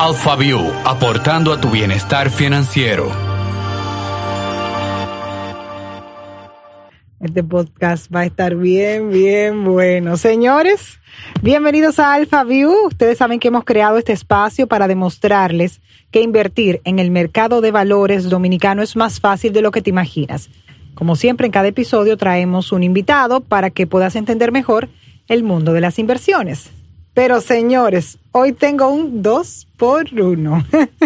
AlphaView, 0.00 0.60
aportando 0.84 1.52
a 1.52 1.60
tu 1.60 1.70
bienestar 1.70 2.30
financiero. 2.30 3.10
Este 7.18 7.42
podcast 7.42 8.14
va 8.14 8.20
a 8.20 8.26
estar 8.26 8.54
bien, 8.54 9.10
bien 9.10 9.64
bueno. 9.64 10.16
Señores, 10.16 11.00
bienvenidos 11.42 11.98
a 11.98 12.14
AlphaView. 12.14 12.86
Ustedes 12.86 13.18
saben 13.18 13.40
que 13.40 13.48
hemos 13.48 13.64
creado 13.64 13.98
este 13.98 14.12
espacio 14.12 14.68
para 14.68 14.86
demostrarles 14.86 15.80
que 16.12 16.22
invertir 16.22 16.80
en 16.84 17.00
el 17.00 17.10
mercado 17.10 17.60
de 17.60 17.72
valores 17.72 18.30
dominicano 18.30 18.82
es 18.82 18.94
más 18.94 19.18
fácil 19.18 19.52
de 19.52 19.62
lo 19.62 19.72
que 19.72 19.82
te 19.82 19.90
imaginas. 19.90 20.48
Como 20.94 21.16
siempre, 21.16 21.46
en 21.46 21.52
cada 21.52 21.66
episodio 21.66 22.16
traemos 22.16 22.70
un 22.70 22.84
invitado 22.84 23.40
para 23.40 23.70
que 23.70 23.88
puedas 23.88 24.14
entender 24.14 24.52
mejor 24.52 24.88
el 25.26 25.42
mundo 25.42 25.72
de 25.72 25.80
las 25.80 25.98
inversiones. 25.98 26.70
Pero 27.14 27.40
señores, 27.40 28.18
hoy 28.32 28.52
tengo 28.52 28.88
un 28.88 29.22
dos 29.22 29.66
por 29.76 30.12
uno. 30.20 30.64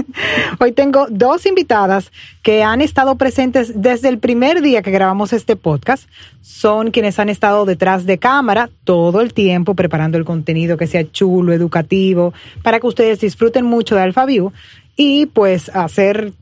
hoy 0.61 0.73
tengo 0.73 1.07
dos 1.11 1.47
invitadas 1.47 2.13
que 2.43 2.63
han 2.63 2.81
estado 2.81 3.17
presentes 3.17 3.81
desde 3.81 4.09
el 4.09 4.19
primer 4.19 4.63
día 4.63 4.83
que 4.83 4.91
grabamos 4.91 5.33
este 5.33 5.57
podcast. 5.57 6.09
Son 6.41 6.91
quienes 6.91 7.19
han 7.19 7.29
estado 7.29 7.65
detrás 7.65 8.05
de 8.07 8.19
cámara 8.19 8.71
todo 8.85 9.21
el 9.21 9.33
tiempo 9.33 9.75
preparando 9.75 10.19
el 10.19 10.25
contenido 10.25 10.77
que 10.77 10.87
sea 10.87 11.11
chulo, 11.11 11.53
educativo, 11.53 12.35
para 12.63 12.81
que 12.81 12.87
ustedes 12.87 13.21
disfruten 13.21 13.65
mucho 13.65 13.95
de 13.95 14.03
AlphaView 14.03 14.53
y 14.97 15.27
pues 15.27 15.71
hacer 15.71 16.33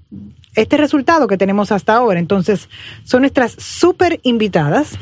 este 0.54 0.76
resultado 0.76 1.26
que 1.26 1.36
tenemos 1.36 1.72
hasta 1.72 1.94
ahora. 1.94 2.18
Entonces, 2.18 2.68
son 3.04 3.22
nuestras 3.22 3.52
súper 3.52 4.20
invitadas. 4.22 4.98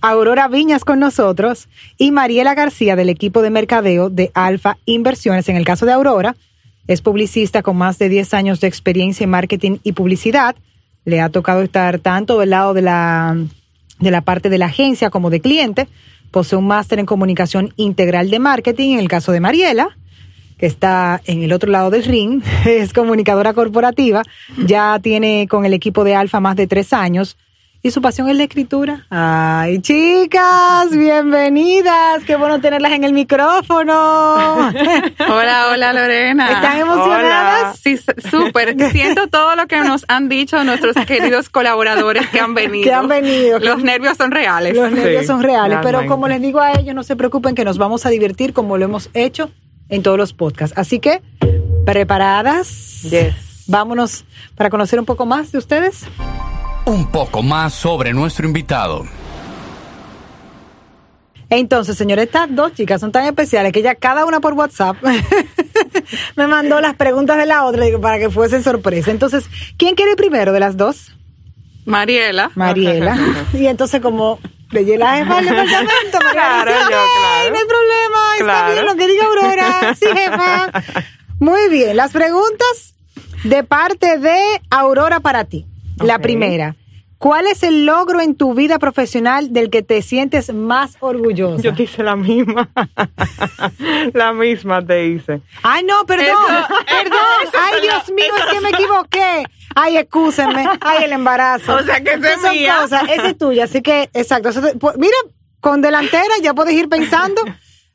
Aurora 0.00 0.48
Viñas 0.48 0.84
con 0.84 0.98
nosotros 0.98 1.68
y 1.96 2.10
Mariela 2.10 2.54
García 2.54 2.96
del 2.96 3.08
equipo 3.08 3.40
de 3.40 3.50
mercadeo 3.50 4.10
de 4.10 4.32
Alfa 4.34 4.76
Inversiones. 4.84 5.48
En 5.48 5.56
el 5.56 5.64
caso 5.64 5.86
de 5.86 5.92
Aurora, 5.92 6.34
es 6.88 7.02
publicista 7.02 7.62
con 7.62 7.76
más 7.76 7.98
de 7.98 8.08
10 8.08 8.34
años 8.34 8.60
de 8.60 8.66
experiencia 8.66 9.24
en 9.24 9.30
marketing 9.30 9.78
y 9.84 9.92
publicidad. 9.92 10.56
Le 11.04 11.20
ha 11.20 11.28
tocado 11.28 11.62
estar 11.62 12.00
tanto 12.00 12.38
del 12.40 12.50
lado 12.50 12.74
de 12.74 12.82
la, 12.82 13.36
de 14.00 14.10
la 14.10 14.22
parte 14.22 14.48
de 14.48 14.58
la 14.58 14.66
agencia 14.66 15.10
como 15.10 15.30
de 15.30 15.40
cliente. 15.40 15.86
Posee 16.32 16.58
un 16.58 16.66
máster 16.66 16.98
en 16.98 17.06
comunicación 17.06 17.72
integral 17.76 18.30
de 18.30 18.40
marketing. 18.40 18.94
En 18.94 18.98
el 18.98 19.08
caso 19.08 19.30
de 19.30 19.38
Mariela, 19.38 19.96
que 20.62 20.66
está 20.66 21.20
en 21.24 21.42
el 21.42 21.52
otro 21.52 21.72
lado 21.72 21.90
del 21.90 22.04
ring, 22.04 22.40
es 22.64 22.92
comunicadora 22.92 23.52
corporativa. 23.52 24.22
Ya 24.64 24.96
tiene 25.02 25.48
con 25.48 25.64
el 25.64 25.74
equipo 25.74 26.04
de 26.04 26.14
Alfa 26.14 26.38
más 26.38 26.54
de 26.54 26.68
tres 26.68 26.92
años 26.92 27.36
y 27.82 27.90
su 27.90 28.00
pasión 28.00 28.28
es 28.28 28.36
la 28.36 28.44
escritura. 28.44 29.04
Ay, 29.10 29.80
chicas, 29.80 30.88
bienvenidas. 30.92 32.22
Qué 32.24 32.36
bueno 32.36 32.60
tenerlas 32.60 32.92
en 32.92 33.02
el 33.02 33.12
micrófono. 33.12 33.92
Hola, 35.28 35.70
hola 35.72 35.92
Lorena. 35.92 36.52
¿Están 36.52 36.78
emocionadas? 36.78 37.80
Sí, 37.80 37.98
súper. 38.30 38.76
Siento 38.92 39.26
todo 39.26 39.56
lo 39.56 39.66
que 39.66 39.78
nos 39.78 40.04
han 40.06 40.28
dicho 40.28 40.62
nuestros 40.62 40.94
queridos 41.06 41.48
colaboradores 41.48 42.28
que 42.28 42.38
han 42.38 42.54
venido. 42.54 42.84
Que 42.84 42.92
han 42.92 43.08
venido. 43.08 43.58
Los 43.58 43.82
nervios 43.82 44.16
son 44.16 44.30
reales. 44.30 44.76
Los 44.76 44.92
nervios 44.92 45.26
son 45.26 45.42
reales, 45.42 45.80
pero 45.82 46.06
como 46.06 46.28
les 46.28 46.40
digo 46.40 46.60
a 46.60 46.70
ellos, 46.74 46.94
no 46.94 47.02
se 47.02 47.16
preocupen 47.16 47.56
que 47.56 47.64
nos 47.64 47.78
vamos 47.78 48.06
a 48.06 48.10
divertir 48.10 48.52
como 48.52 48.78
lo 48.78 48.84
hemos 48.84 49.10
hecho 49.12 49.50
en 49.92 50.02
todos 50.02 50.18
los 50.18 50.32
podcasts. 50.32 50.76
Así 50.76 50.98
que, 50.98 51.22
¿preparadas? 51.86 53.02
Yes. 53.02 53.64
Vámonos 53.68 54.24
para 54.56 54.70
conocer 54.70 54.98
un 54.98 55.06
poco 55.06 55.24
más 55.24 55.52
de 55.52 55.58
ustedes 55.58 56.04
un 56.84 57.06
poco 57.10 57.42
más 57.42 57.72
sobre 57.74 58.12
nuestro 58.12 58.46
invitado. 58.46 59.04
Entonces, 61.48 61.96
señores, 61.98 62.26
estas 62.26 62.54
dos 62.54 62.72
chicas 62.72 63.00
son 63.00 63.12
tan 63.12 63.26
especiales 63.26 63.72
que 63.72 63.82
ya 63.82 63.94
cada 63.94 64.24
una 64.24 64.40
por 64.40 64.54
WhatsApp 64.54 64.96
me 66.36 66.46
mandó 66.46 66.80
las 66.80 66.94
preguntas 66.94 67.36
de 67.36 67.44
la 67.44 67.64
otra 67.64 67.84
para 68.00 68.18
que 68.18 68.30
fuese 68.30 68.62
sorpresa. 68.62 69.10
Entonces, 69.10 69.48
¿quién 69.76 69.94
quiere 69.94 70.16
primero 70.16 70.52
de 70.52 70.60
las 70.60 70.78
dos? 70.78 71.14
Mariela. 71.84 72.50
Mariela. 72.54 73.18
y 73.52 73.66
entonces, 73.66 74.00
como 74.00 74.38
le 74.72 74.84
jefa 74.84 75.38
al 75.38 75.44
departamento, 75.44 76.18
claro, 76.32 76.70
yo, 76.70 76.88
claro. 76.88 77.50
no 77.50 77.58
hay 77.58 77.66
problema, 77.66 78.36
está 78.38 78.70
bien 78.70 78.86
lo 78.86 78.96
que 78.96 79.06
diga 79.06 79.26
Aurora. 79.26 79.94
Sí, 79.94 80.06
jefa. 80.06 80.72
Muy 81.38 81.68
bien, 81.68 81.96
las 81.96 82.12
preguntas 82.12 82.94
de 83.44 83.64
parte 83.64 84.18
de 84.18 84.38
Aurora 84.70 85.20
para 85.20 85.44
ti. 85.44 85.66
La 85.98 86.18
primera. 86.18 86.74
¿Cuál 87.22 87.46
es 87.46 87.62
el 87.62 87.86
logro 87.86 88.20
en 88.20 88.34
tu 88.34 88.52
vida 88.52 88.80
profesional 88.80 89.52
del 89.52 89.70
que 89.70 89.84
te 89.84 90.02
sientes 90.02 90.52
más 90.52 90.96
orgulloso? 90.98 91.62
Yo 91.62 91.72
te 91.72 91.84
hice 91.84 92.02
la 92.02 92.16
misma. 92.16 92.68
la 94.12 94.32
misma 94.32 94.84
te 94.84 95.06
hice. 95.06 95.40
Ay, 95.62 95.84
no, 95.84 96.04
perdón. 96.04 96.34
perdón. 96.84 97.20
Ay, 97.62 97.80
Dios 97.80 98.10
mío, 98.12 98.24
es 98.36 98.52
que 98.52 98.60
me 98.60 98.70
equivoqué. 98.70 99.44
Ay, 99.76 99.98
excúsenme. 99.98 100.66
Ay, 100.80 101.04
el 101.04 101.12
embarazo. 101.12 101.76
O 101.76 101.82
sea, 101.84 102.02
que 102.02 102.14
esa 102.14 102.34
es 102.34 102.52
mía. 102.54 102.78
Cosas. 102.80 103.04
Esa 103.04 103.28
es 103.28 103.38
tuya, 103.38 103.64
así 103.66 103.82
que, 103.82 104.10
exacto. 104.14 104.50
Pues, 104.80 104.98
mira, 104.98 105.14
con 105.60 105.80
delantera 105.80 106.34
ya 106.42 106.54
puedes 106.54 106.74
ir 106.74 106.88
pensando. 106.88 107.40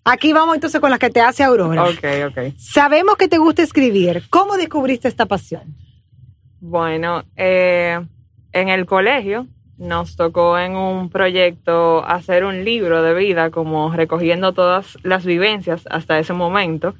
Aquí 0.06 0.32
vamos 0.32 0.56
entonces 0.56 0.80
con 0.80 0.90
las 0.90 1.00
que 1.00 1.10
te 1.10 1.20
hace 1.20 1.44
Aurora. 1.44 1.84
Ok, 1.84 2.30
ok. 2.30 2.54
Sabemos 2.58 3.18
que 3.18 3.28
te 3.28 3.40
gusta 3.40 3.62
escribir. 3.62 4.24
¿Cómo 4.30 4.56
descubriste 4.56 5.10
esta 5.10 5.26
pasión? 5.26 5.76
Bueno, 6.62 7.26
eh, 7.36 8.00
en 8.60 8.70
el 8.70 8.86
colegio 8.86 9.48
nos 9.78 10.16
tocó 10.16 10.58
en 10.58 10.76
un 10.76 11.10
proyecto 11.10 12.04
hacer 12.04 12.44
un 12.44 12.66
libro 12.66 13.04
de 13.04 13.14
vida, 13.14 13.52
como 13.52 13.92
recogiendo 13.92 14.54
todas 14.54 14.98
las 15.04 15.26
vivencias 15.26 15.88
hasta 15.90 16.18
ese 16.18 16.34
momento. 16.34 16.96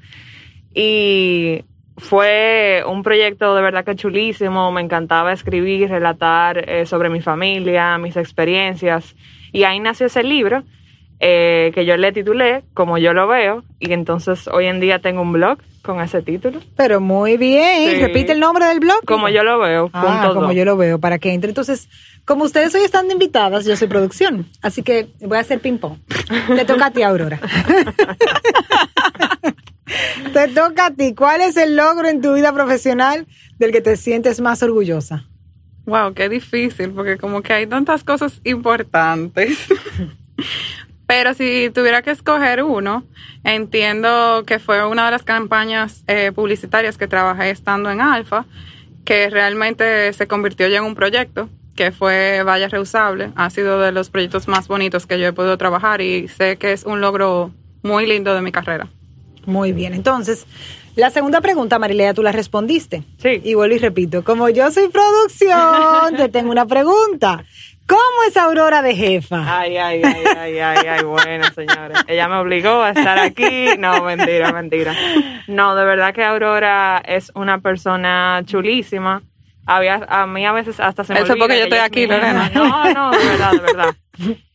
Y 0.72 1.64
fue 1.96 2.84
un 2.86 3.02
proyecto 3.02 3.56
de 3.56 3.62
verdad 3.62 3.84
que 3.84 3.96
chulísimo, 3.96 4.70
me 4.70 4.80
encantaba 4.80 5.32
escribir, 5.32 5.88
relatar 5.88 6.68
eh, 6.68 6.86
sobre 6.86 7.08
mi 7.08 7.20
familia, 7.20 7.98
mis 7.98 8.16
experiencias. 8.16 9.16
Y 9.52 9.64
ahí 9.64 9.80
nació 9.80 10.06
ese 10.06 10.22
libro 10.22 10.62
eh, 11.20 11.72
que 11.74 11.84
yo 11.84 11.96
le 11.96 12.12
titulé 12.12 12.62
Como 12.74 12.98
yo 12.98 13.12
lo 13.12 13.26
veo. 13.26 13.64
Y 13.80 13.92
entonces 13.92 14.48
hoy 14.48 14.66
en 14.66 14.80
día 14.80 15.00
tengo 15.00 15.22
un 15.22 15.32
blog 15.32 15.58
con 15.82 16.00
ese 16.00 16.22
título. 16.22 16.60
Pero 16.76 17.00
muy 17.00 17.36
bien. 17.36 18.00
Repite 18.00 18.32
el 18.32 18.40
nombre 18.40 18.66
del 18.66 18.80
blog. 18.80 19.04
Como 19.06 19.28
yo 19.28 19.42
lo 19.42 19.58
veo. 19.58 19.90
Ah, 19.92 20.30
como 20.34 20.52
yo 20.52 20.64
lo 20.64 20.76
veo, 20.76 20.98
para 20.98 21.18
que 21.18 21.32
entre. 21.32 21.50
Entonces, 21.50 21.88
como 22.24 22.44
ustedes 22.44 22.74
hoy 22.74 22.82
están 22.82 23.10
invitadas, 23.10 23.64
yo 23.64 23.74
soy 23.74 23.88
producción. 23.88 24.46
Así 24.60 24.82
que 24.82 25.08
voy 25.20 25.38
a 25.38 25.40
hacer 25.40 25.60
ping-pong. 25.60 25.96
Te 26.54 26.64
toca 26.66 26.86
a 26.86 26.90
ti, 26.90 27.02
Aurora. 27.02 27.40
te 30.32 30.48
toca 30.48 30.86
a 30.86 30.90
ti. 30.90 31.14
¿Cuál 31.14 31.40
es 31.40 31.56
el 31.56 31.74
logro 31.74 32.08
en 32.08 32.20
tu 32.20 32.34
vida 32.34 32.52
profesional 32.52 33.26
del 33.58 33.72
que 33.72 33.80
te 33.80 33.96
sientes 33.96 34.40
más 34.40 34.62
orgullosa? 34.62 35.24
Wow, 35.86 36.12
qué 36.12 36.28
difícil, 36.28 36.90
porque 36.90 37.16
como 37.16 37.40
que 37.40 37.54
hay 37.54 37.66
tantas 37.66 38.04
cosas 38.04 38.42
importantes. 38.44 39.58
Pero 41.08 41.32
si 41.32 41.70
tuviera 41.70 42.02
que 42.02 42.10
escoger 42.10 42.62
uno, 42.62 43.02
entiendo 43.42 44.44
que 44.46 44.58
fue 44.58 44.86
una 44.86 45.06
de 45.06 45.10
las 45.12 45.22
campañas 45.22 46.04
eh, 46.06 46.32
publicitarias 46.34 46.98
que 46.98 47.08
trabajé 47.08 47.48
estando 47.48 47.90
en 47.90 48.02
Alfa, 48.02 48.44
que 49.06 49.30
realmente 49.30 50.12
se 50.12 50.26
convirtió 50.26 50.68
ya 50.68 50.76
en 50.76 50.84
un 50.84 50.94
proyecto, 50.94 51.48
que 51.74 51.92
fue 51.92 52.42
Valla 52.42 52.68
Reusable. 52.68 53.30
Ha 53.36 53.48
sido 53.48 53.80
de 53.80 53.90
los 53.90 54.10
proyectos 54.10 54.48
más 54.48 54.68
bonitos 54.68 55.06
que 55.06 55.18
yo 55.18 55.28
he 55.28 55.32
podido 55.32 55.56
trabajar 55.56 56.02
y 56.02 56.28
sé 56.28 56.58
que 56.58 56.72
es 56.72 56.84
un 56.84 57.00
logro 57.00 57.52
muy 57.82 58.04
lindo 58.04 58.34
de 58.34 58.42
mi 58.42 58.52
carrera. 58.52 58.88
Muy 59.46 59.72
bien, 59.72 59.94
entonces, 59.94 60.44
la 60.94 61.08
segunda 61.08 61.40
pregunta, 61.40 61.78
Marilea, 61.78 62.12
tú 62.12 62.22
la 62.22 62.32
respondiste. 62.32 63.02
Sí. 63.16 63.40
Y 63.42 63.54
vuelvo 63.54 63.76
y 63.76 63.78
repito, 63.78 64.22
como 64.24 64.50
yo 64.50 64.70
soy 64.70 64.88
producción, 64.88 66.16
te 66.18 66.28
tengo 66.28 66.50
una 66.50 66.66
pregunta. 66.66 67.46
¿Cómo 67.88 68.22
es 68.28 68.36
Aurora 68.36 68.82
de 68.82 68.94
jefa? 68.94 69.60
Ay, 69.60 69.78
ay, 69.78 70.02
ay, 70.04 70.24
ay, 70.36 70.58
ay, 70.58 70.86
ay, 70.86 71.04
bueno, 71.04 71.44
señores. 71.54 72.04
Ella 72.06 72.28
me 72.28 72.36
obligó 72.36 72.82
a 72.82 72.90
estar 72.90 73.18
aquí. 73.18 73.68
No, 73.78 74.04
mentira, 74.04 74.52
mentira. 74.52 74.94
No, 75.46 75.74
de 75.74 75.84
verdad 75.86 76.12
que 76.12 76.22
Aurora 76.22 77.02
es 77.04 77.32
una 77.34 77.60
persona 77.60 78.42
chulísima. 78.44 79.22
Había, 79.64 80.06
a 80.08 80.26
mí 80.26 80.44
a 80.44 80.52
veces 80.52 80.78
hasta 80.80 81.02
se 81.04 81.14
me 81.14 81.20
Eso 81.20 81.34
porque 81.38 81.56
yo 81.58 81.64
estoy 81.64 81.78
aquí, 81.78 82.06
Lorena. 82.06 82.50
No, 82.54 82.92
no, 82.92 83.10
de 83.10 83.24
verdad, 83.24 83.52
de 83.52 83.60
verdad. 83.60 83.94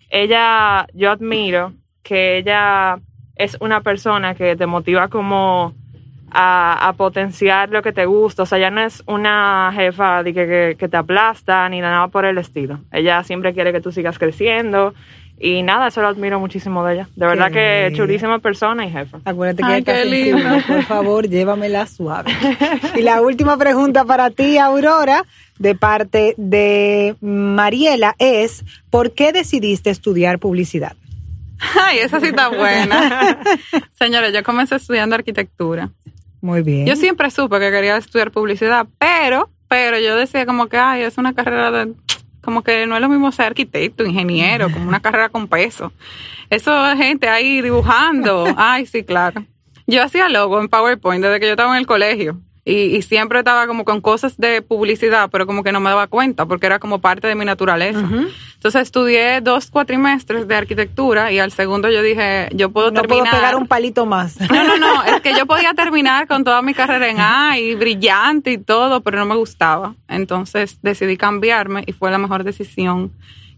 Ella, 0.10 0.86
yo 0.94 1.10
admiro 1.10 1.74
que 2.04 2.38
ella 2.38 3.00
es 3.36 3.58
una 3.60 3.82
persona 3.82 4.36
que 4.36 4.56
te 4.56 4.68
motiva 4.68 5.08
como 5.08 5.74
a, 6.34 6.94
potenciar 6.98 7.70
lo 7.70 7.82
que 7.82 7.94
te 7.94 8.06
gusta. 8.06 8.44
O 8.44 8.46
sea, 8.46 8.58
ya 8.58 8.70
no 8.70 8.82
es 8.82 9.04
una 9.06 9.72
jefa 9.74 10.24
de 10.24 10.34
que, 10.34 10.76
que, 10.78 10.88
te 10.88 10.98
aplasta 10.98 11.68
ni 11.70 11.80
nada 11.80 12.08
por 12.08 12.26
el 12.26 12.38
estilo. 12.38 12.80
Ella 12.92 13.24
siempre 13.24 13.54
quiere 13.54 13.72
que 13.72 13.82
tú 13.82 13.92
sigas 13.92 14.18
creciendo. 14.18 14.94
Y 15.40 15.64
nada, 15.64 15.88
eso 15.88 16.02
lo 16.02 16.08
admiro 16.08 16.40
muchísimo 16.40 16.86
de 16.86 16.94
ella. 16.94 17.10
De 17.16 17.26
verdad 17.26 17.52
que 17.52 17.92
chulísima 17.96 18.40
persona 18.40 18.86
y 18.86 18.92
jefa. 18.92 19.20
Acuérdate 19.26 19.84
que 19.84 19.94
Ay, 19.94 20.62
por 20.66 20.84
favor, 20.84 21.28
llévamela 21.28 21.86
suave. 21.86 22.32
y 22.96 23.02
la 23.02 23.22
última 23.22 23.58
pregunta 23.58 24.06
para 24.06 24.30
ti, 24.30 24.58
Aurora, 24.58 25.26
de 25.60 25.76
parte 25.76 26.36
de 26.38 27.16
Mariela, 27.20 28.16
es 28.20 28.64
¿por 28.90 29.12
qué 29.12 29.34
decidiste 29.34 29.90
estudiar 29.90 30.40
publicidad? 30.40 30.96
Ay, 31.82 32.00
esa 32.00 32.20
sí 32.20 32.28
está 32.28 32.50
buena. 32.50 33.38
Señora, 33.94 34.30
yo 34.30 34.44
comencé 34.44 34.76
estudiando 34.76 35.16
arquitectura 35.16 35.90
Muy 36.44 36.62
bien. 36.62 36.86
Yo 36.86 36.98
siempre 36.98 37.32
supe 37.32 37.58
que 37.58 37.72
quería 37.72 37.96
estudiar 37.96 38.30
publicidad, 38.30 38.86
pero, 39.00 39.50
pero 39.70 39.98
yo 39.98 40.18
decía 40.18 40.46
como 40.46 40.68
que, 40.68 40.76
ay, 40.76 41.04
es 41.04 41.18
una 41.18 41.34
carrera 41.34 41.72
de, 41.72 41.94
como 42.42 42.64
que 42.64 42.86
no 42.86 42.96
es 42.96 43.02
lo 43.02 43.08
mismo 43.08 43.32
ser 43.32 43.46
arquitecto, 43.46 44.04
ingeniero, 44.04 44.70
como 44.70 44.90
una 44.90 45.00
carrera 45.02 45.30
con 45.30 45.48
peso. 45.48 45.94
Eso 46.50 46.86
es 46.86 46.98
gente 46.98 47.30
ahí 47.30 47.62
dibujando. 47.62 48.46
Ay, 48.58 48.86
sí, 48.86 49.06
claro. 49.06 49.46
Yo 49.88 50.04
hacía 50.04 50.28
logo 50.28 50.60
en 50.60 50.68
PowerPoint 50.68 51.24
desde 51.24 51.40
que 51.40 51.46
yo 51.46 51.54
estaba 51.54 51.72
en 51.72 51.80
el 51.80 51.88
colegio. 51.88 52.42
Y, 52.66 52.96
y, 52.96 53.02
siempre 53.02 53.40
estaba 53.40 53.68
como 53.68 53.84
con 53.84 54.00
cosas 54.00 54.38
de 54.38 54.62
publicidad, 54.62 55.30
pero 55.30 55.46
como 55.46 55.64
que 55.64 55.74
no 55.74 55.82
me 55.82 55.90
daba 55.90 56.08
cuenta 56.08 56.46
porque 56.46 56.66
era 56.66 56.80
como 56.80 57.00
parte 57.00 57.28
de 57.28 57.36
mi 57.36 57.44
naturaleza. 57.44 58.00
Entonces 58.00 58.84
estudié 58.84 59.42
dos 59.42 59.70
cuatrimestres 59.70 60.48
de 60.48 60.56
arquitectura 60.56 61.34
y 61.34 61.40
al 61.40 61.52
segundo 61.52 61.90
yo 61.90 62.02
dije, 62.02 62.48
yo 62.54 62.70
puedo 62.70 62.92
no 62.92 63.02
terminar. 63.02 63.32
puedo 63.32 63.42
pegar 63.42 63.56
un 63.58 63.68
palito 63.68 64.06
más. 64.06 64.38
No, 64.54 64.64
no, 64.64 64.78
no, 64.78 65.04
es 65.04 65.20
que 65.22 65.34
yo 65.36 65.46
podía 65.46 65.74
terminar 65.74 66.28
con 66.28 66.46
toda 66.46 66.62
mi 66.62 66.74
carrera 66.74 67.10
en 67.10 67.20
A 67.20 67.60
y 67.60 67.76
brillante 67.76 68.52
y 68.52 68.58
todo, 68.58 69.02
pero 69.02 69.18
no 69.18 69.26
me 69.26 69.36
gustaba. 69.36 69.96
Entonces 70.08 70.78
decidí 70.82 71.18
cambiarme 71.18 71.84
y 71.86 71.92
fue 71.92 72.12
la 72.12 72.18
mejor 72.18 72.46
decisión 72.46 73.12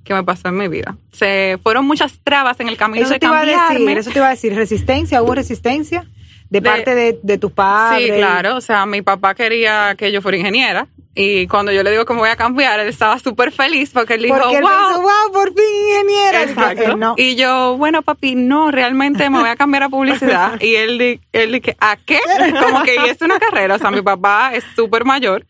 que 0.03 0.13
me 0.13 0.23
pasó 0.23 0.47
en 0.47 0.57
mi 0.57 0.67
vida. 0.67 0.97
Se 1.11 1.59
fueron 1.61 1.85
muchas 1.85 2.19
trabas 2.23 2.59
en 2.59 2.69
el 2.69 2.77
camino 2.77 3.03
eso 3.03 3.13
de 3.13 3.19
te 3.19 3.25
iba 3.25 3.35
a 3.35 3.39
cambiarme. 3.41 3.79
decir, 3.79 3.97
eso 3.97 4.09
te 4.11 4.19
iba 4.19 4.27
a 4.27 4.31
decir, 4.31 4.55
resistencia, 4.55 5.21
hubo 5.21 5.35
resistencia 5.35 6.05
de, 6.49 6.61
De- 6.61 6.69
parte 6.69 6.95
de, 6.95 7.19
de 7.21 7.37
tus 7.37 7.51
padres. 7.51 8.05
Sí, 8.05 8.11
claro. 8.13 8.55
O 8.57 8.61
sea, 8.61 8.85
mi 8.85 9.01
papá 9.01 9.35
quería 9.35 9.95
que 9.97 10.11
yo 10.11 10.21
fuera 10.21 10.37
ingeniera. 10.37 10.87
Y 11.17 11.47
cuando 11.47 11.71
yo 11.71 11.81
le 11.81 11.91
digo 11.91 12.03
que 12.05 12.13
me 12.13 12.19
voy 12.19 12.29
a 12.29 12.35
cambiar, 12.35 12.77
él 12.81 12.89
estaba 12.89 13.17
súper 13.19 13.53
feliz 13.53 13.91
porque 13.93 14.15
él 14.15 14.23
dijo, 14.23 14.37
Porque 14.37 14.57
él 14.57 14.63
wow. 14.63 14.71
pensó, 14.71 15.01
wow, 15.01 15.31
por 15.31 15.47
fin 15.53 15.63
ingeniera. 15.89 16.43
Exacto. 16.43 16.91
Eh, 16.91 16.95
no. 16.97 17.13
Y 17.17 17.35
yo, 17.35 17.77
bueno, 17.77 18.01
papi, 18.01 18.35
no, 18.35 18.69
realmente 18.69 19.29
me 19.29 19.39
voy 19.39 19.47
a 19.49 19.55
cambiar 19.55 19.83
a 19.83 19.89
publicidad. 19.89 20.53
y 20.61 20.75
él, 20.75 21.21
él 21.31 21.51
dije, 21.53 21.77
¿a 21.79 21.95
qué? 21.95 22.19
Como 22.61 22.83
que 22.83 22.95
y 22.95 23.09
es 23.09 23.21
una 23.21 23.39
carrera. 23.39 23.75
O 23.75 23.79
sea, 23.79 23.91
mi 23.91 24.01
papá 24.01 24.51
es 24.53 24.65
súper 24.75 25.05
mayor. 25.05 25.45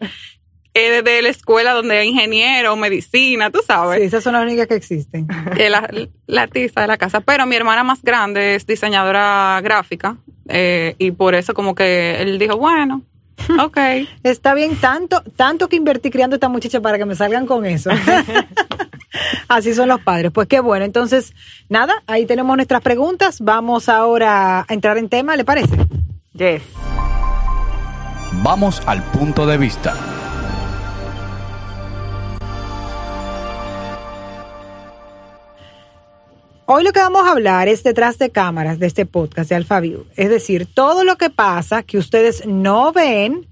Es 0.77 1.05
de 1.05 1.21
la 1.21 1.29
escuela 1.29 1.71
donde 1.71 2.01
es 2.01 2.05
ingeniero, 2.05 2.75
medicina, 2.75 3.49
tú 3.49 3.59
sabes. 3.65 3.99
Sí, 4.01 4.05
esas 4.07 4.21
son 4.25 4.33
las 4.33 4.43
únicas 4.43 4.67
que 4.67 4.75
existen. 4.75 5.25
Eh, 5.57 5.69
la, 5.69 5.89
la 6.27 6.41
artista 6.41 6.81
de 6.81 6.87
la 6.87 6.97
casa. 6.97 7.21
Pero 7.21 7.45
mi 7.45 7.55
hermana 7.55 7.83
más 7.83 8.01
grande 8.01 8.55
es 8.55 8.67
diseñadora 8.67 9.61
gráfica. 9.63 10.17
eh, 10.49 10.95
y 10.97 11.11
por 11.11 11.33
eso 11.33 11.53
como 11.53 11.75
que 11.75 12.21
él 12.21 12.37
dijo, 12.37 12.57
bueno, 12.57 13.03
ok. 13.63 13.77
Está 14.23 14.53
bien, 14.53 14.75
tanto, 14.75 15.23
tanto 15.37 15.69
que 15.69 15.77
invertí 15.77 16.09
criando 16.09 16.33
a 16.33 16.37
esta 16.37 16.49
muchacha 16.49 16.81
para 16.81 16.97
que 16.97 17.05
me 17.05 17.15
salgan 17.15 17.45
con 17.45 17.65
eso. 17.65 17.89
Así 19.47 19.73
son 19.73 19.87
los 19.87 20.01
padres. 20.01 20.31
Pues 20.33 20.47
qué 20.49 20.59
bueno. 20.59 20.83
Entonces, 20.83 21.33
nada, 21.69 21.93
ahí 22.05 22.25
tenemos 22.25 22.53
nuestras 22.57 22.81
preguntas. 22.81 23.39
Vamos 23.39 23.87
ahora 23.87 24.65
a 24.67 24.73
entrar 24.73 24.97
en 24.97 25.07
tema, 25.07 25.37
¿le 25.37 25.45
parece? 25.45 25.73
Yes. 26.33 26.63
Vamos 28.43 28.81
al 28.85 29.01
punto 29.03 29.45
de 29.45 29.57
vista. 29.57 29.95
Hoy 36.67 36.83
lo 36.83 36.91
que 36.93 36.99
vamos 36.99 37.25
a 37.27 37.31
hablar 37.31 37.67
es 37.67 37.83
detrás 37.83 38.17
de 38.17 38.31
cámaras 38.31 38.79
de 38.79 38.87
este 38.87 39.05
podcast 39.05 39.49
de 39.49 39.55
AlphaView. 39.55 40.05
Es 40.15 40.29
decir, 40.29 40.65
todo 40.65 41.03
lo 41.03 41.15
que 41.17 41.29
pasa 41.29 41.83
que 41.83 41.97
ustedes 41.99 42.45
no 42.47 42.91
ven 42.91 43.45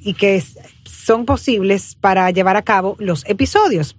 y 0.00 0.14
que 0.14 0.36
es- 0.36 0.58
son 0.84 1.24
posibles 1.24 1.96
para 2.00 2.30
llevar 2.30 2.56
a 2.56 2.62
cabo 2.62 2.96
los 2.98 3.24
episodios. 3.28 3.96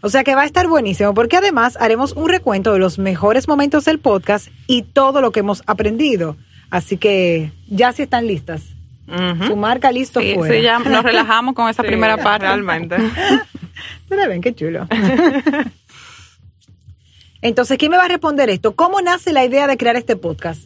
O 0.00 0.08
sea 0.08 0.24
que 0.24 0.34
va 0.34 0.42
a 0.42 0.46
estar 0.46 0.66
buenísimo 0.66 1.12
porque 1.12 1.36
además 1.36 1.76
haremos 1.78 2.12
un 2.12 2.30
recuento 2.30 2.72
de 2.72 2.78
los 2.78 2.98
mejores 2.98 3.46
momentos 3.48 3.84
del 3.84 3.98
podcast 3.98 4.48
y 4.66 4.82
todo 4.82 5.20
lo 5.20 5.30
que 5.30 5.40
hemos 5.40 5.62
aprendido. 5.66 6.36
Así 6.70 6.96
que 6.96 7.52
ya 7.68 7.92
si 7.92 8.02
están 8.02 8.26
listas. 8.26 8.62
Su 9.46 9.56
marca 9.56 9.90
listo 9.90 10.20
Sí, 10.20 10.34
fuera. 10.34 10.54
sí, 10.54 10.62
ya 10.62 10.78
nos 10.78 11.02
relajamos 11.04 11.54
con 11.54 11.68
esa 11.68 11.82
Sí, 11.82 11.88
primera 11.88 12.16
parte. 12.16 12.46
Realmente. 12.46 12.96
Ustedes 14.04 14.28
ven 14.28 14.40
qué 14.40 14.54
chulo. 14.54 14.86
Entonces, 17.42 17.78
¿quién 17.78 17.90
me 17.90 17.96
va 17.96 18.04
a 18.04 18.08
responder 18.08 18.50
esto? 18.50 18.76
¿Cómo 18.76 19.00
nace 19.00 19.32
la 19.32 19.44
idea 19.44 19.66
de 19.66 19.76
crear 19.76 19.96
este 19.96 20.16
podcast? 20.16 20.64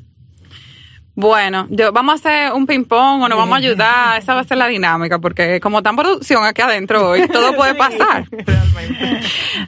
Bueno, 1.16 1.68
yo, 1.70 1.92
vamos 1.92 2.12
a 2.12 2.14
hacer 2.16 2.52
un 2.52 2.66
ping-pong 2.66 3.22
o 3.22 3.28
nos 3.28 3.38
vamos 3.38 3.54
a 3.54 3.58
ayudar. 3.58 4.18
Esa 4.18 4.34
va 4.34 4.40
a 4.40 4.44
ser 4.44 4.58
la 4.58 4.66
dinámica, 4.66 5.20
porque 5.20 5.60
como 5.60 5.80
tan 5.80 5.94
producción 5.94 6.44
aquí 6.44 6.60
adentro 6.60 7.10
hoy, 7.10 7.28
todo 7.32 7.54
puede 7.54 7.76
pasar. 7.76 8.26
Realmente. 8.30 9.20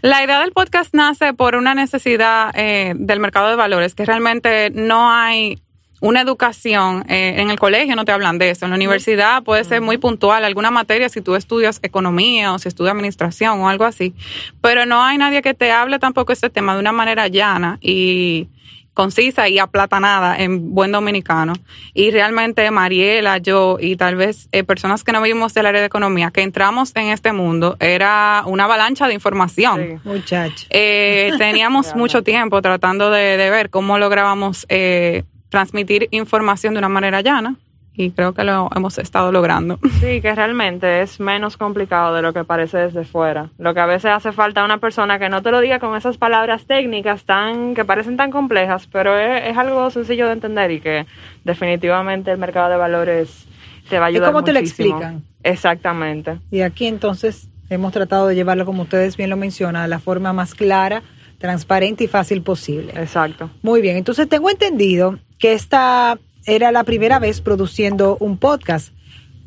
La 0.02 0.24
idea 0.24 0.40
del 0.40 0.50
podcast 0.50 0.92
nace 0.92 1.34
por 1.34 1.54
una 1.54 1.74
necesidad 1.74 2.50
eh, 2.54 2.94
del 2.96 3.20
mercado 3.20 3.48
de 3.48 3.54
valores, 3.54 3.94
que 3.94 4.04
realmente 4.04 4.70
no 4.70 5.08
hay 5.08 5.62
una 6.00 6.20
educación 6.20 7.04
eh, 7.08 7.34
en 7.38 7.50
el 7.50 7.58
colegio, 7.58 7.96
no 7.96 8.04
te 8.04 8.12
hablan 8.12 8.38
de 8.38 8.50
eso. 8.50 8.66
En 8.66 8.70
la 8.70 8.76
universidad 8.76 9.42
puede 9.42 9.64
ser 9.64 9.80
muy 9.80 9.98
puntual 9.98 10.44
alguna 10.44 10.70
materia 10.70 11.08
si 11.08 11.20
tú 11.20 11.34
estudias 11.34 11.80
economía 11.82 12.52
o 12.52 12.58
si 12.58 12.68
estudias 12.68 12.92
administración 12.92 13.60
o 13.60 13.68
algo 13.68 13.84
así, 13.84 14.14
pero 14.60 14.86
no 14.86 15.02
hay 15.02 15.18
nadie 15.18 15.42
que 15.42 15.54
te 15.54 15.72
hable 15.72 15.98
tampoco 15.98 16.32
este 16.32 16.50
tema 16.50 16.74
de 16.74 16.80
una 16.80 16.92
manera 16.92 17.28
llana 17.28 17.78
y 17.80 18.48
concisa 18.96 19.46
y 19.46 19.58
aplatanada 19.58 20.38
en 20.38 20.74
buen 20.74 20.90
dominicano. 20.90 21.52
Y 21.92 22.10
realmente 22.10 22.68
Mariela, 22.70 23.36
yo 23.36 23.76
y 23.78 23.96
tal 23.96 24.16
vez 24.16 24.48
eh, 24.52 24.64
personas 24.64 25.04
que 25.04 25.12
no 25.12 25.20
vivimos 25.20 25.52
del 25.52 25.66
área 25.66 25.82
de 25.82 25.86
economía, 25.86 26.30
que 26.30 26.40
entramos 26.40 26.92
en 26.94 27.08
este 27.08 27.32
mundo, 27.32 27.76
era 27.78 28.42
una 28.46 28.64
avalancha 28.64 29.06
de 29.06 29.12
información. 29.12 30.00
Sí. 30.02 30.08
Muchacho. 30.08 30.66
Eh, 30.70 31.30
teníamos 31.36 31.94
mucho 31.94 32.22
tiempo 32.22 32.62
tratando 32.62 33.10
de, 33.10 33.36
de 33.36 33.50
ver 33.50 33.68
cómo 33.68 33.98
lográbamos 33.98 34.64
eh, 34.70 35.24
transmitir 35.48 36.08
información 36.10 36.74
de 36.74 36.78
una 36.78 36.88
manera 36.88 37.20
llana 37.20 37.56
y 37.98 38.10
creo 38.10 38.34
que 38.34 38.44
lo 38.44 38.68
hemos 38.74 38.98
estado 38.98 39.32
logrando. 39.32 39.78
Sí, 40.00 40.20
que 40.20 40.34
realmente 40.34 41.00
es 41.00 41.18
menos 41.18 41.56
complicado 41.56 42.14
de 42.14 42.22
lo 42.22 42.32
que 42.32 42.44
parece 42.44 42.78
desde 42.78 43.04
fuera. 43.04 43.50
Lo 43.58 43.72
que 43.72 43.80
a 43.80 43.86
veces 43.86 44.10
hace 44.10 44.30
falta 44.30 44.60
a 44.60 44.64
una 44.64 44.78
persona 44.78 45.18
que 45.18 45.28
no 45.28 45.42
te 45.42 45.50
lo 45.50 45.60
diga 45.60 45.78
con 45.78 45.96
esas 45.96 46.18
palabras 46.18 46.66
técnicas 46.66 47.24
tan 47.24 47.74
que 47.74 47.84
parecen 47.84 48.16
tan 48.16 48.30
complejas, 48.30 48.86
pero 48.92 49.18
es, 49.18 49.44
es 49.46 49.56
algo 49.56 49.90
sencillo 49.90 50.26
de 50.26 50.32
entender 50.32 50.70
y 50.70 50.80
que 50.80 51.06
definitivamente 51.44 52.30
el 52.30 52.38
mercado 52.38 52.70
de 52.70 52.76
valores 52.76 53.46
te 53.88 53.98
va 53.98 54.06
a 54.06 54.08
ayudar 54.08 54.32
cómo 54.32 54.44
te 54.44 54.52
lo 54.52 54.58
explican. 54.58 55.22
Exactamente. 55.42 56.38
Y 56.50 56.60
aquí 56.60 56.86
entonces 56.86 57.48
hemos 57.70 57.92
tratado 57.92 58.28
de 58.28 58.34
llevarlo, 58.34 58.66
como 58.66 58.82
ustedes 58.82 59.16
bien 59.16 59.30
lo 59.30 59.36
mencionan, 59.36 59.82
de 59.82 59.88
la 59.88 59.98
forma 59.98 60.32
más 60.32 60.54
clara, 60.54 61.02
transparente 61.38 62.04
y 62.04 62.08
fácil 62.08 62.42
posible. 62.42 62.92
Exacto. 62.96 63.50
Muy 63.62 63.80
bien, 63.80 63.96
entonces 63.96 64.28
tengo 64.28 64.50
entendido 64.50 65.18
que 65.38 65.52
esta 65.52 66.18
era 66.46 66.72
la 66.72 66.84
primera 66.84 67.18
vez 67.18 67.40
produciendo 67.40 68.16
un 68.20 68.38
podcast. 68.38 68.92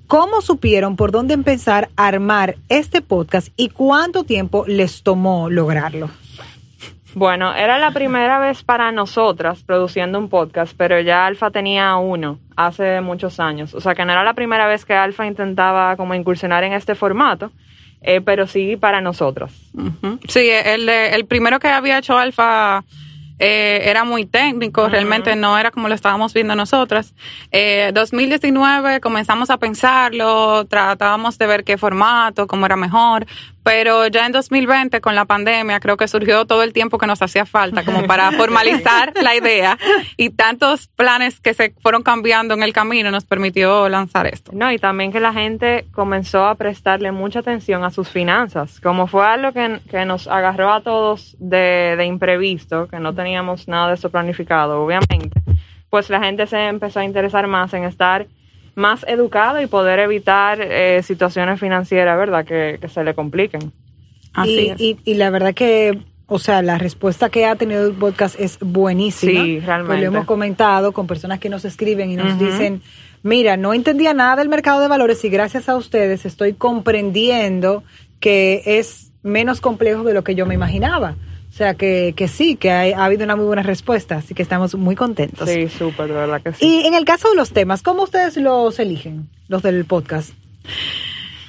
¿Cómo 0.07 0.41
supieron 0.41 0.95
por 0.95 1.11
dónde 1.11 1.33
empezar 1.35 1.89
a 1.95 2.07
armar 2.07 2.55
este 2.67 3.01
podcast 3.01 3.49
y 3.55 3.69
cuánto 3.69 4.23
tiempo 4.23 4.65
les 4.67 5.03
tomó 5.03 5.49
lograrlo? 5.49 6.09
Bueno, 7.15 7.53
era 7.55 7.79
la 7.79 7.91
primera 7.91 8.39
vez 8.39 8.63
para 8.63 8.91
nosotras 8.91 9.63
produciendo 9.63 10.19
un 10.19 10.29
podcast, 10.29 10.73
pero 10.77 10.99
ya 11.01 11.25
Alfa 11.25 11.49
tenía 11.49 11.95
uno 11.97 12.39
hace 12.55 13.01
muchos 13.01 13.39
años. 13.39 13.73
O 13.73 13.81
sea 13.81 13.95
que 13.95 14.05
no 14.05 14.11
era 14.11 14.23
la 14.23 14.33
primera 14.33 14.67
vez 14.67 14.85
que 14.85 14.93
Alfa 14.93 15.25
intentaba 15.25 15.95
como 15.95 16.13
incursionar 16.13 16.63
en 16.63 16.73
este 16.73 16.93
formato, 16.95 17.51
eh, 18.01 18.21
pero 18.21 18.45
sí 18.47 18.77
para 18.77 19.01
nosotras. 19.01 19.51
Ujú. 19.73 20.19
Sí, 20.27 20.49
el, 20.49 20.85
de- 20.85 21.09
el 21.15 21.25
primero 21.25 21.59
que 21.59 21.67
había 21.67 21.97
hecho 21.97 22.15
Alfa 22.17 22.83
eh, 23.39 23.81
era 23.85 24.03
muy 24.03 24.25
técnico, 24.25 24.87
realmente 24.89 25.35
no 25.35 25.57
era 25.57 25.71
como 25.71 25.87
lo 25.87 25.95
estábamos 25.95 26.33
viendo 26.33 26.55
nosotras. 26.55 27.15
Eh, 27.51 27.91
2019 27.93 28.99
comenzamos 28.99 29.49
a 29.49 29.57
pensarlo, 29.57 30.65
tratábamos 30.65 31.37
de 31.37 31.47
ver 31.47 31.63
qué 31.63 31.77
formato, 31.77 32.47
cómo 32.47 32.65
era 32.65 32.75
mejor, 32.75 33.25
pero 33.69 34.07
ya 34.07 34.25
en 34.25 34.31
2020 34.31 34.99
con 34.99 35.13
la 35.13 35.25
pandemia 35.25 35.79
creo 35.79 35.95
que 35.95 36.07
surgió 36.07 36.45
todo 36.45 36.63
el 36.63 36.73
tiempo 36.73 36.97
que 36.97 37.05
nos 37.05 37.21
hacía 37.21 37.45
falta 37.45 37.85
como 37.85 38.01
para 38.07 38.31
formalizar 38.37 39.13
la 39.21 39.35
idea. 39.35 39.77
Y 40.17 40.31
tantos 40.31 40.87
planes 40.87 41.39
que 41.39 41.53
se 41.53 41.75
fueron 41.79 42.01
cambiando 42.01 42.55
en 42.55 42.63
el 42.63 42.73
camino 42.73 43.11
nos 43.11 43.25
permitió 43.25 43.87
lanzar 43.87 44.25
esto. 44.25 44.53
No, 44.55 44.71
y 44.71 44.79
también 44.79 45.11
que 45.11 45.19
la 45.19 45.33
gente 45.33 45.85
comenzó 45.91 46.45
a 46.45 46.55
prestarle 46.55 47.11
mucha 47.11 47.41
atención 47.41 47.83
a 47.83 47.91
sus 47.91 48.09
finanzas, 48.09 48.79
como 48.79 49.05
fue 49.05 49.23
algo 49.23 49.51
que, 49.51 49.79
que 49.87 50.03
nos 50.03 50.27
agarró 50.27 50.73
a 50.73 50.81
todos 50.81 51.37
de, 51.37 51.93
de 51.95 52.05
imprevisto, 52.05 52.87
que 52.87 52.99
no 52.99 53.13
teníamos 53.13 53.67
nada 53.67 53.89
de 53.89 53.93
eso 53.93 54.09
planificado, 54.09 54.83
obviamente, 54.83 55.39
pues 55.91 56.09
la 56.09 56.19
gente 56.19 56.47
se 56.47 56.57
empezó 56.57 57.01
a 57.01 57.05
interesar 57.05 57.45
más 57.45 57.71
en 57.75 57.83
estar 57.83 58.25
más 58.79 59.05
educado 59.07 59.61
y 59.61 59.67
poder 59.67 59.99
evitar 59.99 60.59
eh, 60.61 61.03
situaciones 61.03 61.59
financieras, 61.59 62.17
¿verdad?, 62.17 62.45
que, 62.45 62.77
que 62.81 62.87
se 62.89 63.03
le 63.03 63.13
compliquen. 63.13 63.71
Así 64.33 64.51
y, 64.51 64.69
es. 64.69 64.81
y- 64.81 64.97
y 65.05 65.13
la 65.15 65.29
verdad 65.29 65.53
que, 65.53 65.99
o 66.27 66.39
sea, 66.39 66.61
la 66.61 66.77
respuesta 66.77 67.29
que 67.29 67.45
ha 67.45 67.55
tenido 67.55 67.85
el 67.87 67.93
podcast 67.93 68.39
es 68.39 68.57
buenísima. 68.61 69.43
Sí, 69.43 69.59
realmente. 69.59 69.87
Pues 69.87 70.01
lo 70.01 70.07
hemos 70.07 70.25
comentado 70.25 70.91
con 70.91 71.07
personas 71.07 71.39
que 71.39 71.49
nos 71.49 71.65
escriben 71.65 72.09
y 72.11 72.15
nos 72.15 72.39
dicen, 72.39 72.81
mira, 73.23 73.57
no 73.57 73.73
entendía 73.73 74.13
nada 74.13 74.35
del 74.37 74.49
mercado 74.49 74.79
de 74.81 74.87
valores 74.87 75.23
y 75.25 75.29
gracias 75.29 75.67
a 75.69 75.75
ustedes 75.75 76.25
estoy 76.25 76.53
comprendiendo 76.53 77.83
que 78.19 78.61
es 78.65 79.11
menos 79.23 79.61
complejo 79.61 80.03
de 80.03 80.13
lo 80.13 80.23
que 80.23 80.35
yo 80.35 80.45
me 80.45 80.53
imaginaba. 80.53 81.15
O 81.59 81.61
sea 81.61 81.73
que, 81.73 82.13
que 82.15 82.29
sí, 82.29 82.55
que 82.55 82.71
ha 82.71 83.03
habido 83.03 83.25
una 83.25 83.35
muy 83.35 83.43
buena 83.43 83.63
respuesta, 83.63 84.15
así 84.15 84.33
que 84.33 84.41
estamos 84.41 84.75
muy 84.75 84.95
contentos. 84.95 85.49
Sí, 85.49 85.67
súper, 85.67 86.07
de 86.07 86.13
verdad 86.13 86.41
que 86.41 86.53
sí. 86.53 86.65
Y 86.65 86.87
en 86.87 86.93
el 86.93 87.03
caso 87.03 87.29
de 87.31 87.35
los 87.35 87.51
temas, 87.51 87.81
¿cómo 87.81 88.03
ustedes 88.03 88.37
los 88.37 88.79
eligen, 88.79 89.27
los 89.49 89.61
del 89.61 89.83
podcast? 89.83 90.29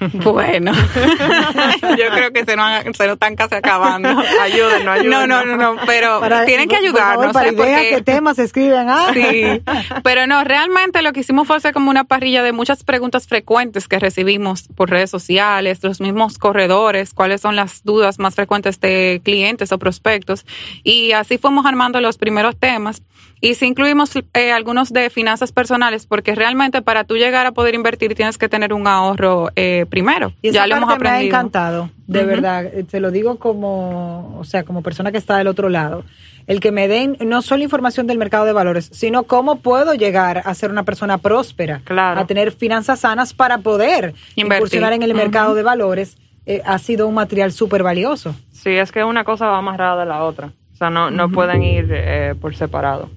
Bueno, 0.25 0.73
yo 1.99 2.09
creo 2.15 2.33
que 2.33 2.45
se 2.45 2.57
nos, 2.57 2.83
se 2.97 3.05
nos 3.07 3.15
están 3.15 3.37
casi 3.37 3.55
acabando. 3.55 4.09
Ayúdenos, 4.41 4.85
No, 4.85 4.91
ayúdenos. 4.93 5.29
no, 5.29 5.45
no, 5.45 5.75
no, 5.75 5.81
pero 5.87 6.21
tienen 6.47 6.69
que 6.69 6.77
por 6.77 6.85
favor, 6.99 7.01
ayudarnos. 7.27 7.33
para 7.33 7.49
ideas, 7.53 7.81
Porque- 7.81 7.95
qué 7.97 8.03
temas 8.03 8.39
escriben. 8.39 8.87
Ah. 8.89 9.11
Sí, 9.13 9.63
pero 10.03 10.27
no, 10.27 10.43
realmente 10.45 11.03
lo 11.03 11.13
que 11.13 11.21
hicimos 11.21 11.47
fue 11.47 11.57
hacer 11.57 11.73
como 11.75 11.91
una 11.91 12.05
parrilla 12.05 12.43
de 12.43 12.53
muchas 12.53 12.83
preguntas 12.85 13.27
frecuentes 13.27 13.89
que 13.89 13.99
recibimos 13.99 14.69
por 14.75 14.91
redes 14.91 15.11
sociales, 15.11 15.81
los 15.83 16.01
mismos 16.01 16.39
corredores, 16.39 17.13
cuáles 17.15 17.41
son 17.41 17.57
las 17.57 17.85
dudas 17.85 18.19
más 18.19 18.35
frecuentes 18.35 18.81
de 18.81 19.21
clientes 19.25 19.73
o 19.73 19.79
prospectos. 19.79 20.47
Y 20.83 21.13
así 21.13 21.39
fuimos 21.39 21.67
armando 21.67 22.01
los 22.01 22.17
primeros 22.19 22.57
temas. 22.59 23.03
Y 23.43 23.55
sí 23.55 23.67
incluimos 23.67 24.11
eh, 24.35 24.53
algunos 24.53 24.93
de 24.93 25.09
finanzas 25.09 25.51
personales, 25.51 26.05
porque 26.07 26.35
realmente 26.35 26.83
para 26.83 27.05
tú 27.05 27.17
llegar 27.17 27.47
a 27.47 27.53
poder 27.53 27.75
invertir 27.75 28.15
tienes 28.15 28.37
que 28.37 28.49
tener 28.51 28.75
un 28.75 28.87
ahorro 28.87 29.49
eh, 29.57 29.87
primero. 29.89 30.33
Y 30.43 30.49
esa 30.49 30.57
ya 30.57 30.67
lo 30.67 30.77
hemos 30.77 30.89
parte 30.91 31.05
me 31.05 31.09
ha 31.09 31.13
aprendido. 31.13 31.37
encantado, 31.39 31.91
de 32.07 32.25
verdad. 32.25 32.67
eh, 32.67 32.85
Te 32.85 33.01
lo 33.01 33.11
digo 33.11 33.39
como, 33.39 34.37
o 34.39 34.45
sea, 34.45 34.63
como 34.65 34.83
persona 34.83 35.11
que 35.11 35.19
está 35.19 35.39
del 35.39 35.47
otro 35.49 35.69
lado. 35.71 36.05
El 36.47 36.61
que 36.61 36.73
me 36.73 36.89
den 36.89 37.17
no 37.21 37.43
solo 37.43 37.63
información 37.63 38.07
del 38.07 38.19
mercado 38.19 38.45
de 38.45 38.53
valores, 38.53 38.91
sino 38.93 39.23
cómo 39.23 39.57
puedo 39.61 39.95
llegar 39.95 40.43
a 40.45 40.53
ser 40.55 40.71
una 40.71 40.83
persona 40.83 41.17
próspera, 41.19 41.81
Claro. 41.85 42.21
a 42.21 42.27
tener 42.27 42.51
finanzas 42.53 43.01
sanas 43.01 43.33
para 43.35 43.59
poder 43.59 44.15
Invertir. 44.37 44.57
incursionar 44.59 44.93
en 44.93 45.03
el 45.03 45.15
mercado 45.15 45.55
de 45.55 45.63
valores. 45.63 46.17
eh, 46.47 46.63
ha 46.65 46.79
sido 46.79 47.07
un 47.07 47.15
material 47.15 47.53
súper 47.53 47.83
valioso. 47.85 48.35
Sí, 48.51 48.71
es 48.71 48.91
que 48.91 49.05
una 49.05 49.25
cosa 49.25 49.47
va 49.47 49.59
amarrada 49.59 50.01
de 50.01 50.07
la 50.07 50.25
otra. 50.25 50.49
O 50.73 50.77
sea, 50.77 50.91
no, 50.91 51.11
no 51.11 51.31
pueden 51.31 51.63
ir 51.63 51.87
eh, 51.93 52.35
por 52.41 52.57
separado. 52.57 53.11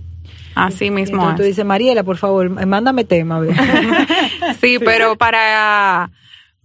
Así 0.55 0.91
mismo 0.91 1.15
Entonces 1.17 1.35
tú 1.37 1.41
es. 1.43 1.47
dices, 1.49 1.65
Mariela, 1.65 2.03
por 2.03 2.17
favor, 2.17 2.49
mándame 2.49 3.03
tema. 3.03 3.41
Sí, 4.61 4.77
pero 4.79 5.15
para 5.17 6.09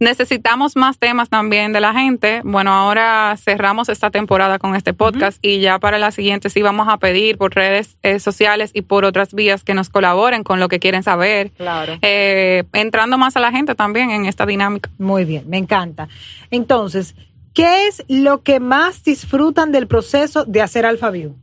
necesitamos 0.00 0.76
más 0.76 0.98
temas 0.98 1.28
también 1.28 1.72
de 1.72 1.80
la 1.80 1.92
gente. 1.92 2.40
Bueno, 2.44 2.72
ahora 2.72 3.34
cerramos 3.36 3.88
esta 3.88 4.10
temporada 4.10 4.58
con 4.60 4.76
este 4.76 4.92
podcast 4.94 5.38
y 5.44 5.58
ya 5.60 5.80
para 5.80 5.98
la 5.98 6.12
siguiente 6.12 6.50
sí 6.50 6.62
vamos 6.62 6.86
a 6.88 6.98
pedir 6.98 7.36
por 7.36 7.52
redes 7.54 7.96
eh, 8.04 8.20
sociales 8.20 8.70
y 8.74 8.82
por 8.82 9.04
otras 9.04 9.34
vías 9.34 9.64
que 9.64 9.74
nos 9.74 9.88
colaboren 9.90 10.44
con 10.44 10.60
lo 10.60 10.68
que 10.68 10.78
quieren 10.78 11.02
saber, 11.02 11.50
Claro. 11.50 11.98
eh, 12.02 12.62
entrando 12.74 13.18
más 13.18 13.36
a 13.36 13.40
la 13.40 13.50
gente 13.50 13.74
también 13.74 14.10
en 14.10 14.26
esta 14.26 14.46
dinámica. 14.46 14.88
Muy 14.98 15.24
bien, 15.24 15.48
me 15.48 15.58
encanta. 15.58 16.08
Entonces, 16.52 17.16
¿qué 17.52 17.88
es 17.88 18.04
lo 18.08 18.42
que 18.44 18.60
más 18.60 19.02
disfrutan 19.02 19.72
del 19.72 19.88
proceso 19.88 20.44
de 20.44 20.62
hacer 20.62 20.86
AlphaView? 20.86 21.34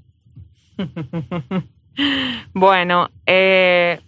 Bueno, 2.54 3.10
eh, 3.26 4.00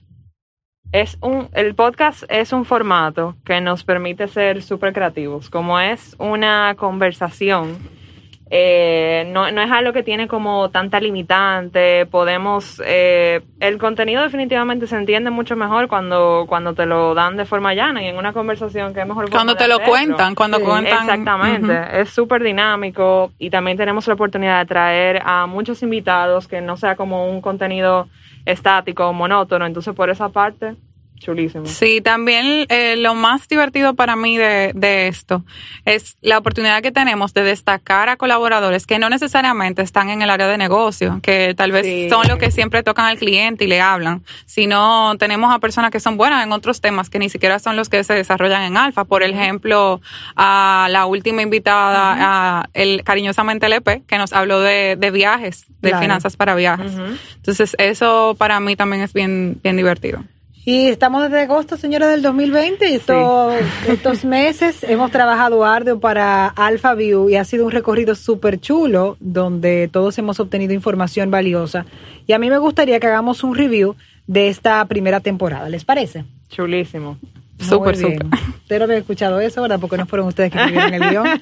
es 0.92 1.18
un, 1.22 1.50
el 1.54 1.76
podcast 1.76 2.24
es 2.30 2.54
un 2.54 2.66
formato 2.66 3.36
que 3.46 3.60
nos 3.62 3.84
permite 3.84 4.28
ser 4.28 4.62
súper 4.62 4.94
creativos. 4.94 5.50
Como 5.50 5.80
es 5.80 6.16
una 6.18 6.76
conversación, 6.78 7.78
eh, 8.50 9.30
no, 9.34 9.52
no 9.52 9.62
es 9.62 9.72
algo 9.72 9.92
que 9.92 10.04
tiene 10.04 10.28
como 10.28 10.70
tanta 10.70 11.00
limitante. 11.00 12.06
Podemos, 12.06 12.82
eh, 12.86 13.42
el 13.60 13.78
contenido 13.78 14.24
definitivamente 14.24 14.88
se 14.88 14.96
entiende 14.96 15.30
mucho 15.32 15.56
mejor 15.56 15.88
cuando, 15.88 16.46
cuando 16.48 16.74
te 16.74 16.86
lo 16.86 17.14
dan 17.14 17.36
de 17.36 17.46
forma 17.46 17.74
llana 17.74 18.02
y 18.04 18.08
en 18.08 18.18
una 18.18 18.34
conversación 18.34 18.94
que 18.94 19.02
es 19.02 19.08
mejor. 19.08 19.30
Cuando 19.30 19.56
te 19.56 19.68
lo 19.68 19.80
cuentan, 19.82 20.34
cuando 20.36 20.58
Sí. 20.58 20.64
cuentan. 20.64 21.02
Exactamente, 21.02 22.02
es 22.02 22.10
súper 22.10 22.44
dinámico 22.44 23.32
y 23.38 23.50
también 23.50 23.78
tenemos 23.78 24.08
la 24.08 24.14
oportunidad 24.14 24.60
de 24.60 24.66
traer 24.66 25.22
a 25.26 25.46
muchos 25.46 25.84
invitados 25.84 26.48
que 26.48 26.62
no 26.62 26.78
sea 26.78 26.96
como 26.96 27.30
un 27.30 27.42
contenido 27.42 28.08
estático 28.46 29.08
o 29.08 29.14
monótono, 29.14 29.66
entonces 29.66 29.94
por 29.94 30.10
esa 30.10 30.30
parte, 30.30 30.76
chulísimo. 31.20 31.66
Sí, 31.66 32.02
también 32.02 32.66
eh, 32.70 32.96
lo 32.98 33.14
más 33.16 33.48
divertido 33.48 33.94
para 33.96 34.16
mí 34.16 34.38
de, 34.38 34.72
de 34.76 35.08
esto 35.08 35.44
es 35.86 36.18
la 36.22 36.38
oportunidad 36.38 36.82
que 36.82 36.92
tenemos 36.92 37.34
de 37.34 37.44
destacar 37.44 38.10
a 38.10 38.18
colaboradores 38.18 38.86
que 38.86 39.00
no 39.00 39.10
necesariamente 39.10 39.82
están 39.82 40.10
en 40.10 40.22
el 40.22 40.30
área 40.30 40.48
de 40.48 40.58
negocio, 40.58 41.20
que 41.22 41.54
tal 41.56 41.72
vez 41.72 41.86
Sí. 41.86 42.08
son 42.10 42.28
los 42.28 42.38
que 42.38 42.52
siempre 42.52 42.84
tocan 42.84 43.06
al 43.06 43.18
cliente 43.18 43.66
y 43.66 43.68
le 43.68 43.82
hablan, 43.82 44.24
sino 44.46 45.16
tenemos 45.18 45.54
a 45.54 45.60
personas 45.60 45.92
que 45.92 46.00
son 46.00 46.18
buenas 46.18 46.44
en 46.44 46.52
otros 46.52 46.82
temas 46.82 47.10
que 47.10 47.20
ni 47.20 47.30
siquiera 47.30 47.60
son 47.60 47.76
los 47.76 47.90
que 47.90 48.04
se 48.04 48.14
desarrollan 48.14 48.64
en 48.64 48.78
Alfa. 48.78 49.06
Por 49.06 49.24
ejemplo, 49.24 50.02
a 50.36 50.88
la 50.90 51.06
última 51.06 51.42
invitada, 51.42 52.16
a 52.62 52.70
el 52.74 53.04
cariñosamente 53.04 53.66
LP, 53.68 54.04
que 54.08 54.18
nos 54.18 54.34
habló 54.34 54.62
de, 54.62 54.96
de 54.98 55.12
viajes, 55.12 55.66
de 55.82 55.90
Claro. 55.90 56.02
finanzas 56.04 56.36
para 56.38 56.56
viajes. 56.56 56.92
Entonces, 57.36 57.76
eso 57.80 58.36
para 58.38 58.60
mí 58.60 58.76
también 58.76 59.02
es 59.04 59.14
bien, 59.14 59.60
bien 59.64 59.78
divertido. 59.78 60.24
Y 60.70 60.90
estamos 60.90 61.24
desde 61.24 61.44
agosto, 61.44 61.78
señora, 61.78 62.10
del 62.10 62.22
2020. 62.22 62.90
Y 62.90 62.96
estos, 62.96 63.54
estos 63.88 64.26
meses 64.26 64.84
hemos 64.84 65.12
trabajado 65.12 65.64
arduo 65.64 66.02
para 66.02 66.48
AlphaView 66.48 67.30
y 67.30 67.38
ha 67.38 67.46
sido 67.46 67.64
un 67.64 67.72
recorrido 67.72 68.16
súper 68.16 68.60
chulo 68.60 69.16
donde 69.22 69.88
todos 69.90 70.18
hemos 70.18 70.42
obtenido 70.42 70.74
información 70.74 71.32
valiosa. 71.32 71.86
Y 72.26 72.34
a 72.34 72.38
mí 72.38 72.50
me 72.50 72.58
gustaría 72.58 73.00
que 73.00 73.08
hagamos 73.08 73.46
un 73.46 73.56
review 73.56 73.96
de 74.28 74.50
esta 74.50 74.84
primera 74.88 75.22
temporada. 75.22 75.70
¿Les 75.70 75.86
parece? 75.86 76.26
Chulísimo. 76.50 77.18
Súper, 77.62 77.96
bien. 77.96 78.20
súper. 78.20 78.40
Ustedes 78.58 78.80
no 78.80 78.84
habían 78.84 79.00
escuchado 79.00 79.40
eso, 79.40 79.62
¿verdad? 79.62 79.80
Porque 79.80 79.96
no 79.96 80.06
fueron 80.06 80.28
ustedes 80.28 80.52
que 80.52 80.58
escribieron 80.58 80.94
el 80.96 81.10
guion. 81.10 81.28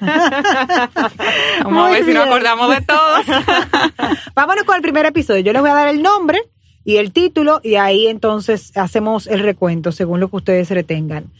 Vamos 1.64 1.64
a 1.64 1.68
Muy 1.68 1.90
ver 1.90 2.04
si 2.04 2.12
nos 2.12 2.22
bien. 2.22 2.28
acordamos 2.28 2.70
de 2.70 2.80
todos. 2.82 3.26
Vámonos 4.36 4.62
con 4.62 4.76
el 4.76 4.82
primer 4.82 5.04
episodio. 5.04 5.40
Yo 5.40 5.52
les 5.52 5.62
voy 5.62 5.70
a 5.72 5.74
dar 5.74 5.88
el 5.88 6.00
nombre 6.00 6.40
y 6.86 6.98
el 6.98 7.12
título 7.12 7.60
y 7.64 7.74
ahí 7.74 8.06
entonces 8.06 8.70
hacemos 8.76 9.26
el 9.26 9.40
recuento 9.40 9.90
según 9.90 10.20
lo 10.20 10.30
que 10.30 10.36
ustedes 10.36 10.70
retengan. 10.70 11.32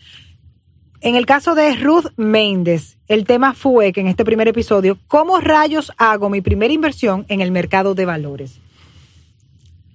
En 1.01 1.15
el 1.15 1.25
caso 1.25 1.55
de 1.55 1.77
Ruth 1.77 2.07
Méndez, 2.17 2.99
el 3.07 3.25
tema 3.25 3.55
fue 3.55 3.93
que 3.93 4.01
en 4.01 4.09
este 4.09 4.25
primer 4.25 4.49
episodio, 4.49 4.99
¿cómo 5.07 5.39
rayos 5.39 5.93
hago 5.99 6.31
mi 6.31 6.41
primera 6.41 6.75
inversión 6.75 7.27
en 7.29 7.41
el 7.41 7.53
mercado 7.53 7.95
de 7.95 8.07
valores? 8.07 8.59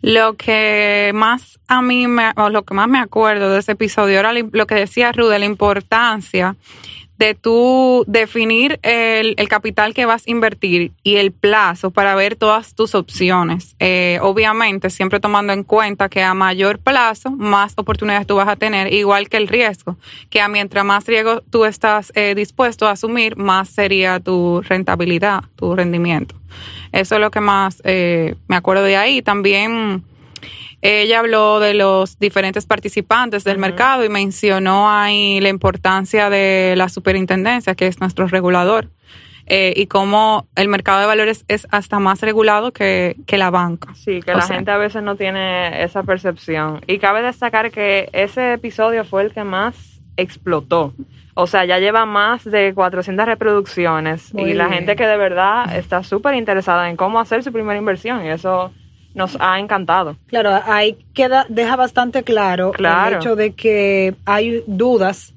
Lo 0.02 0.36
que 0.36 1.12
más 1.14 1.60
a 1.68 1.82
mí, 1.82 2.08
me, 2.08 2.32
o 2.38 2.50
lo 2.50 2.64
que 2.64 2.74
más 2.74 2.88
me 2.88 3.00
acuerdo 3.00 3.52
de 3.52 3.60
ese 3.60 3.74
episodio 3.74 4.20
era 4.20 4.32
lo 4.32 4.68
que 4.68 4.76
decía 4.76 5.12
Rude, 5.12 5.38
la 5.38 5.46
importancia 5.46 6.56
de 7.22 7.36
tú 7.36 8.04
definir 8.08 8.80
el, 8.82 9.36
el 9.38 9.48
capital 9.48 9.94
que 9.94 10.08
vas 10.08 10.24
a 10.26 10.32
invertir 10.32 10.92
y 11.04 11.18
el 11.18 11.32
plazo 11.32 11.92
para 11.92 12.16
ver 12.16 12.36
todas 12.36 12.74
tus 12.74 12.96
opciones. 12.96 13.76
Eh, 13.78 14.18
obviamente, 14.24 14.90
siempre 14.90 15.20
tomando 15.20 15.54
en 15.54 15.64
cuenta 15.64 16.10
que 16.10 16.24
a 16.24 16.34
mayor 16.34 16.80
plazo, 16.80 17.30
más 17.30 17.74
oportunidades 17.76 18.26
tú 18.26 18.38
vas 18.38 18.48
a 18.48 18.56
tener, 18.56 18.92
igual 18.92 19.30
que 19.30 19.38
el 19.38 19.48
riesgo, 19.48 19.98
que 20.32 20.42
a 20.42 20.48
mientras 20.48 20.84
más 20.84 21.06
riesgo 21.06 21.42
tú 21.52 21.66
estás 21.66 22.12
eh, 22.16 22.34
dispuesto 22.34 22.88
a 22.88 22.94
asumir, 22.94 23.38
más 23.38 23.70
sería 23.70 24.20
tu 24.20 24.64
rentabilidad, 24.64 25.44
tu 25.56 25.76
rendimiento. 25.76 26.34
Eso 26.92 27.16
es 27.16 27.22
lo 27.22 27.30
que 27.30 27.40
más 27.40 27.84
eh, 27.86 28.34
me 28.48 28.56
acuerdo 28.56 28.82
de 28.84 28.98
ahí. 28.98 29.22
También 29.22 30.04
ella 30.82 31.20
habló 31.20 31.60
de 31.60 31.74
los 31.74 32.18
diferentes 32.20 32.66
participantes 32.66 33.44
del 33.44 33.58
mercado 33.58 34.04
y 34.04 34.10
mencionó 34.10 34.90
ahí 34.90 35.40
la 35.40 35.50
importancia 35.50 36.30
de 36.30 36.74
la 36.78 36.90
superintendencia, 36.90 37.76
que 37.76 37.88
es 37.88 38.00
nuestro 38.00 38.28
regulador, 38.28 38.90
eh, 39.48 39.74
y 39.76 39.88
cómo 39.88 40.48
el 40.56 40.68
mercado 40.70 41.00
de 41.02 41.06
valores 41.08 41.46
es 41.48 41.68
hasta 41.72 42.00
más 42.00 42.22
regulado 42.22 42.72
que, 42.72 43.16
que 43.28 43.38
la 43.38 43.50
banca. 43.50 43.94
Sí, 43.96 44.22
que 44.22 44.32
O 44.32 44.38
la 44.38 44.42
sea. 44.44 44.56
gente 44.56 44.72
a 44.72 44.78
veces 44.78 45.04
no 45.04 45.16
tiene 45.16 45.84
esa 45.84 46.04
percepción. 46.04 46.82
Y 46.88 47.00
cabe 47.00 47.22
destacar 47.22 47.70
que 47.72 48.10
ese 48.14 48.54
episodio 48.54 49.04
fue 49.04 49.24
el 49.24 49.34
que 49.34 49.44
más 49.44 50.02
explotó. 50.16 50.94
O 51.34 51.48
sea, 51.48 51.66
ya 51.66 51.80
lleva 51.80 52.06
más 52.06 52.44
de 52.44 52.74
400 52.74 53.26
reproducciones 53.26 54.34
Muy 54.34 54.52
y 54.52 54.54
la 54.54 54.66
bien. 54.66 54.80
gente 54.80 54.96
que 54.96 55.08
de 55.08 55.18
verdad 55.18 55.76
está 55.76 56.04
súper 56.04 56.36
interesada 56.36 56.90
en 56.90 56.98
cómo 56.98 57.20
hacer 57.20 57.42
su 57.44 57.52
primera 57.52 57.78
inversión 57.80 58.24
y 58.26 58.30
eso 58.30 58.72
nos 59.14 59.38
ha 59.40 59.60
encantado. 59.60 60.16
Claro, 60.28 60.60
ahí 60.66 60.98
queda, 61.14 61.46
deja 61.50 61.76
bastante 61.76 62.24
claro, 62.24 62.72
Claro. 62.72 63.18
el 63.18 63.22
hecho 63.22 63.36
de 63.36 63.52
que 63.54 64.16
hay 64.26 64.64
dudas 64.68 65.34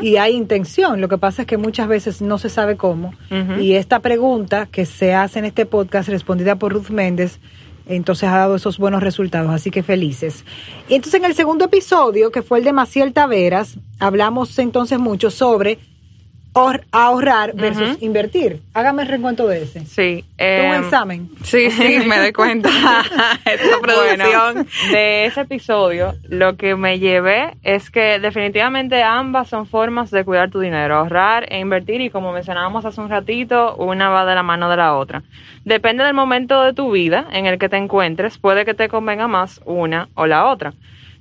y 0.00 0.16
hay 0.16 0.34
intención. 0.34 1.00
Lo 1.02 1.08
que 1.08 1.18
pasa 1.18 1.42
es 1.42 1.48
que 1.48 1.58
muchas 1.58 1.88
veces 1.88 2.22
no 2.22 2.38
se 2.38 2.48
sabe 2.48 2.76
cómo. 2.76 3.12
Y 3.60 3.74
esta 3.74 4.00
pregunta 4.00 4.66
que 4.70 4.86
se 4.86 5.12
hace 5.14 5.40
en 5.40 5.44
este 5.44 5.66
podcast, 5.66 6.08
respondida 6.08 6.56
por 6.56 6.72
Ruth 6.72 6.88
Méndez, 6.88 7.38
entonces 7.86 8.28
ha 8.28 8.36
dado 8.36 8.56
esos 8.56 8.78
buenos 8.78 9.02
resultados, 9.02 9.50
así 9.50 9.70
que 9.70 9.82
felices. 9.82 10.44
Y 10.88 10.94
entonces 10.94 11.20
en 11.20 11.26
el 11.26 11.34
segundo 11.34 11.66
episodio, 11.66 12.30
que 12.30 12.42
fue 12.42 12.58
el 12.58 12.64
de 12.64 12.72
Maciel 12.72 13.12
Taveras, 13.12 13.78
hablamos 13.98 14.58
entonces 14.58 14.98
mucho 14.98 15.30
sobre 15.30 15.78
ahorrar 16.90 17.54
versus 17.54 18.02
invertir. 18.02 18.60
Hágame 18.74 19.02
el 19.02 19.08
recuento 19.08 19.46
de 19.46 19.62
ese. 19.62 19.84
Sí. 19.86 20.24
un 20.38 20.44
em, 20.44 20.84
examen. 20.84 21.30
Sí, 21.44 21.70
sí, 21.70 22.00
me 22.06 22.18
doy 22.18 22.32
cuenta. 22.32 22.68
Esta 23.44 23.80
producción. 23.80 24.54
Bueno, 24.54 24.70
de 24.90 25.26
ese 25.26 25.42
episodio, 25.42 26.14
lo 26.28 26.56
que 26.56 26.74
me 26.74 26.98
llevé 26.98 27.56
es 27.62 27.90
que 27.90 28.18
definitivamente 28.18 29.02
ambas 29.02 29.48
son 29.48 29.66
formas 29.66 30.10
de 30.10 30.24
cuidar 30.24 30.50
tu 30.50 30.60
dinero, 30.60 30.96
ahorrar 30.96 31.46
e 31.52 31.58
invertir 31.58 32.00
y 32.00 32.10
como 32.10 32.32
mencionábamos 32.32 32.84
hace 32.84 33.00
un 33.00 33.08
ratito, 33.08 33.76
una 33.76 34.08
va 34.08 34.24
de 34.24 34.34
la 34.34 34.42
mano 34.42 34.68
de 34.68 34.76
la 34.76 34.96
otra. 34.96 35.22
Depende 35.64 36.04
del 36.04 36.14
momento 36.14 36.62
de 36.62 36.72
tu 36.72 36.90
vida 36.90 37.26
en 37.32 37.46
el 37.46 37.58
que 37.58 37.68
te 37.68 37.76
encuentres, 37.76 38.38
puede 38.38 38.64
que 38.64 38.74
te 38.74 38.88
convenga 38.88 39.28
más 39.28 39.60
una 39.64 40.08
o 40.14 40.26
la 40.26 40.46
otra. 40.46 40.72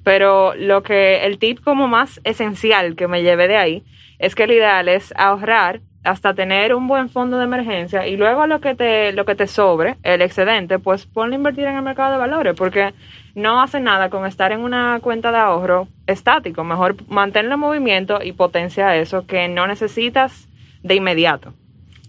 Pero 0.08 0.56
lo 0.56 0.84
que 0.84 1.26
el 1.26 1.38
tip 1.38 1.62
como 1.62 1.90
más 1.90 2.22
esencial 2.24 2.96
que 2.96 3.10
me 3.10 3.24
llevé 3.24 3.50
de 3.50 3.58
ahí 3.58 3.84
es 4.20 4.36
que 4.36 4.48
lo 4.48 4.54
ideal 4.54 4.88
es 4.88 5.14
ahorrar 5.18 5.82
hasta 6.06 6.34
tener 6.34 6.74
un 6.74 6.88
buen 6.88 7.10
fondo 7.10 7.38
de 7.38 7.44
emergencia 7.44 8.08
y 8.08 8.16
luego 8.16 8.48
lo 8.48 8.62
que 8.62 8.74
te 8.74 9.12
lo 9.12 9.26
que 9.26 9.36
te 9.36 9.48
sobre, 9.48 9.98
el 10.04 10.22
excedente, 10.22 10.80
pues 10.80 11.06
ponlo 11.06 11.34
a 11.34 11.36
invertir 11.36 11.66
en 11.66 11.76
el 11.76 11.82
mercado 11.82 12.14
de 12.14 12.20
valores 12.20 12.56
porque 12.56 12.94
no 13.36 13.62
hace 13.62 13.82
nada 13.82 14.10
con 14.10 14.26
estar 14.26 14.54
en 14.54 14.62
una 14.62 14.98
cuenta 15.02 15.34
de 15.34 15.40
ahorro 15.40 15.90
estático, 16.06 16.64
mejor 16.64 16.96
mantenerlo 17.10 17.56
en 17.56 17.60
movimiento 17.60 18.20
y 18.24 18.32
potencia 18.32 18.96
eso 18.96 19.28
que 19.28 19.50
no 19.50 19.68
necesitas 19.68 20.48
de 20.84 20.96
inmediato. 20.96 21.52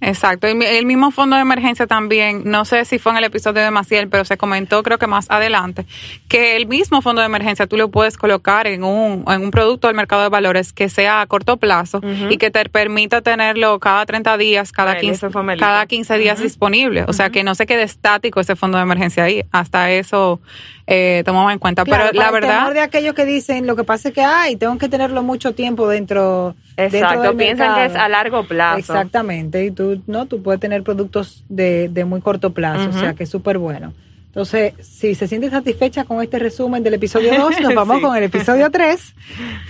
Exacto. 0.00 0.48
Y 0.48 0.52
el 0.64 0.86
mismo 0.86 1.10
fondo 1.10 1.36
de 1.36 1.42
emergencia 1.42 1.86
también, 1.86 2.42
no 2.44 2.64
sé 2.64 2.84
si 2.84 2.98
fue 2.98 3.12
en 3.12 3.18
el 3.18 3.24
episodio 3.24 3.62
de 3.62 3.70
Maciel, 3.70 4.08
pero 4.08 4.24
se 4.24 4.36
comentó 4.36 4.82
creo 4.82 4.98
que 4.98 5.06
más 5.06 5.26
adelante, 5.30 5.86
que 6.28 6.56
el 6.56 6.66
mismo 6.66 7.02
fondo 7.02 7.20
de 7.20 7.26
emergencia 7.26 7.66
tú 7.66 7.76
lo 7.76 7.90
puedes 7.90 8.16
colocar 8.16 8.66
en 8.66 8.84
un, 8.84 9.24
en 9.26 9.42
un 9.42 9.50
producto 9.50 9.88
del 9.88 9.96
mercado 9.96 10.22
de 10.22 10.28
valores 10.28 10.72
que 10.72 10.88
sea 10.88 11.20
a 11.20 11.26
corto 11.26 11.56
plazo 11.56 12.00
y 12.30 12.36
que 12.38 12.50
te 12.50 12.64
permita 12.68 13.22
tenerlo 13.22 13.78
cada 13.80 14.06
30 14.06 14.36
días, 14.36 14.72
cada, 14.72 14.92
Ay, 14.92 15.00
15, 15.00 15.14
ese 15.14 15.30
fue 15.30 15.42
Melita. 15.42 15.66
cada 15.66 15.86
15 15.86 16.18
días 16.18 16.40
disponible. 16.40 17.04
O 17.08 17.12
sea, 17.12 17.30
que 17.30 17.42
no 17.42 17.54
se 17.54 17.66
quede 17.66 17.82
estático 17.82 18.40
ese 18.40 18.56
fondo 18.56 18.78
de 18.78 18.82
emergencia 18.82 19.24
ahí. 19.24 19.42
Hasta 19.50 19.90
eso 19.90 20.40
eh, 20.86 21.22
tomamos 21.24 21.52
en 21.52 21.58
cuenta. 21.58 21.84
Claro, 21.84 22.04
pero 22.10 22.18
la 22.18 22.30
para 22.30 22.38
el 22.38 22.42
verdad... 22.42 22.72
de 22.72 22.80
aquellos 22.80 23.14
que 23.14 23.24
dicen, 23.24 23.66
lo 23.66 23.76
que 23.76 23.84
pasa 23.84 24.08
es 24.08 24.14
que, 24.14 24.22
ay, 24.22 24.56
tengo 24.56 24.78
que 24.78 24.88
tenerlo 24.88 25.22
mucho 25.22 25.54
tiempo 25.54 25.88
dentro 25.88 26.54
Exacto, 26.78 27.36
piensan 27.36 27.74
que 27.74 27.84
es 27.86 27.94
a 27.94 28.08
largo 28.08 28.44
plazo. 28.44 28.78
Exactamente, 28.78 29.64
y 29.64 29.70
tú, 29.70 30.00
no, 30.06 30.26
tú 30.26 30.42
puedes 30.42 30.60
tener 30.60 30.82
productos 30.82 31.44
de, 31.48 31.88
de 31.88 32.04
muy 32.04 32.20
corto 32.20 32.50
plazo, 32.50 32.90
o 32.90 32.92
sea 32.92 33.14
que 33.14 33.24
es 33.24 33.30
súper 33.30 33.58
bueno. 33.58 33.92
Entonces, 34.28 34.74
si 34.86 35.14
se 35.14 35.26
siente 35.26 35.50
satisfecha 35.50 36.04
con 36.04 36.22
este 36.22 36.38
resumen 36.38 36.82
del 36.82 36.94
episodio 36.94 37.34
2, 37.36 37.60
nos 37.60 37.74
vamos 37.74 37.96
Sí. 37.98 38.02
con 38.02 38.16
el 38.16 38.22
episodio 38.24 38.70
3, 38.70 39.14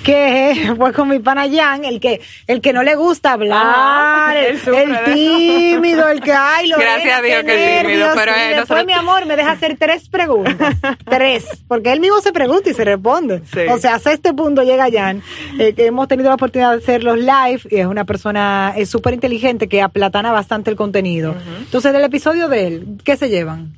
que 0.04 0.72
fue 0.76 0.92
con 0.92 1.08
mi 1.08 1.20
pana 1.20 1.46
Jan, 1.50 1.84
el 1.84 2.00
que, 2.00 2.20
el 2.46 2.60
que 2.60 2.72
no 2.72 2.82
le 2.82 2.94
gusta 2.96 3.32
hablar, 3.32 3.62
Ah, 3.64 4.34
el, 4.36 4.56
eso. 4.56 4.72
tímido, 5.14 6.08
el 6.08 6.20
que, 6.20 6.32
ay, 6.32 6.68
lo 6.68 6.76
Gracias 6.76 7.18
a 7.18 7.22
Dios 7.22 7.44
que 7.44 7.76
es 7.78 7.82
tímido, 7.82 8.08
pero, 8.14 8.32
y 8.32 8.34
eh, 8.34 8.38
después, 8.48 8.56
nosotros- 8.60 8.86
mi 8.86 8.92
amor, 8.92 9.26
me 9.26 9.36
deja 9.36 9.52
hacer 9.52 9.76
tres 9.78 10.08
preguntas, 10.08 10.76
tres, 11.08 11.46
porque 11.68 11.92
él 11.92 12.00
mismo 12.00 12.20
se 12.20 12.32
pregunta 12.32 12.68
y 12.68 12.74
se 12.74 12.84
responde. 12.84 13.42
Sí. 13.52 13.60
O 13.70 13.78
sea, 13.78 13.94
hasta 13.94 14.12
este 14.12 14.34
punto 14.34 14.62
llega 14.64 14.88
Jan, 14.92 15.22
eh, 15.58 15.72
que 15.72 15.86
hemos 15.86 16.08
tenido 16.08 16.28
la 16.28 16.34
oportunidad 16.34 16.72
de 16.72 16.78
hacer 16.78 17.04
los 17.04 17.16
live 17.18 17.60
y 17.70 17.76
es 17.76 17.86
una 17.86 18.04
persona 18.04 18.74
es 18.76 18.90
súper 18.90 19.14
inteligente 19.14 19.68
que 19.68 19.80
aplatana 19.82 20.32
bastante 20.32 20.68
el 20.70 20.76
contenido. 20.76 21.34
Entonces, 21.60 21.92
del 21.92 22.02
episodio 22.04 22.48
de 22.48 22.66
él, 22.66 22.86
¿qué 23.04 23.16
se 23.16 23.28
llevan? 23.30 23.72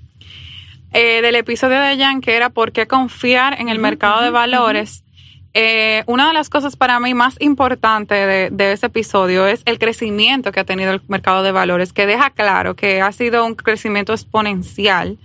Eh, 0.92 1.22
del 1.22 1.36
episodio 1.36 1.80
de 1.80 1.96
Jan, 1.96 2.20
que 2.20 2.36
era 2.36 2.50
por 2.50 2.72
qué 2.72 2.86
confiar 2.86 3.60
en 3.60 3.68
el 3.68 3.78
mercado 3.78 4.22
de 4.22 4.30
valores. 4.30 5.04
eh, 5.52 6.04
una 6.06 6.28
de 6.28 6.34
las 6.34 6.48
cosas 6.48 6.76
para 6.76 7.00
mí 7.00 7.12
más 7.12 7.36
importantes 7.40 8.26
de, 8.26 8.50
de 8.52 8.72
ese 8.72 8.86
episodio 8.86 9.48
es 9.48 9.62
el 9.64 9.78
crecimiento 9.78 10.52
que 10.52 10.60
ha 10.60 10.64
tenido 10.64 10.92
el 10.92 11.00
mercado 11.08 11.42
de 11.42 11.50
valores, 11.50 11.92
que 11.92 12.06
deja 12.06 12.30
claro 12.30 12.76
que 12.76 13.00
ha 13.02 13.10
sido 13.10 13.44
un 13.44 13.56
crecimiento 13.56 14.12
exponencial, 14.12 15.18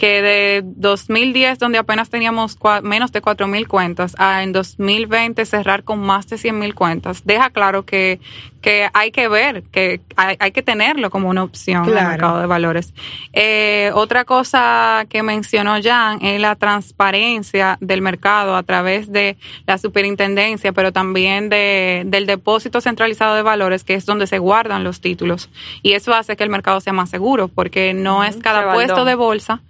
que 0.00 0.22
de 0.22 0.62
2010, 0.64 1.58
donde 1.58 1.76
apenas 1.76 2.08
teníamos 2.08 2.56
menos 2.82 3.12
de 3.12 3.20
4.000 3.20 3.66
cuentas, 3.66 4.14
a 4.16 4.42
en 4.42 4.50
2020 4.50 5.44
cerrar 5.44 5.84
con 5.84 6.00
más 6.00 6.26
de 6.26 6.36
100.000 6.36 6.72
cuentas, 6.72 7.20
deja 7.26 7.50
claro 7.50 7.84
que, 7.84 8.18
que 8.62 8.88
hay 8.94 9.10
que 9.10 9.28
ver, 9.28 9.62
que 9.64 10.00
hay, 10.16 10.36
hay 10.40 10.52
que 10.52 10.62
tenerlo 10.62 11.10
como 11.10 11.28
una 11.28 11.42
opción 11.42 11.82
en 11.82 11.88
el 11.90 11.92
Claro. 11.96 12.08
mercado 12.12 12.40
de 12.40 12.46
valores. 12.46 12.94
Eh, 13.34 13.90
otra 13.92 14.24
cosa 14.24 15.04
que 15.10 15.22
mencionó 15.22 15.74
Jan 15.82 16.24
es 16.24 16.40
la 16.40 16.56
transparencia 16.56 17.76
del 17.82 18.00
mercado 18.00 18.56
a 18.56 18.62
través 18.62 19.12
de 19.12 19.36
la 19.66 19.76
superintendencia, 19.76 20.72
pero 20.72 20.92
también 20.94 21.50
de, 21.50 22.04
del 22.06 22.24
depósito 22.24 22.80
centralizado 22.80 23.34
de 23.34 23.42
valores, 23.42 23.84
que 23.84 23.92
es 23.92 24.06
donde 24.06 24.26
se 24.26 24.38
guardan 24.38 24.82
los 24.82 25.02
títulos. 25.02 25.50
Y 25.82 25.92
eso 25.92 26.14
hace 26.14 26.36
que 26.38 26.44
el 26.44 26.48
mercado 26.48 26.80
sea 26.80 26.94
más 26.94 27.10
seguro, 27.10 27.48
porque 27.48 27.92
no 27.92 28.24
es 28.24 28.38
cada 28.38 28.72
puesto 28.72 29.04
de 29.04 29.14
bolsa 29.14 29.60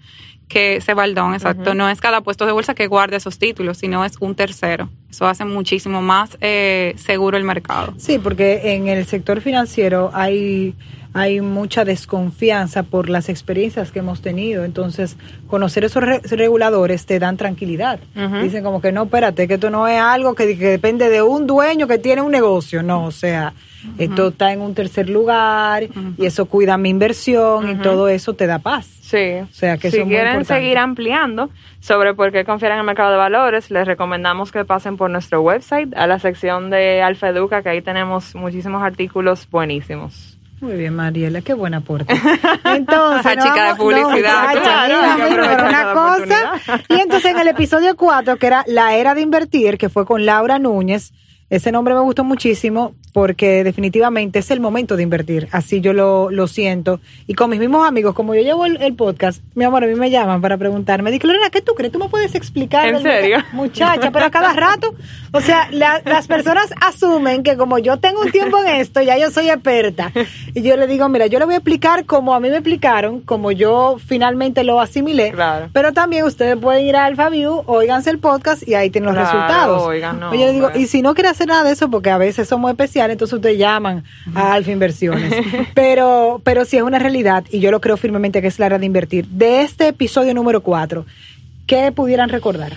que 0.50 0.80
se 0.80 0.94
baldón, 0.94 1.32
exacto, 1.32 1.74
no 1.74 1.88
es 1.88 2.00
cada 2.00 2.22
puesto 2.22 2.44
de 2.44 2.50
bolsa 2.50 2.74
que 2.74 2.88
guarde 2.88 3.16
esos 3.16 3.38
títulos, 3.38 3.78
sino 3.78 4.04
es 4.04 4.16
un 4.18 4.34
tercero. 4.34 4.90
Eso 5.08 5.26
hace 5.26 5.44
muchísimo 5.44 6.02
más 6.02 6.36
eh, 6.40 6.92
seguro 6.96 7.38
el 7.38 7.44
mercado. 7.44 7.94
Sí, 7.98 8.18
porque 8.18 8.74
en 8.74 8.88
el 8.88 9.06
sector 9.06 9.40
financiero 9.40 10.10
hay, 10.12 10.74
hay 11.12 11.40
mucha 11.40 11.84
desconfianza 11.84 12.82
por 12.84 13.08
las 13.08 13.28
experiencias 13.28 13.90
que 13.90 13.98
hemos 13.98 14.22
tenido. 14.22 14.64
Entonces, 14.64 15.16
conocer 15.48 15.84
esos 15.84 16.02
re- 16.02 16.20
reguladores 16.30 17.06
te 17.06 17.18
dan 17.18 17.36
tranquilidad. 17.36 17.98
Dicen 18.42 18.62
como 18.62 18.80
que 18.80 18.92
no, 18.92 19.04
espérate, 19.04 19.48
que 19.48 19.54
esto 19.54 19.70
no 19.70 19.88
es 19.88 20.00
algo 20.00 20.34
que, 20.34 20.56
que 20.56 20.66
depende 20.68 21.08
de 21.08 21.22
un 21.22 21.46
dueño 21.46 21.86
que 21.88 21.98
tiene 21.98 22.22
un 22.22 22.30
negocio. 22.30 22.82
No, 22.82 23.06
o 23.06 23.10
sea, 23.10 23.52
esto 23.98 24.28
está 24.28 24.52
en 24.52 24.60
un 24.60 24.74
tercer 24.74 25.08
lugar 25.08 25.88
y 26.16 26.26
eso 26.26 26.46
cuida 26.46 26.76
mi 26.76 26.90
inversión 26.90 27.68
y 27.70 27.74
todo 27.76 28.08
eso 28.08 28.34
te 28.34 28.46
da 28.46 28.58
paz. 28.58 28.86
Sí. 29.00 29.38
O 29.42 29.48
sea, 29.52 29.76
que 29.76 29.90
si 29.90 29.96
eso 29.96 30.02
es 30.02 30.06
muy 30.06 30.14
quieren 30.14 30.44
seguir 30.44 30.78
ampliando 30.78 31.50
sobre 31.80 32.14
por 32.14 32.30
qué 32.30 32.44
confiar 32.44 32.70
en 32.72 32.78
el 32.78 32.84
mercado 32.84 33.10
de 33.10 33.16
valores, 33.16 33.68
les 33.72 33.84
recomendamos 33.84 34.52
que 34.52 34.64
pasen 34.64 34.96
por 34.96 35.10
nuestro 35.10 35.40
website 35.40 35.92
a 35.96 36.06
la 36.06 36.20
sección 36.20 36.70
de 36.70 37.02
Alfa 37.02 37.30
Educa, 37.30 37.62
que 37.64 37.70
ahí 37.70 37.82
tenemos 37.82 38.36
muchísimos 38.36 38.82
artículos 38.84 39.48
buenísimos. 39.50 40.29
Muy 40.60 40.74
bien, 40.74 40.94
Mariela, 40.94 41.40
qué 41.40 41.54
buen 41.54 41.72
aporte. 41.72 42.14
Entonces, 42.64 43.32
chica 43.32 43.68
de 43.68 43.74
publicidad, 43.76 44.52
claro, 44.60 44.96
pero 45.28 45.68
una 45.68 45.92
cosa. 45.94 46.80
Y 46.88 47.00
entonces 47.00 47.30
en 47.30 47.38
el 47.38 47.48
episodio 47.48 47.96
4, 47.96 48.36
que 48.36 48.46
era 48.46 48.64
La 48.66 48.94
Era 48.94 49.14
de 49.14 49.22
Invertir, 49.22 49.78
que 49.78 49.88
fue 49.88 50.04
con 50.04 50.26
Laura 50.26 50.58
Núñez, 50.58 51.12
ese 51.50 51.72
nombre 51.72 51.94
me 51.94 52.00
gustó 52.00 52.24
muchísimo 52.24 52.94
porque 53.12 53.64
definitivamente 53.64 54.38
es 54.38 54.52
el 54.52 54.60
momento 54.60 54.96
de 54.96 55.02
invertir. 55.02 55.48
Así 55.50 55.80
yo 55.80 55.92
lo, 55.92 56.30
lo 56.30 56.46
siento. 56.46 57.00
Y 57.26 57.34
con 57.34 57.50
mis 57.50 57.58
mismos 57.58 57.86
amigos, 57.88 58.14
como 58.14 58.36
yo 58.36 58.42
llevo 58.42 58.66
el, 58.66 58.80
el 58.80 58.94
podcast, 58.94 59.42
mi 59.56 59.64
amor, 59.64 59.82
a 59.82 59.88
mí 59.88 59.96
me 59.96 60.10
llaman 60.10 60.40
para 60.40 60.56
preguntarme, 60.58 61.10
dije, 61.10 61.26
Lorena, 61.26 61.50
¿qué 61.50 61.60
tú 61.60 61.74
crees? 61.74 61.92
¿Tú 61.92 61.98
me 61.98 62.08
puedes 62.08 62.36
explicar? 62.36 62.86
¿En 62.88 63.02
serio? 63.02 63.38
mercado?" 63.38 63.56
Muchacha, 63.56 64.10
pero 64.12 64.26
a 64.26 64.30
cada 64.30 64.52
rato. 64.52 64.94
O 65.32 65.40
sea, 65.40 65.68
la- 65.72 66.00
las 66.04 66.28
personas 66.28 66.72
asumen 66.80 67.42
que 67.42 67.56
como 67.56 67.78
yo 67.78 67.96
tengo 67.98 68.20
un 68.20 68.30
tiempo 68.30 68.58
en 68.58 68.68
esto, 68.80 69.02
ya 69.02 69.18
yo 69.18 69.30
soy 69.30 69.50
experta. 69.50 70.12
Y 70.54 70.62
yo 70.62 70.76
le 70.76 70.86
digo, 70.86 71.08
mira, 71.08 71.26
yo 71.26 71.38
le 71.40 71.46
voy 71.46 71.54
a 71.54 71.58
explicar 71.58 72.04
como 72.06 72.32
a 72.34 72.38
mí 72.40 72.48
me 72.48 72.56
explicaron, 72.56 73.20
como 73.22 73.50
yo 73.50 73.96
finalmente 74.04 74.62
lo 74.62 74.80
asimilé. 74.80 75.32
Claro. 75.32 75.68
Pero 75.72 75.92
también 75.92 76.24
ustedes 76.24 76.56
pueden 76.56 76.86
ir 76.86 76.94
a 76.96 77.06
AlphaView, 77.06 77.64
oíganse 77.66 78.10
el 78.10 78.18
podcast 78.20 78.66
y 78.68 78.74
ahí 78.74 78.90
tienen 78.90 79.12
los 79.12 79.14
Claro, 79.14 79.32
resultados. 79.38 79.82
oigan, 79.82 80.20
no, 80.20 80.30
Oye, 80.30 80.46
yo 80.46 80.52
digo, 80.52 80.66
hombre. 80.66 80.80
y 80.80 80.86
si 80.86 81.02
no 81.02 81.14
quiere 81.14 81.28
hacer 81.40 81.48
nada 81.48 81.64
de 81.64 81.72
eso, 81.72 81.90
porque 81.90 82.10
a 82.10 82.18
veces 82.18 82.48
somos 82.48 82.70
especiales, 82.70 83.14
entonces 83.14 83.34
ustedes 83.34 83.58
llaman 83.58 84.04
a 84.34 84.52
Alfa 84.52 84.72
Inversiones. 84.72 85.32
pero, 85.74 86.42
pero 86.44 86.66
sí 86.66 86.76
es 86.76 86.82
una 86.82 86.98
realidad 86.98 87.44
y 87.50 87.60
yo 87.60 87.70
lo 87.70 87.80
creo 87.80 87.96
firmemente 87.96 88.42
que 88.42 88.48
es 88.48 88.58
la 88.58 88.66
hora 88.66 88.78
de 88.78 88.84
invertir. 88.84 89.26
De 89.26 89.62
este 89.62 89.88
episodio 89.88 90.34
número 90.34 90.60
4, 90.60 91.06
¿qué 91.66 91.92
pudieran 91.92 92.28
recordar? 92.28 92.72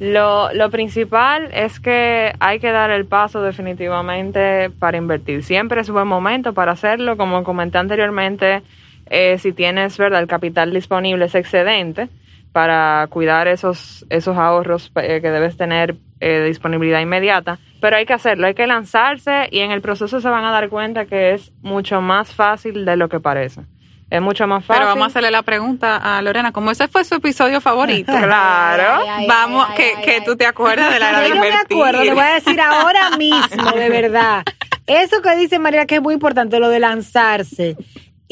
Lo, 0.00 0.52
lo 0.54 0.70
principal 0.70 1.50
es 1.52 1.78
que 1.78 2.32
hay 2.40 2.58
que 2.58 2.72
dar 2.72 2.90
el 2.90 3.04
paso 3.04 3.42
definitivamente 3.42 4.70
para 4.70 4.96
invertir. 4.96 5.44
Siempre 5.44 5.80
es 5.82 5.88
un 5.88 5.94
buen 5.94 6.08
momento 6.08 6.52
para 6.52 6.72
hacerlo. 6.72 7.16
Como 7.16 7.44
comenté 7.44 7.78
anteriormente, 7.78 8.62
eh, 9.06 9.38
si 9.38 9.52
tienes 9.52 9.98
verdad 9.98 10.20
el 10.20 10.26
capital 10.26 10.72
disponible, 10.72 11.26
es 11.26 11.34
excedente 11.34 12.08
para 12.52 13.06
cuidar 13.10 13.46
esos, 13.46 14.04
esos 14.08 14.36
ahorros 14.36 14.90
eh, 14.96 15.20
que 15.20 15.30
debes 15.30 15.56
tener 15.56 15.94
eh, 16.20 16.44
disponibilidad 16.46 17.00
inmediata. 17.00 17.58
Pero 17.80 17.96
hay 17.96 18.06
que 18.06 18.12
hacerlo, 18.12 18.46
hay 18.46 18.54
que 18.54 18.66
lanzarse 18.66 19.48
y 19.50 19.60
en 19.60 19.70
el 19.70 19.80
proceso 19.80 20.20
se 20.20 20.28
van 20.28 20.44
a 20.44 20.52
dar 20.52 20.68
cuenta 20.68 21.06
que 21.06 21.32
es 21.32 21.52
mucho 21.62 22.00
más 22.00 22.34
fácil 22.34 22.84
de 22.84 22.96
lo 22.96 23.08
que 23.08 23.20
parece. 23.20 23.62
Es 24.10 24.20
mucho 24.20 24.46
más 24.46 24.64
fácil. 24.64 24.80
Pero 24.80 24.88
vamos 24.88 25.04
a 25.04 25.06
hacerle 25.06 25.30
la 25.30 25.42
pregunta 25.42 25.96
a 25.96 26.20
Lorena, 26.20 26.50
como 26.50 26.72
ese 26.72 26.88
fue 26.88 27.04
su 27.04 27.14
episodio 27.14 27.60
favorito. 27.60 28.12
Claro. 28.20 29.04
Vamos, 29.26 29.68
que, 29.76 29.94
que 30.04 30.20
tú 30.20 30.36
te 30.36 30.46
acuerdas 30.46 30.92
de 30.92 31.00
la 31.00 31.10
era 31.10 31.20
de 31.20 31.28
Yo 31.30 31.36
me 31.36 31.52
acuerdo, 31.52 32.04
le 32.04 32.12
voy 32.12 32.22
a 32.22 32.34
decir 32.34 32.60
ahora 32.60 33.16
mismo, 33.16 33.70
de 33.72 33.88
verdad. 33.88 34.44
Eso 34.86 35.22
que 35.22 35.36
dice 35.36 35.58
María 35.58 35.86
que 35.86 35.96
es 35.96 36.02
muy 36.02 36.14
importante, 36.14 36.58
lo 36.58 36.68
de 36.68 36.80
lanzarse. 36.80 37.76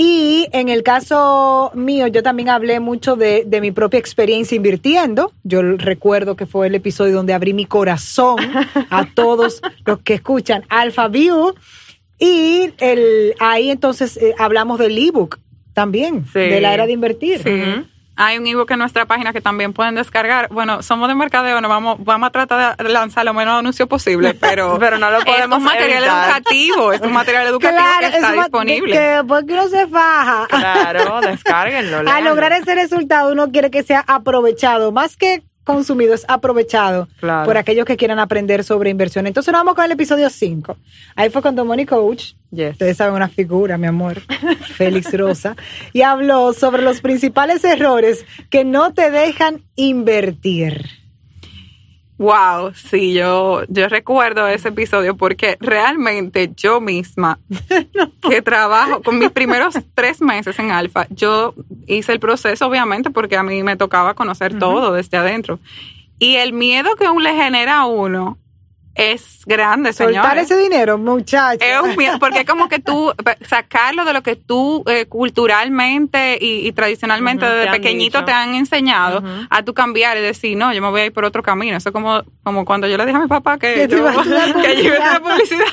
Y 0.00 0.46
en 0.52 0.68
el 0.68 0.84
caso 0.84 1.72
mío, 1.74 2.06
yo 2.06 2.22
también 2.22 2.50
hablé 2.50 2.78
mucho 2.78 3.16
de, 3.16 3.42
de 3.44 3.61
mi 3.61 3.72
propia 3.72 3.98
experiencia 3.98 4.54
invirtiendo. 4.54 5.32
Yo 5.42 5.61
recuerdo 5.61 6.37
que 6.37 6.46
fue 6.46 6.68
el 6.68 6.76
episodio 6.76 7.14
donde 7.14 7.34
abrí 7.34 7.52
mi 7.52 7.64
corazón 7.64 8.37
a 8.90 9.08
todos 9.14 9.61
los 9.84 9.98
que 10.02 10.14
escuchan 10.14 10.62
Alpha 10.68 11.08
View. 11.08 11.52
Y 12.16 12.70
el, 12.78 13.34
ahí 13.40 13.70
entonces 13.70 14.16
eh, 14.18 14.37
hablamos 14.38 14.78
del 14.78 14.96
ebook 14.96 15.40
también, 15.72 16.24
Sí. 16.32 16.38
de 16.38 16.61
la 16.61 16.74
era 16.74 16.87
de 16.87 16.92
invertir. 16.92 17.42
Sí. 17.42 17.84
Hay 18.20 18.37
un 18.37 18.46
ebook 18.48 18.68
en 18.72 18.81
nuestra 18.81 19.07
página 19.07 19.33
que 19.33 19.40
también 19.40 19.72
pueden 19.72 19.94
descargar. 19.94 20.48
Bueno, 20.50 20.83
somos 20.83 21.09
de 21.09 21.14
mercadeo, 21.14 21.61
no 21.61 21.68
vamos, 21.68 21.98
vamos 22.00 22.26
a 22.26 22.31
tratar 22.31 22.76
de 22.76 22.88
lanzar 22.88 23.24
lo 23.24 23.33
menos 23.33 23.57
anuncios 23.61 23.88
posible, 23.88 24.35
pero, 24.40 24.76
Pero 24.81 24.98
no 24.98 25.09
lo 25.11 25.20
podemos 25.20 25.59
es 25.59 25.59
un 25.59 25.62
material 25.64 26.02
evitar. 26.02 26.24
educativo, 26.26 26.92
es 26.92 27.00
un 27.00 27.12
material 27.12 27.46
educativo 27.52 27.83
que 28.00 28.07
está 28.07 28.33
disponible. 28.33 28.92
Que, 28.92 29.22
porque 29.26 29.52
uno 29.52 29.68
se 29.68 29.87
faja. 29.87 30.46
Claro, 30.48 31.20
descárguenlo. 31.22 31.98
A 31.98 32.02
léanlo. 32.02 32.31
lograr 32.31 32.52
ese 32.52 32.74
resultado 32.74 33.31
uno 33.33 33.50
quiere 33.52 33.70
que 33.70 33.85
sea 33.85 34.04
aprovechado, 34.07 34.90
más 34.90 35.16
que 35.16 35.44
consumido, 35.68 36.14
es 36.14 36.24
aprovechado 36.28 37.07
Claro. 37.20 37.46
por 37.46 37.57
aquellos 37.57 37.85
que 37.87 37.96
quieran 37.96 38.18
aprender 38.18 38.64
sobre 38.64 38.90
inversión. 38.90 39.26
Entonces 39.28 39.52
nos 39.52 39.61
vamos 39.61 39.74
con 39.76 39.85
el 39.85 39.92
episodio 39.92 40.28
5. 40.28 40.76
Ahí 41.14 41.31
fue 41.31 41.40
cuando 41.42 41.64
Money 41.64 41.87
Coach, 41.87 42.33
Yes. 42.50 42.72
ustedes 42.72 42.96
saben 42.96 43.14
una 43.14 43.28
figura, 43.28 43.78
mi 43.78 43.87
amor, 43.87 44.20
Félix 44.76 45.12
Rosa, 45.16 45.54
y 45.92 46.02
habló 46.02 46.52
sobre 46.52 46.83
los 46.83 47.00
principales 47.00 47.62
errores 47.64 48.24
que 48.50 48.64
no 48.64 48.92
te 48.94 49.11
dejan 49.11 49.62
invertir. 49.76 50.85
Wow, 52.18 52.74
sí, 52.74 53.14
yo, 53.14 53.62
yo 53.68 53.88
recuerdo 53.88 54.48
ese 54.48 54.70
episodio 54.70 55.16
porque 55.16 55.57
realmente 55.61 56.50
yo 56.57 56.81
misma, 56.81 57.38
que 58.28 58.42
trabajo 58.42 59.02
con 59.02 59.20
mis 59.20 59.31
primeros 59.31 59.78
tres 59.94 60.20
meses 60.20 60.59
en 60.59 60.72
Alfa, 60.72 61.07
yo 61.11 61.54
hice 61.87 62.11
el 62.12 62.18
proceso 62.18 62.66
obviamente 62.66 63.11
porque 63.11 63.37
a 63.37 63.44
mí 63.44 63.62
me 63.62 63.76
tocaba 63.76 64.14
conocer 64.14 64.59
todo 64.59 64.92
desde 64.92 65.16
adentro. 65.16 65.61
Y 66.18 66.35
el 66.35 66.52
miedo 66.52 66.96
que 66.96 67.07
aún 67.07 67.22
le 67.22 67.35
genera 67.35 67.78
a 67.78 67.87
uno 67.87 68.37
es 68.98 69.44
grande, 69.46 69.92
Soltar 69.92 70.24
señores. 70.24 70.50
ese 70.50 70.61
dinero, 70.61 70.98
muchachos. 70.98 71.62
Es 71.62 71.80
un 71.80 71.96
miedo, 71.96 72.18
porque 72.18 72.40
es 72.40 72.44
como 72.44 72.68
que 72.68 72.80
tú, 72.80 73.12
sacarlo 73.48 74.04
de 74.04 74.12
lo 74.12 74.24
que 74.24 74.34
tú 74.34 74.82
eh, 74.88 75.06
culturalmente 75.06 76.37
y, 76.40 76.66
y 76.66 76.72
tradicionalmente 76.72 77.46
Ujú, 77.46 77.54
desde 77.54 77.66
te 77.66 77.70
pequeñito 77.72 78.18
dicho. 78.18 78.24
te 78.26 78.32
han 78.32 78.54
enseñado, 78.56 79.22
a 79.50 79.62
tu 79.62 79.72
cambiar 79.72 80.16
y 80.18 80.20
decir, 80.20 80.56
no, 80.56 80.74
yo 80.74 80.82
me 80.82 80.90
voy 80.90 81.02
a 81.02 81.06
ir 81.06 81.12
por 81.12 81.24
otro 81.24 81.44
camino. 81.44 81.76
Eso 81.76 81.90
es 81.90 81.92
como, 81.92 82.24
como 82.42 82.64
cuando 82.64 82.88
yo 82.88 82.96
le 82.96 83.06
dije 83.06 83.16
a 83.16 83.20
mi 83.20 83.28
papá 83.28 83.56
que, 83.56 83.87
yo, 83.88 83.98
ibas 83.98 84.16
a 84.16 84.22
que 84.62 84.82
yo 84.82 84.94
iba 84.94 84.96
a 84.96 85.14
estudiar 85.14 85.22
publicidad. 85.22 85.64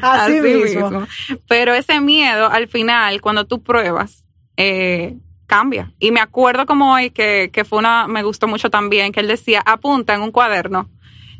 Así, 0.00 0.40
mismo. 0.40 1.06
Pero 1.48 1.74
ese 1.74 2.00
miedo, 2.00 2.48
al 2.50 2.66
final, 2.68 3.20
cuando 3.20 3.44
tú 3.46 3.62
pruebas, 3.62 4.24
eh, 4.56 5.16
cambia. 5.46 5.92
Y 5.98 6.12
me 6.12 6.20
acuerdo 6.20 6.64
como 6.64 6.94
hoy 6.94 7.10
que, 7.10 7.50
que 7.52 7.64
fue 7.64 7.78
una, 7.78 8.06
me 8.08 8.22
gustó 8.22 8.48
mucho 8.48 8.70
también, 8.70 9.12
que 9.12 9.20
él 9.20 9.28
decía, 9.28 9.62
apunta 9.64 10.14
en 10.14 10.22
un 10.22 10.32
cuaderno 10.32 10.88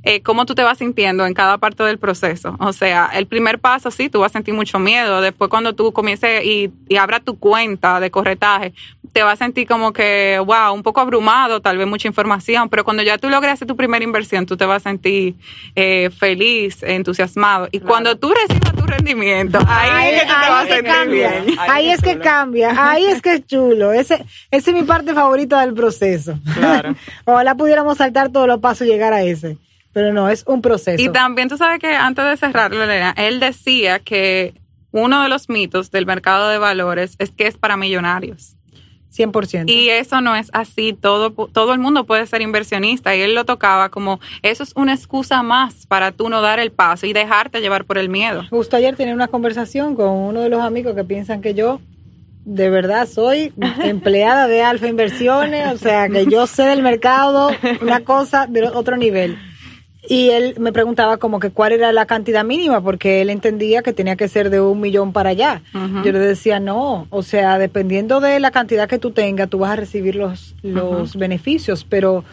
eh, 0.07 0.23
cómo 0.23 0.47
tú 0.47 0.55
te 0.55 0.63
vas 0.63 0.79
sintiendo 0.79 1.27
en 1.27 1.35
cada 1.35 1.59
parte 1.59 1.83
del 1.83 1.99
proceso. 1.99 2.57
O 2.61 2.73
sea, 2.73 3.11
el 3.13 3.27
primer 3.27 3.59
paso, 3.59 3.91
sí, 3.91 4.09
tú 4.09 4.21
vas 4.21 4.31
a 4.31 4.35
sentir 4.35 4.55
mucho 4.55 4.79
miedo. 4.79 5.21
Después, 5.21 5.51
cuando 5.51 5.75
tú 5.75 5.93
comiences 5.93 6.45
y, 6.45 6.71
y 6.89 6.97
abras 6.97 7.25
tu 7.25 7.37
cuenta 7.41 7.99
de 7.99 8.13
corretaje, 8.13 8.73
te 9.13 9.25
vas 9.25 9.33
a 9.41 9.45
sentir 9.45 9.67
como 9.67 9.93
que, 9.93 10.41
wow, 10.47 10.73
un 10.73 10.85
poco 10.85 11.01
abrumado, 11.01 11.61
tal 11.61 11.77
vez 11.77 11.89
mucha 11.89 12.07
información. 12.07 12.69
Pero 12.69 12.85
cuando 12.85 13.03
ya 13.03 13.19
tú 13.19 13.29
logres 13.29 13.55
hacer 13.55 13.67
tu 13.67 13.75
primera 13.75 14.05
inversión, 14.05 14.47
tú 14.47 14.57
te 14.57 14.65
vas 14.65 14.87
a 14.87 14.91
sentir 14.91 15.35
eh, 15.75 16.11
feliz, 16.17 16.85
entusiasmado. 16.85 17.69
Y 17.73 17.81
cuando 17.81 18.17
tú 18.17 18.33
recibas 18.33 18.77
tu 18.77 18.87
rendimiento, 18.87 19.59
ahí, 19.67 20.15
es 20.15 20.23
que 20.23 20.29
tú 20.29 20.35
te 20.41 20.51
vas 20.51 20.65
a 20.65 20.69
sentir 20.69 20.93
cambia. 20.93 21.31
bien. 21.31 21.59
Ahí 21.59 21.69
Ahí 21.71 21.91
es 21.91 21.97
es 21.97 22.05
que 22.05 22.19
cambia. 22.21 22.91
Ahí 22.91 23.07
es 23.07 23.23
que 23.23 23.33
es 23.33 23.47
chulo. 23.47 23.93
Ese, 23.93 24.25
esa 24.53 24.71
es 24.71 24.77
mi 24.77 24.85
parte 24.85 25.15
favorita 25.15 25.61
del 25.63 25.75
proceso. 25.75 26.39
Claro. 26.55 26.95
Ojalá 27.25 27.57
pudiéramos 27.57 27.99
saltar 27.99 28.31
todos 28.31 28.47
los 28.47 28.61
pasos 28.61 28.87
y 28.87 28.91
llegar 28.91 29.13
a 29.13 29.25
ese. 29.25 29.59
Pero 29.97 30.13
no, 30.13 30.29
es 30.29 30.45
un 30.47 30.61
proceso. 30.61 31.03
Y 31.03 31.09
también 31.09 31.49
tú 31.49 31.57
sabes 31.57 31.79
que 31.79 31.87
antes 31.87 32.23
de 32.23 32.37
cerrarlo, 32.37 32.85
Elena, 32.85 33.15
él 33.17 33.41
decía 33.41 33.99
que 33.99 34.53
uno 34.91 35.23
de 35.23 35.31
los 35.31 35.49
mitos 35.49 35.91
del 35.91 36.05
mercado 36.05 36.51
de 36.51 36.59
valores 36.59 37.17
es 37.19 37.31
que 37.31 37.47
es 37.47 37.57
para 37.57 37.79
millonarios. 37.79 38.57
100%. 39.11 39.71
Y 39.71 39.89
eso 39.89 40.21
no 40.21 40.37
es 40.37 40.51
así. 40.53 40.93
Todo, 40.93 41.31
todo 41.31 41.73
el 41.73 41.79
mundo 41.79 42.05
puede 42.05 42.27
ser 42.27 42.43
inversionista. 42.43 43.17
Y 43.17 43.23
él 43.23 43.35
lo 43.35 43.47
tocaba 43.47 43.89
como, 43.89 44.21
eso 44.43 44.65
es 44.65 44.75
una 44.77 44.93
excusa 44.93 45.43
más 45.43 45.87
para 45.87 46.13
tú 46.13 46.29
no 46.29 46.43
dar 46.43 46.59
el 46.59 46.73
paso 46.73 47.07
y 47.07 47.15
dejarte 47.15 47.63
llevar 47.63 47.87
por 47.87 47.97
el 47.97 48.11
miedo. 48.11 48.45
Justo 48.51 48.77
ayer 48.77 48.97
tenía 48.97 49.15
una 49.15 49.29
conversación 49.29 49.95
con 49.95 50.11
uno 50.11 50.43
de 50.43 50.51
los 50.51 50.61
amigos 50.61 50.95
que 50.95 51.05
piensan 51.05 51.41
que 51.41 51.55
yo 51.55 51.81
de 52.45 52.69
verdad 52.69 53.09
soy 53.09 53.55
empleada 53.83 54.47
de 54.47 54.63
Alfa 54.63 54.89
Inversiones, 54.89 55.73
o 55.73 55.79
sea, 55.79 56.11
que 56.11 56.27
yo 56.27 56.47
sé 56.47 56.65
del 56.65 56.83
mercado 56.83 57.49
una 57.81 58.01
cosa 58.01 58.47
de 58.47 58.65
otro 58.65 58.99
nivel. 58.99 59.39
Y 60.09 60.31
él 60.31 60.55
me 60.59 60.73
preguntaba 60.73 61.17
como 61.17 61.41
que 61.41 61.51
cuál 61.51 61.73
era 61.73 61.93
la 61.93 62.07
cantidad 62.07 62.45
mínima, 62.45 62.81
porque 62.81 63.23
él 63.23 63.31
entendía 63.31 63.83
que 63.83 63.93
tenía 63.93 64.17
que 64.17 64.29
ser 64.29 64.51
de 64.51 64.61
un 64.61 64.81
millón 64.81 65.13
para 65.13 65.31
allá. 65.31 65.63
Yo 65.73 66.13
le 66.13 66.19
decía, 66.19 66.61
no, 66.61 67.07
o 67.11 67.23
sea, 67.23 67.59
dependiendo 67.59 68.21
de 68.21 68.39
la 68.41 68.51
cantidad 68.51 68.89
que 68.89 68.99
tú 68.99 69.11
tengas, 69.11 69.49
tú 69.49 69.59
vas 69.59 69.73
a 69.73 69.77
recibir 69.77 70.17
los, 70.17 70.55
los 70.63 71.17
beneficios, 71.17 71.85
pero, 71.89 72.25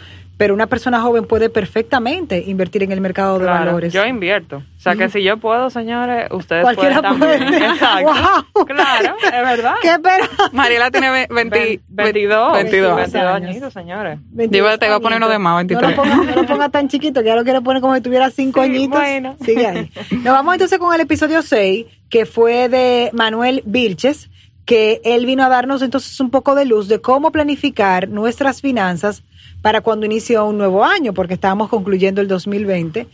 pero 0.43 0.53
una 0.53 0.67
persona 0.67 0.99
joven 0.99 1.23
puede 1.23 1.49
perfectamente 1.49 2.43
invertir 2.45 2.83
en 2.83 2.91
el 2.91 2.99
mercado 2.99 3.39
de 3.39 3.45
Claro, 3.45 3.65
valores. 3.65 3.93
Yo 3.93 4.05
invierto. 4.05 4.57
O 4.57 4.79
sea 4.83 4.93
que 4.97 5.07
si 5.07 5.23
yo 5.23 5.37
puedo, 5.37 5.69
señores, 5.69 6.27
ustedes 6.31 6.63
Cualquiera 6.63 7.01
pueden 7.01 7.19
también. 7.39 7.47
puede. 7.49 7.65
Exacto. 7.73 8.11
Wow. 8.53 8.65
Claro, 8.65 9.15
es 9.23 9.31
verdad. 9.31 9.73
¿Qué 9.81 9.95
pero? 10.03 10.25
Mariela 10.51 10.91
tiene 10.91 11.09
ve- 11.11 11.27
20 11.31 11.57
Ve- 11.87 12.03
22. 12.03 12.53
22. 12.55 12.95
22 12.97 13.15
años. 13.15 13.49
añitos, 13.51 13.71
señores. 13.71 14.19
Yo 14.33 14.57
iba- 14.57 14.77
te 14.77 14.85
iba 14.87 14.95
a 14.95 14.99
poner 14.99 15.17
uno 15.19 15.29
de 15.29 15.39
más, 15.39 15.55
23. 15.55 15.81
No 15.81 15.89
lo 15.89 15.95
ponga, 15.95 16.15
no 16.25 16.35
lo 16.41 16.45
ponga 16.45 16.67
tan 16.67 16.89
chiquito, 16.89 17.21
que 17.21 17.27
ya 17.27 17.35
lo 17.37 17.45
quiere 17.45 17.61
poner 17.61 17.81
como 17.81 17.95
si 17.95 18.01
tuviera 18.01 18.29
cinco 18.29 18.61
Sí, 18.61 18.69
añitos. 18.69 18.99
bueno. 18.99 19.37
Sigue 19.45 19.65
ahí. 19.65 19.89
Nos 20.11 20.33
vamos 20.33 20.55
entonces 20.55 20.77
con 20.77 20.93
el 20.93 20.99
episodio 20.99 21.41
6, 21.41 21.85
que 22.09 22.25
fue 22.25 22.67
de 22.67 23.09
Manuel 23.13 23.63
Vilches, 23.65 24.29
que 24.65 25.01
él 25.03 25.25
vino 25.25 25.43
a 25.43 25.49
darnos 25.49 25.81
entonces 25.81 26.19
un 26.19 26.29
poco 26.29 26.55
de 26.55 26.65
luz 26.65 26.87
de 26.87 27.01
cómo 27.01 27.31
planificar 27.31 28.07
nuestras 28.09 28.61
finanzas 28.61 29.23
para 29.61 29.81
cuando 29.81 30.05
inició 30.05 30.45
un 30.45 30.57
nuevo 30.57 30.83
año, 30.83 31.13
porque 31.13 31.33
estábamos 31.33 31.69
concluyendo 31.69 32.21
el 32.21 32.27
2020. 32.27 33.07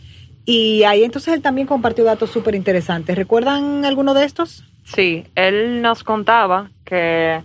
Y 0.44 0.82
ahí 0.84 1.04
entonces 1.04 1.34
él 1.34 1.42
también 1.42 1.66
compartió 1.66 2.04
datos 2.04 2.30
súper 2.30 2.54
interesantes. 2.54 3.16
¿Recuerdan 3.16 3.84
alguno 3.84 4.14
de 4.14 4.24
estos? 4.24 4.64
Sí, 4.84 5.24
él 5.34 5.82
nos 5.82 6.02
contaba 6.02 6.70
que 6.84 7.42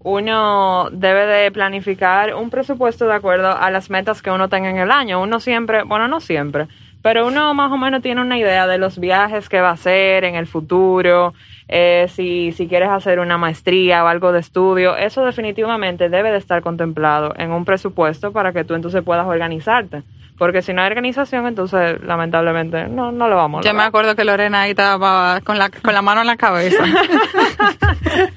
uno 0.00 0.88
debe 0.92 1.26
de 1.26 1.50
planificar 1.50 2.34
un 2.34 2.48
presupuesto 2.48 3.06
de 3.06 3.14
acuerdo 3.14 3.48
a 3.48 3.70
las 3.70 3.90
metas 3.90 4.22
que 4.22 4.30
uno 4.30 4.48
tenga 4.48 4.70
en 4.70 4.78
el 4.78 4.90
año. 4.90 5.20
Uno 5.20 5.40
siempre, 5.40 5.82
bueno, 5.82 6.06
no 6.08 6.20
siempre, 6.20 6.68
pero 7.02 7.26
uno 7.26 7.52
más 7.54 7.72
o 7.72 7.76
menos 7.76 8.02
tiene 8.02 8.20
una 8.20 8.38
idea 8.38 8.66
de 8.66 8.78
los 8.78 8.98
viajes 8.98 9.48
que 9.48 9.60
va 9.60 9.70
a 9.70 9.72
hacer 9.72 10.24
en 10.24 10.36
el 10.36 10.46
futuro, 10.46 11.34
eh, 11.68 12.06
si, 12.08 12.52
si 12.52 12.68
quieres 12.68 12.90
hacer 12.90 13.18
una 13.18 13.38
maestría 13.38 14.04
o 14.04 14.06
algo 14.06 14.32
de 14.32 14.40
estudio. 14.40 14.96
Eso 14.96 15.24
definitivamente 15.24 16.08
debe 16.08 16.30
de 16.30 16.38
estar 16.38 16.62
contemplado 16.62 17.34
en 17.36 17.50
un 17.52 17.64
presupuesto 17.64 18.32
para 18.32 18.52
que 18.52 18.64
tú 18.64 18.74
entonces 18.74 19.02
puedas 19.02 19.26
organizarte. 19.26 20.02
Porque 20.38 20.60
si 20.60 20.74
no 20.74 20.82
hay 20.82 20.88
organización, 20.88 21.46
entonces 21.46 21.98
lamentablemente 22.02 22.88
no, 22.88 23.10
no 23.10 23.26
lo 23.28 23.36
vamos 23.36 23.60
a 23.60 23.62
Yo 23.62 23.70
me 23.72 23.78
lograr. 23.78 23.88
acuerdo 23.88 24.16
que 24.16 24.24
Lorena 24.24 24.62
ahí 24.62 24.70
estaba 24.72 25.40
con 25.40 25.58
la, 25.58 25.70
con 25.70 25.94
la 25.94 26.02
mano 26.02 26.20
en 26.20 26.26
la 26.26 26.36
cabeza. 26.36 26.84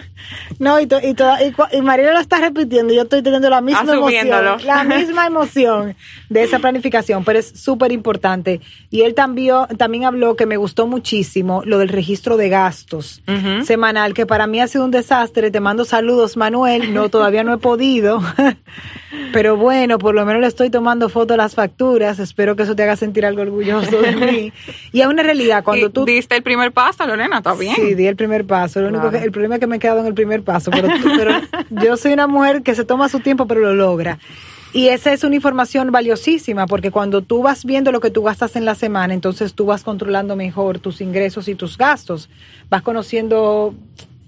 No, 0.60 0.80
y, 0.80 0.88
to- 0.88 1.00
y, 1.02 1.14
toda- 1.14 1.42
y, 1.44 1.54
y 1.72 1.82
Mariela 1.82 2.14
lo 2.14 2.20
está 2.20 2.38
repitiendo, 2.40 2.94
yo 2.94 3.04
estoy 3.04 3.22
teniendo 3.22 3.50
la 3.50 3.62
misma 3.62 3.82
Asumiéndolo. 3.94 4.50
emoción, 4.52 4.68
la 4.68 4.84
misma 4.98 5.26
emoción 5.26 5.96
de 6.30 6.44
esa 6.44 6.60
planificación, 6.60 7.24
pero 7.24 7.40
es 7.40 7.48
súper 7.56 7.92
importante. 7.94 8.60
Y 8.90 9.02
él 9.04 9.14
también, 9.14 9.56
también 9.78 10.04
habló 10.06 10.36
que 10.36 10.46
me 10.46 10.58
gustó 10.58 10.86
muchísimo 10.86 11.62
lo 11.66 11.78
del 11.80 11.88
registro 11.90 12.36
de 12.38 12.50
gastos 12.50 13.22
semanal, 13.64 14.14
que 14.14 14.26
para 14.26 14.48
mí 14.48 14.60
ha 14.60 14.68
sido 14.68 14.84
un 14.86 14.92
desastre. 14.92 15.50
Te 15.50 15.60
mando 15.62 15.86
saludos, 15.86 16.36
Manuel. 16.38 16.94
No, 16.94 17.10
todavía 17.10 17.44
no 17.44 17.54
he 17.54 17.58
podido. 17.58 18.22
Pero 19.34 19.58
bueno, 19.58 19.98
por 19.98 20.14
lo 20.16 20.26
menos 20.26 20.42
le 20.42 20.48
estoy 20.48 20.70
tomando 20.70 21.10
foto 21.10 21.34
a 21.34 21.38
las 21.38 21.56
facturas. 21.56 22.20
Espero 22.20 22.56
que 22.56 22.64
eso 22.64 22.76
te 22.76 22.84
haga 22.84 22.96
sentir 22.96 23.26
algo 23.26 23.42
orgulloso 23.42 24.02
de 24.02 24.16
mí. 24.16 24.54
Y 24.92 25.02
es 25.02 25.08
una 25.08 25.22
realidad, 25.24 25.64
cuando 25.64 25.90
tú 25.92 26.04
diste 26.06 26.36
el 26.36 26.42
primer 26.44 26.72
paso, 26.72 27.06
Lorena, 27.06 27.38
está 27.38 27.54
bien. 27.54 27.76
Sí, 27.76 27.94
di 27.94 28.08
el 28.08 28.16
primer 28.16 28.46
paso. 28.46 28.82
Lo 28.82 28.88
único 28.88 29.04
Claro. 29.04 29.20
que, 29.20 29.24
el 29.26 29.32
problema 29.32 29.56
es 29.56 29.60
que 29.62 29.68
me 29.68 29.76
he 29.76 29.80
quedado 29.80 30.00
en 30.00 30.08
el 30.08 30.14
primer 30.16 30.42
paso, 30.42 30.49
pero, 30.72 30.88
tú- 30.88 31.10
pero 31.18 31.32
yo 31.84 31.98
soy 31.98 32.14
una 32.14 32.28
mujer 32.28 32.62
que 32.64 32.76
se 32.76 32.84
toma 32.86 33.10
su 33.10 33.20
tiempo, 33.20 33.46
pero 33.48 33.62
lo 33.62 33.74
logra. 33.74 34.18
Y 34.72 34.90
esa 34.90 35.12
es 35.14 35.24
una 35.24 35.36
información 35.36 35.92
valiosísima, 35.92 36.68
porque 36.68 36.92
cuando 36.92 37.22
tú 37.24 37.42
vas 37.42 37.66
viendo 37.66 37.92
lo 37.92 38.00
que 38.02 38.12
tú 38.12 38.22
gastas 38.24 38.56
en 38.56 38.66
la 38.66 38.76
semana, 38.76 39.14
entonces 39.16 39.54
tú 39.56 39.66
vas 39.66 39.84
controlando 39.84 40.36
mejor 40.36 40.78
tus 40.80 41.02
ingresos 41.02 41.48
y 41.48 41.56
tus 41.56 41.76
gastos. 41.78 42.30
Vas 42.70 42.84
conociendo 42.84 43.74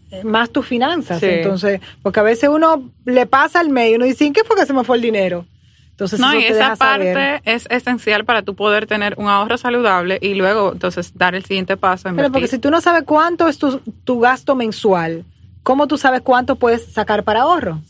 eh, 0.10 0.23
más 0.23 0.49
tus 0.49 0.65
finanzas. 0.65 1.19
Sí. 1.19 1.27
Entonces, 1.27 1.79
porque 2.01 2.19
a 2.19 2.23
veces 2.23 2.49
uno 2.49 2.89
le 3.05 3.25
pasa 3.27 3.60
al 3.60 3.69
medio 3.69 3.91
y 3.91 3.95
uno 3.97 4.05
dice, 4.05 4.25
¿en 4.25 4.34
qué 4.34 4.43
fue 4.43 4.55
que 4.55 4.65
se 4.65 4.73
me 4.73 4.84
fue 4.84 4.95
el 4.97 5.03
dinero? 5.03 5.45
Entonces, 5.91 6.19
No, 6.19 6.31
eso 6.31 6.39
y 6.39 6.41
te 6.41 6.47
esa 6.47 6.55
deja 6.57 6.75
saber. 6.75 7.13
parte 7.13 7.51
es 7.53 7.67
esencial 7.69 8.25
para 8.25 8.41
tú 8.41 8.55
poder 8.55 8.88
tener 8.88 9.13
un 9.19 9.27
ahorro 9.27 9.60
saludable 9.60 10.17
y 10.21 10.34
luego 10.34 10.71
entonces 10.73 11.12
dar 11.15 11.36
el 11.36 11.45
siguiente 11.45 11.77
paso. 11.77 12.10
Pero 12.15 12.31
porque 12.31 12.47
si 12.47 12.57
tú 12.57 12.71
no 12.71 12.81
sabes 12.81 13.03
cuánto 13.05 13.47
es 13.47 13.60
tu, 13.60 13.79
tu 14.03 14.19
gasto 14.19 14.55
mensual, 14.55 15.23
¿cómo 15.63 15.88
tú 15.88 15.97
sabes 15.97 16.21
cuánto 16.21 16.56
puedes 16.56 16.91
sacar 16.91 17.24
para 17.24 17.41
ahorro? 17.41 17.82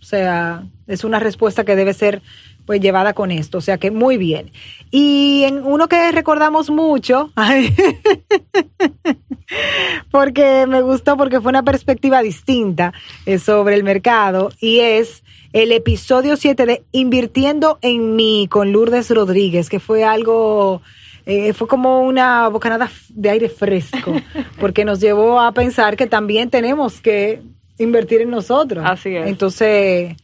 O 0.00 0.04
sea, 0.04 0.64
es 0.86 1.04
una 1.04 1.18
respuesta 1.18 1.64
que 1.64 1.76
debe 1.76 1.94
ser 1.94 2.22
pues 2.66 2.80
llevada 2.80 3.12
con 3.12 3.30
esto, 3.30 3.58
o 3.58 3.60
sea 3.60 3.78
que 3.78 3.90
muy 3.90 4.16
bien. 4.16 4.50
Y 4.90 5.44
en 5.44 5.64
uno 5.64 5.88
que 5.88 6.12
recordamos 6.12 6.70
mucho, 6.70 7.30
porque 10.10 10.66
me 10.66 10.80
gustó 10.80 11.16
porque 11.16 11.40
fue 11.40 11.50
una 11.50 11.62
perspectiva 11.62 12.22
distinta 12.22 12.92
eh, 13.26 13.38
sobre 13.38 13.74
el 13.74 13.84
mercado 13.84 14.50
y 14.60 14.80
es 14.80 15.24
el 15.52 15.72
episodio 15.72 16.36
7 16.36 16.66
de 16.66 16.84
Invirtiendo 16.92 17.78
en 17.80 18.16
mí 18.16 18.48
con 18.50 18.72
Lourdes 18.72 19.10
Rodríguez, 19.10 19.68
que 19.68 19.80
fue 19.80 20.04
algo 20.04 20.82
eh, 21.26 21.52
fue 21.52 21.66
como 21.66 22.00
una 22.02 22.48
bocanada 22.48 22.90
de 23.08 23.30
aire 23.30 23.48
fresco, 23.48 24.14
porque 24.60 24.84
nos 24.84 25.00
llevó 25.00 25.40
a 25.40 25.52
pensar 25.52 25.96
que 25.96 26.06
también 26.06 26.50
tenemos 26.50 27.00
que 27.00 27.40
invertir 27.78 28.20
en 28.20 28.30
nosotros. 28.30 28.84
Así 28.86 29.16
es. 29.16 29.26
Entonces, 29.26 30.16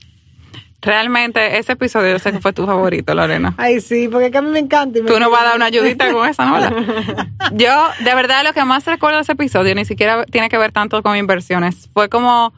Realmente 0.82 1.58
ese 1.58 1.72
episodio 1.72 2.12
yo 2.12 2.18
sé 2.18 2.32
que 2.32 2.40
fue 2.40 2.54
tu 2.54 2.64
favorito, 2.64 3.14
Lorena. 3.14 3.54
ay 3.58 3.80
sí, 3.82 4.08
porque 4.08 4.26
es 4.26 4.32
que 4.32 4.38
a 4.38 4.42
mí 4.42 4.50
me 4.50 4.60
encanta. 4.60 4.98
y 4.98 5.02
me- 5.02 5.10
Tú 5.10 5.20
nos 5.20 5.30
vas 5.30 5.42
a 5.42 5.44
dar 5.44 5.56
una 5.56 5.66
ayudita 5.66 6.10
con 6.10 6.26
esa, 6.26 6.46
¿no? 6.46 6.58
Yo, 7.52 7.88
de 8.02 8.14
verdad, 8.14 8.44
lo 8.44 8.54
que 8.54 8.64
más 8.64 8.86
recuerdo 8.86 9.16
de 9.18 9.22
ese 9.22 9.32
episodio 9.32 9.74
ni 9.74 9.84
siquiera 9.84 10.24
tiene 10.24 10.48
que 10.48 10.56
ver 10.56 10.72
tanto 10.72 11.02
con 11.02 11.16
inversiones. 11.18 11.90
Fue 11.92 12.08
como 12.08 12.54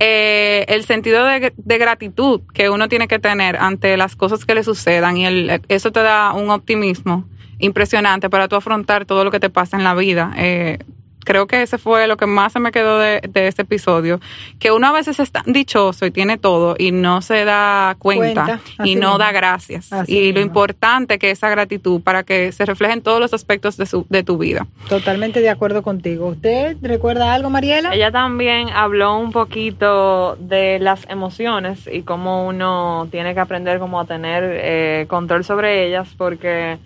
eh, 0.00 0.64
el 0.68 0.84
sentido 0.84 1.24
de, 1.24 1.52
de 1.56 1.78
gratitud 1.78 2.40
que 2.52 2.68
uno 2.68 2.88
tiene 2.88 3.06
que 3.06 3.20
tener 3.20 3.56
ante 3.56 3.96
las 3.96 4.16
cosas 4.16 4.44
que 4.44 4.56
le 4.56 4.64
sucedan 4.64 5.16
y 5.16 5.26
el, 5.26 5.62
eso 5.68 5.92
te 5.92 6.00
da 6.02 6.32
un 6.32 6.50
optimismo 6.50 7.28
impresionante 7.62 8.28
para 8.28 8.48
tú 8.48 8.56
afrontar 8.56 9.06
todo 9.06 9.24
lo 9.24 9.30
que 9.30 9.40
te 9.40 9.48
pasa 9.50 9.76
en 9.76 9.84
la 9.84 9.94
vida. 9.94 10.32
Eh, 10.36 10.78
creo 11.24 11.46
que 11.46 11.62
ese 11.62 11.78
fue 11.78 12.08
lo 12.08 12.16
que 12.16 12.26
más 12.26 12.52
se 12.52 12.58
me 12.58 12.72
quedó 12.72 12.98
de, 12.98 13.20
de 13.20 13.46
este 13.46 13.62
episodio, 13.62 14.18
que 14.58 14.72
uno 14.72 14.88
a 14.88 14.92
veces 14.92 15.20
es 15.20 15.30
tan 15.30 15.44
dichoso 15.52 16.04
y 16.04 16.10
tiene 16.10 16.36
todo 16.36 16.74
y 16.76 16.90
no 16.90 17.22
se 17.22 17.44
da 17.44 17.94
cuenta, 18.00 18.44
Cuenta, 18.44 18.60
y 18.84 18.96
no 18.96 19.10
mismo. 19.10 19.18
da 19.18 19.30
gracias. 19.30 19.92
Así 19.92 20.18
y 20.18 20.32
lo 20.32 20.40
importante 20.40 21.20
que 21.20 21.30
esa 21.30 21.48
gratitud 21.48 22.00
para 22.00 22.24
que 22.24 22.50
se 22.50 22.66
refleje 22.66 22.94
en 22.94 23.02
todos 23.02 23.20
los 23.20 23.32
aspectos 23.34 23.76
de, 23.76 23.86
su, 23.86 24.04
de 24.08 24.24
tu 24.24 24.36
vida. 24.36 24.66
Totalmente 24.88 25.38
de 25.40 25.48
acuerdo 25.50 25.82
contigo. 25.82 26.26
¿Usted 26.26 26.76
recuerda 26.82 27.32
algo, 27.32 27.50
Mariela? 27.50 27.94
Ella 27.94 28.10
también 28.10 28.68
habló 28.70 29.16
un 29.16 29.30
poquito 29.30 30.34
de 30.40 30.80
las 30.80 31.08
emociones 31.08 31.88
y 31.90 32.02
cómo 32.02 32.48
uno 32.48 33.06
tiene 33.12 33.32
que 33.34 33.38
aprender 33.40 33.78
como 33.78 34.00
a 34.00 34.06
tener 34.06 34.42
eh, 34.44 35.06
control 35.08 35.44
sobre 35.44 35.86
ellas 35.86 36.08
porque 36.18 36.78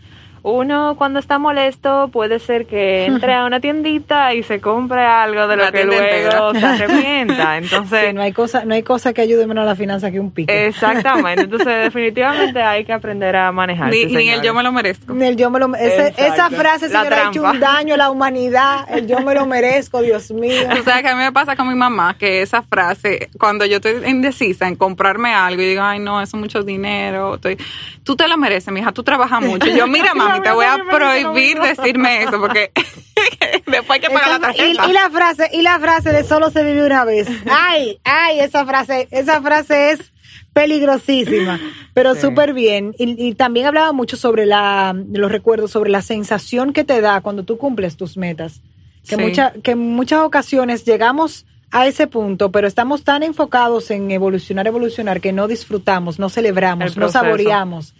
uno 0.48 0.94
cuando 0.96 1.18
está 1.18 1.38
molesto 1.38 2.08
puede 2.12 2.38
ser 2.38 2.66
que 2.66 3.04
entre 3.06 3.34
a 3.34 3.44
una 3.46 3.58
tiendita 3.60 4.32
y 4.32 4.42
se 4.44 4.60
compre 4.60 5.04
algo 5.04 5.48
de 5.48 5.56
lo 5.56 5.64
La 5.64 5.72
que 5.72 5.84
luego 5.84 6.50
entera. 6.52 6.76
se 6.78 6.84
arrepienta. 6.84 7.56
Entonces, 7.58 8.06
Sí, 8.08 8.12
no 8.14 8.22
hay 8.22 8.32
cosa, 8.32 8.64
no 8.64 8.74
hay 8.74 8.82
cosa 8.84 9.12
que 9.12 9.22
ayude 9.22 9.46
menos 9.46 9.62
a 9.62 9.66
la 9.66 9.74
finanza 9.74 10.10
que 10.12 10.20
un 10.20 10.30
pique. 10.30 10.66
exactamente. 10.66 11.42
Entonces, 11.44 11.84
definitivamente 11.84 12.62
hay 12.62 12.84
que 12.84 12.92
aprender 12.92 13.34
a 13.34 13.50
manejar. 13.50 13.90
Ni, 13.90 14.04
ni 14.06 14.28
el 14.28 14.40
yo 14.42 14.54
me 14.54 14.62
lo 14.62 14.70
merezco. 14.70 15.12
El 15.20 15.36
yo 15.36 15.50
me 15.50 15.58
lo, 15.58 15.74
ese- 15.74 16.14
esa 16.16 16.48
frase, 16.50 16.88
señora, 16.88 17.26
ha 17.26 17.28
hecho 17.30 17.42
un 17.42 17.58
daño 17.58 17.94
a 17.94 17.96
la 17.96 18.10
humanidad. 18.10 18.86
El 18.88 19.06
yo 19.08 19.18
me 19.20 19.34
lo 19.34 19.46
merezco, 19.46 20.00
Dios 20.02 20.30
mío. 20.30 20.68
O 20.80 20.82
sea, 20.84 21.02
que 21.02 21.08
a 21.08 21.16
mí 21.16 21.22
me 21.24 21.32
pasa 21.32 21.56
con 21.56 21.66
mi 21.68 21.74
mamá 21.74 22.14
que 22.16 22.42
esa 22.42 22.62
frase, 22.62 23.30
cuando 23.38 23.64
yo 23.66 23.76
estoy 23.78 23.94
indecisa 24.08 24.68
en 24.68 24.76
comprarme 24.76 25.34
algo 25.34 25.60
y 25.62 25.66
digo, 25.66 25.82
ay, 25.82 25.98
no, 25.98 26.20
eso 26.22 26.36
es 26.36 26.40
mucho 26.40 26.62
dinero, 26.62 27.34
estoy, 27.34 27.56
tú 28.04 28.14
te 28.14 28.28
lo 28.28 28.36
mereces, 28.36 28.72
mija, 28.72 28.92
tú 28.92 29.02
trabajas 29.02 29.40
mucho. 29.40 29.66
Yo, 29.66 29.86
mira, 29.88 30.14
mami, 30.38 30.48
te 30.48 30.52
voy 30.54 30.64
a 30.66 30.78
prohibir 30.90 31.58
decirme 31.60 32.22
eso 32.24 32.40
porque 32.40 32.70
después 33.66 33.90
hay 33.90 34.00
que 34.00 34.10
pagar 34.10 34.28
la 34.28 34.36
y, 34.36 34.40
tarjeta. 34.40 34.88
y 34.88 34.92
la 34.92 35.10
frase, 35.10 35.50
y 35.52 35.62
la 35.62 35.78
frase 35.80 36.12
de 36.12 36.24
solo 36.24 36.50
se 36.50 36.62
vive 36.64 36.84
una 36.86 37.04
vez. 37.04 37.28
Ay, 37.50 37.98
ay, 38.04 38.40
esa 38.40 38.64
frase, 38.64 39.08
esa 39.10 39.40
frase 39.42 39.90
es 39.92 40.12
peligrosísima, 40.52 41.60
pero 41.94 42.14
Sí. 42.14 42.22
súper 42.22 42.52
bien. 42.54 42.94
Y, 42.98 43.28
y 43.28 43.34
también 43.34 43.66
hablaba 43.66 43.92
mucho 43.92 44.16
sobre 44.16 44.46
la, 44.46 44.94
los 45.12 45.30
recuerdos, 45.30 45.70
sobre 45.70 45.90
la 45.90 46.02
sensación 46.02 46.72
que 46.72 46.84
te 46.84 47.00
da 47.00 47.20
cuando 47.20 47.44
tú 47.44 47.58
cumples 47.58 47.96
tus 47.96 48.16
metas. 48.16 48.60
Que, 49.08 49.16
Sí. 49.16 49.22
mucha, 49.22 49.52
que 49.62 49.72
en 49.72 49.78
muchas 49.78 50.20
ocasiones 50.22 50.84
llegamos 50.84 51.46
a 51.70 51.86
ese 51.86 52.06
punto, 52.06 52.50
pero 52.50 52.66
estamos 52.66 53.04
tan 53.04 53.22
enfocados 53.22 53.90
en 53.90 54.10
evolucionar, 54.10 54.66
evolucionar, 54.66 55.20
que 55.20 55.32
no 55.32 55.46
disfrutamos, 55.46 56.18
no 56.18 56.28
celebramos, 56.28 56.94
El 56.94 57.00
no 57.00 57.08
saboreamos 57.08 57.94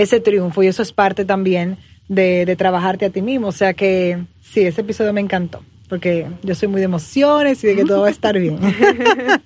ese 0.00 0.20
triunfo. 0.20 0.62
Y 0.62 0.66
eso 0.68 0.82
es 0.82 0.92
parte 0.92 1.24
también 1.24 1.76
de, 2.08 2.44
de 2.46 2.56
trabajarte 2.56 3.06
a 3.06 3.10
ti 3.10 3.22
mismo. 3.22 3.48
O 3.48 3.52
sea 3.52 3.74
que 3.74 4.18
sí, 4.42 4.60
ese 4.62 4.80
episodio 4.80 5.12
me 5.12 5.20
encantó. 5.20 5.62
Porque 5.88 6.26
yo 6.42 6.54
soy 6.54 6.68
muy 6.68 6.78
de 6.80 6.84
emociones 6.84 7.64
y 7.64 7.66
de 7.66 7.74
que 7.76 7.84
todo 7.84 8.02
va 8.02 8.06
a 8.08 8.10
estar 8.10 8.38
bien. 8.38 8.58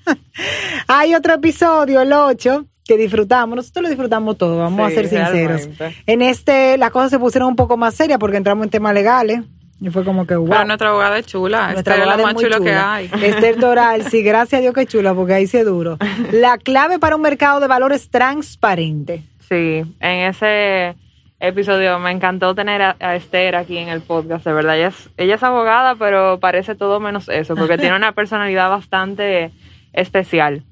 Hay 0.88 1.14
otro 1.14 1.34
episodio, 1.34 2.00
el 2.02 2.12
8, 2.12 2.66
que 2.84 2.96
disfrutamos. 2.98 3.56
Nosotros 3.56 3.84
lo 3.84 3.88
disfrutamos 3.88 4.36
todo, 4.36 4.58
vamos 4.58 4.88
Sí, 4.88 4.92
a 4.92 4.94
ser 4.94 5.08
sinceros. 5.08 5.62
realmente. 5.78 6.02
En 6.06 6.22
este, 6.22 6.76
las 6.76 6.90
cosas 6.90 7.10
se 7.10 7.18
pusieron 7.18 7.48
un 7.48 7.56
poco 7.56 7.76
más 7.76 7.94
serias 7.94 8.18
porque 8.18 8.36
entramos 8.36 8.64
en 8.64 8.70
temas 8.70 8.92
legales. 8.94 9.40
Y 9.80 9.88
fue 9.90 10.04
como 10.04 10.26
que, 10.26 10.36
wow. 10.36 10.48
Pero 10.48 10.64
nuestra 10.66 10.88
abogada 10.90 11.18
es 11.18 11.26
chula, 11.26 11.72
Nuestra 11.72 11.94
Esther 11.94 12.00
es 12.00 12.06
lo 12.06 12.12
abogada 12.12 12.22
más 12.22 12.30
es 12.30 12.34
muy 12.34 12.44
chulo 12.44 12.64
que 12.64 12.70
chula. 12.70 12.94
hay. 12.94 13.10
Esther 13.22 13.58
Doral, 13.58 14.10
sí, 14.10 14.22
gracias 14.22 14.58
a 14.58 14.62
Dios 14.62 14.74
que 14.74 14.86
chula, 14.86 15.14
porque 15.14 15.32
ahí 15.34 15.46
sí 15.46 15.56
es 15.58 15.64
duro. 15.64 15.98
La 16.32 16.58
clave 16.58 16.98
para 16.98 17.16
un 17.16 17.22
mercado 17.22 17.58
de 17.60 17.66
valores 17.66 18.08
transparente. 18.10 19.22
Sí, 19.48 19.83
en 20.00 20.28
ese 20.28 20.94
episodio 21.40 21.98
me 21.98 22.11
encantó 22.11 22.54
tener 22.54 22.80
a, 22.83 22.96
a 22.98 23.16
Esther 23.16 23.57
aquí 23.57 23.76
en 23.78 23.88
el 23.88 24.00
podcast, 24.00 24.44
de 24.44 24.52
verdad. 24.52 24.76
Ella 24.76 24.88
es, 24.88 25.11
ella 25.16 25.35
es 25.35 25.42
abogada, 25.42 25.94
pero 25.96 26.38
parece 26.40 26.74
todo 26.74 27.00
menos 27.00 27.28
eso, 27.28 27.54
porque 27.54 27.78
tiene 27.78 27.96
una 27.96 28.12
personalidad 28.12 28.70
bastante 28.70 29.50
especial. 29.92 30.62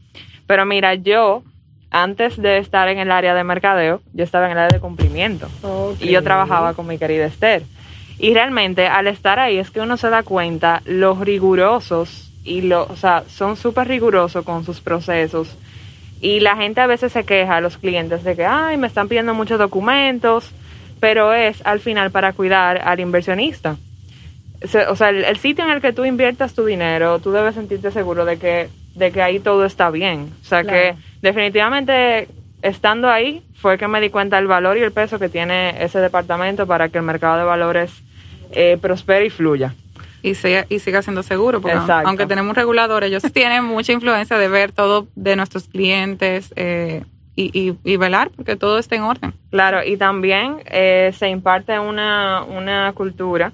Pero 0.46 0.66
mira, 0.66 0.94
yo, 0.94 1.42
antes 1.90 2.36
de 2.40 2.58
estar 2.58 2.88
en 2.88 2.98
el 2.98 3.10
área 3.10 3.34
de 3.34 3.44
mercadeo, 3.44 4.00
yo 4.12 4.24
estaba 4.24 4.46
en 4.46 4.52
el 4.52 4.58
área 4.58 4.78
de 4.78 4.80
cumplimiento. 4.80 5.48
Y 6.00 6.10
yo 6.10 6.22
trabajaba 6.22 6.74
con 6.74 6.86
mi 6.86 6.98
querida 6.98 7.26
Esther. 7.26 7.62
Y 8.18 8.34
realmente 8.34 8.86
al 8.86 9.06
estar 9.06 9.38
ahí 9.38 9.58
es 9.58 9.70
que 9.70 9.80
uno 9.80 9.96
se 9.96 10.10
da 10.10 10.22
cuenta 10.22 10.82
los 10.84 11.18
rigurosos 11.18 12.30
y 12.44 12.62
lo, 12.62 12.84
o 12.84 12.96
sea, 12.96 13.24
son 13.28 13.56
súper 13.56 13.88
rigurosos 13.88 14.44
con 14.44 14.64
sus 14.64 14.80
procesos. 14.80 15.56
Y 16.22 16.40
la 16.40 16.56
gente 16.56 16.80
a 16.80 16.86
veces 16.86 17.12
se 17.12 17.24
queja 17.24 17.56
a 17.56 17.60
los 17.60 17.76
clientes 17.76 18.22
de 18.24 18.34
que, 18.36 18.46
ay, 18.46 18.76
me 18.78 18.86
están 18.86 19.08
pidiendo 19.08 19.34
muchos 19.34 19.58
documentos, 19.58 20.50
pero 21.00 21.34
es 21.34 21.60
al 21.66 21.80
final 21.80 22.10
para 22.12 22.32
cuidar 22.32 22.80
al 22.88 23.00
inversionista. 23.00 23.76
O 24.88 24.94
sea, 24.96 25.08
el, 25.08 25.24
el 25.24 25.36
sitio 25.38 25.64
en 25.64 25.72
el 25.72 25.80
que 25.80 25.92
tú 25.92 26.04
inviertas 26.04 26.54
tu 26.54 26.64
dinero, 26.64 27.18
tú 27.18 27.32
debes 27.32 27.56
sentirte 27.56 27.90
seguro 27.90 28.24
de 28.24 28.38
que, 28.38 28.68
de 28.94 29.10
que 29.10 29.20
ahí 29.20 29.40
todo 29.40 29.64
está 29.64 29.90
bien. 29.90 30.32
O 30.40 30.44
sea, 30.44 30.62
Claro. 30.62 30.96
que 30.96 31.02
definitivamente 31.20 32.28
estando 32.62 33.10
ahí 33.10 33.42
fue 33.56 33.76
que 33.76 33.88
me 33.88 34.00
di 34.00 34.08
cuenta 34.10 34.36
del 34.36 34.46
valor 34.46 34.78
y 34.78 34.82
el 34.82 34.92
peso 34.92 35.18
que 35.18 35.28
tiene 35.28 35.82
ese 35.82 35.98
departamento 35.98 36.68
para 36.68 36.88
que 36.88 36.98
el 36.98 37.04
mercado 37.04 37.38
de 37.38 37.44
valores 37.44 37.90
eh, 38.52 38.78
prospere 38.80 39.26
y 39.26 39.30
fluya. 39.30 39.74
Y, 40.22 40.34
siga, 40.34 40.66
y 40.68 40.78
siga 40.78 41.02
siendo 41.02 41.22
seguro, 41.22 41.60
porque 41.60 41.76
Exacto. 41.76 42.08
aunque 42.08 42.26
tenemos 42.26 42.50
un 42.50 42.56
regulador, 42.56 43.04
ellos 43.04 43.22
tienen 43.32 43.64
mucha 43.64 43.92
influencia 43.92 44.38
de 44.38 44.48
ver 44.48 44.72
todo 44.72 45.08
de 45.14 45.36
nuestros 45.36 45.68
clientes 45.68 46.52
eh, 46.56 47.04
y, 47.34 47.50
y, 47.58 47.76
y 47.84 47.96
velar 47.96 48.30
porque 48.34 48.56
todo 48.56 48.78
esté 48.78 48.96
en 48.96 49.02
orden. 49.02 49.34
Claro, 49.50 49.84
y 49.84 49.96
también 49.96 50.58
eh, 50.66 51.12
se 51.18 51.28
imparte 51.28 51.78
una, 51.78 52.44
una 52.44 52.92
cultura 52.92 53.52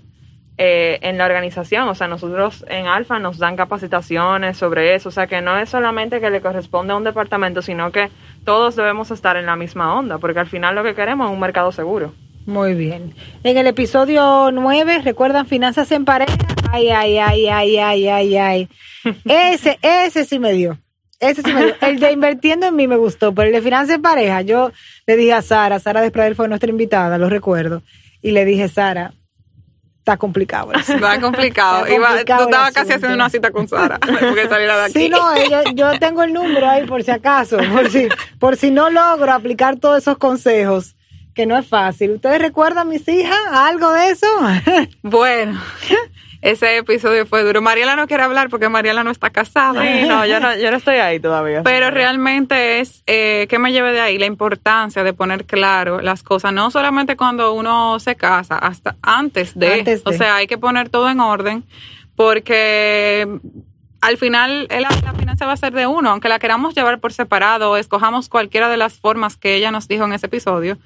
eh, 0.61 0.98
en 1.02 1.18
la 1.18 1.26
organización. 1.26 1.88
O 1.88 1.94
sea, 1.94 2.09
nosotros 2.09 2.64
en 2.68 2.88
Alfa 2.88 3.20
nos 3.20 3.38
dan 3.38 3.54
capacitaciones 3.54 4.57
sobre 4.57 4.96
eso. 4.96 5.09
O 5.09 5.12
sea, 5.12 5.28
que 5.28 5.40
no 5.40 5.57
es 5.57 5.68
solamente 5.68 6.20
que 6.20 6.31
le 6.31 6.40
corresponde 6.40 6.92
a 6.92 6.96
un 6.96 7.04
departamento, 7.04 7.62
sino 7.62 7.92
que 7.92 8.11
todos 8.44 8.74
debemos 8.74 9.12
estar 9.12 9.37
en 9.37 9.46
la 9.46 9.54
misma 9.54 9.94
onda, 9.94 10.18
porque 10.18 10.40
al 10.40 10.48
final 10.48 10.74
lo 10.74 10.83
que 10.83 10.96
queremos 10.96 11.28
es 11.28 11.33
un 11.33 11.38
mercado 11.38 11.70
seguro. 11.70 12.12
Muy 12.48 12.72
bien. 12.72 13.14
En 13.44 13.58
el 13.58 13.66
episodio 13.66 14.50
9, 14.50 15.02
¿recuerdan 15.04 15.44
finanzas 15.46 15.92
en 15.92 16.06
pareja? 16.06 16.32
Ay, 16.72 16.88
ay, 16.88 17.18
ay, 17.18 17.46
ay, 17.46 17.76
ay, 17.76 18.08
ay, 18.08 18.37
ay. 18.38 18.68
Ese, 19.26 19.78
ese 19.82 20.24
sí 20.24 20.38
me 20.38 20.52
dio. 20.52 20.78
Ese 21.20 21.42
sí 21.42 21.52
me 21.52 21.62
dio. 21.66 21.74
El 21.82 22.00
de 22.00 22.11
invirtiendo 22.11 22.64
en 22.66 22.74
mí 22.74 22.88
me 22.88 22.96
gustó, 22.96 23.34
pero 23.34 23.48
el 23.48 23.52
de 23.52 23.61
finanzas 23.61 23.96
en 23.96 24.00
pareja, 24.00 24.40
yo 24.40 24.72
le 25.06 25.16
dije 25.18 25.34
a 25.34 25.42
Sara, 25.42 25.78
Sara 25.78 26.00
Despradel 26.00 26.37
fue 26.37 26.48
nuestra 26.48 26.70
invitada, 26.70 27.18
lo 27.18 27.28
recuerdo, 27.28 27.82
y 28.22 28.30
le 28.30 28.46
dije, 28.46 28.66
Sara, 28.68 29.12
está 29.98 30.16
complicado. 30.16 30.72
Está 30.72 31.20
complicado. 31.20 31.80
Está 31.84 31.94
Iba- 31.96 32.06
complicado 32.08 32.44
tú 32.44 32.48
el 32.48 32.54
estabas 32.54 32.72
casi 32.72 32.92
haciendo 32.94 33.14
una 33.14 33.28
cita 33.28 33.50
con 33.50 33.68
Sara 33.68 33.98
porque 34.00 34.46
de 34.48 34.70
aquí. 34.84 34.92
Sí, 34.94 35.08
no, 35.11 35.34
eh, 35.34 35.48
yo, 35.50 35.72
yo 35.74 35.98
tengo 35.98 36.22
el 36.22 36.32
número 36.32 36.66
ahí 36.66 36.87
por 36.87 37.02
si 37.02 37.11
acaso, 37.11 37.58
por 37.74 37.90
si, 37.90 38.08
por 38.38 38.56
si 38.56 38.70
no 38.70 38.88
logro 38.88 39.34
aplicar 39.34 39.76
todos 39.76 39.98
esos 39.98 40.16
consejos, 40.16 40.94
que 41.38 41.46
no 41.46 41.57
es 41.57 41.68
fácil. 41.68 42.11
¿Ustedes 42.11 42.40
recuerdan, 42.40 42.88
mis 42.88 43.07
hijas, 43.07 43.38
algo 43.53 43.92
de 43.92 44.11
eso? 44.11 44.27
Bueno, 45.03 45.61
ese 46.42 46.79
episodio 46.79 47.27
fue 47.27 47.44
duro. 47.44 47.62
Mariela 47.62 47.94
no 47.94 48.09
quiere 48.09 48.24
hablar 48.24 48.48
porque 48.48 48.68
Mariela 48.68 49.05
no 49.05 49.12
está 49.12 49.31
casada. 49.31 49.81
Sí, 49.81 50.09
no, 50.09 50.27
yo 50.27 50.40
no, 50.40 50.57
yo 50.57 50.72
no 50.72 50.79
estoy 50.79 50.96
ahí 50.96 51.20
todavía. 51.20 51.62
Pero 51.62 51.92
realmente 51.92 52.81
es, 52.81 53.05
eh, 53.07 53.46
¿qué 53.48 53.61
me 53.61 53.70
lleve 53.70 53.92
de 53.92 54.01
ahí? 54.01 54.18
La 54.18 54.27
importancia 54.27 55.05
de 55.05 55.12
poner 55.12 55.44
claro 55.44 56.01
las 56.01 56.24
cosas, 56.24 56.53
no 56.53 56.72
solamente 56.72 57.16
cuando 57.16 57.53
uno 57.53 58.01
se 58.01 58.16
casa, 58.16 58.59
hasta 58.59 58.96
antes 59.01 59.57
de. 59.57 59.74
Antes 59.74 60.03
de. 60.03 60.11
O 60.11 60.18
sea, 60.18 60.35
hay 60.35 60.48
que 60.48 60.59
poner 60.59 60.88
todo 60.88 61.09
en 61.09 61.20
orden 61.20 61.62
porque 62.16 63.29
al 64.01 64.16
final 64.16 64.66
la, 64.68 64.90
la 65.05 65.14
finanza 65.14 65.46
va 65.46 65.53
a 65.53 65.57
ser 65.57 65.72
de 65.72 65.87
uno, 65.87 66.11
aunque 66.11 66.29
la 66.29 66.40
queramos 66.40 66.74
llevar 66.74 66.98
por 66.98 67.12
separado 67.12 67.70
o 67.70 67.77
escojamos 67.77 68.29
cualquiera 68.29 68.68
de 68.68 68.77
las 68.77 68.94
formas 68.94 69.37
que 69.37 69.55
ella 69.55 69.70
nos 69.70 69.87
dijo 69.87 70.05
en 70.05 70.14
ese 70.14 70.27
episodio, 70.27 70.79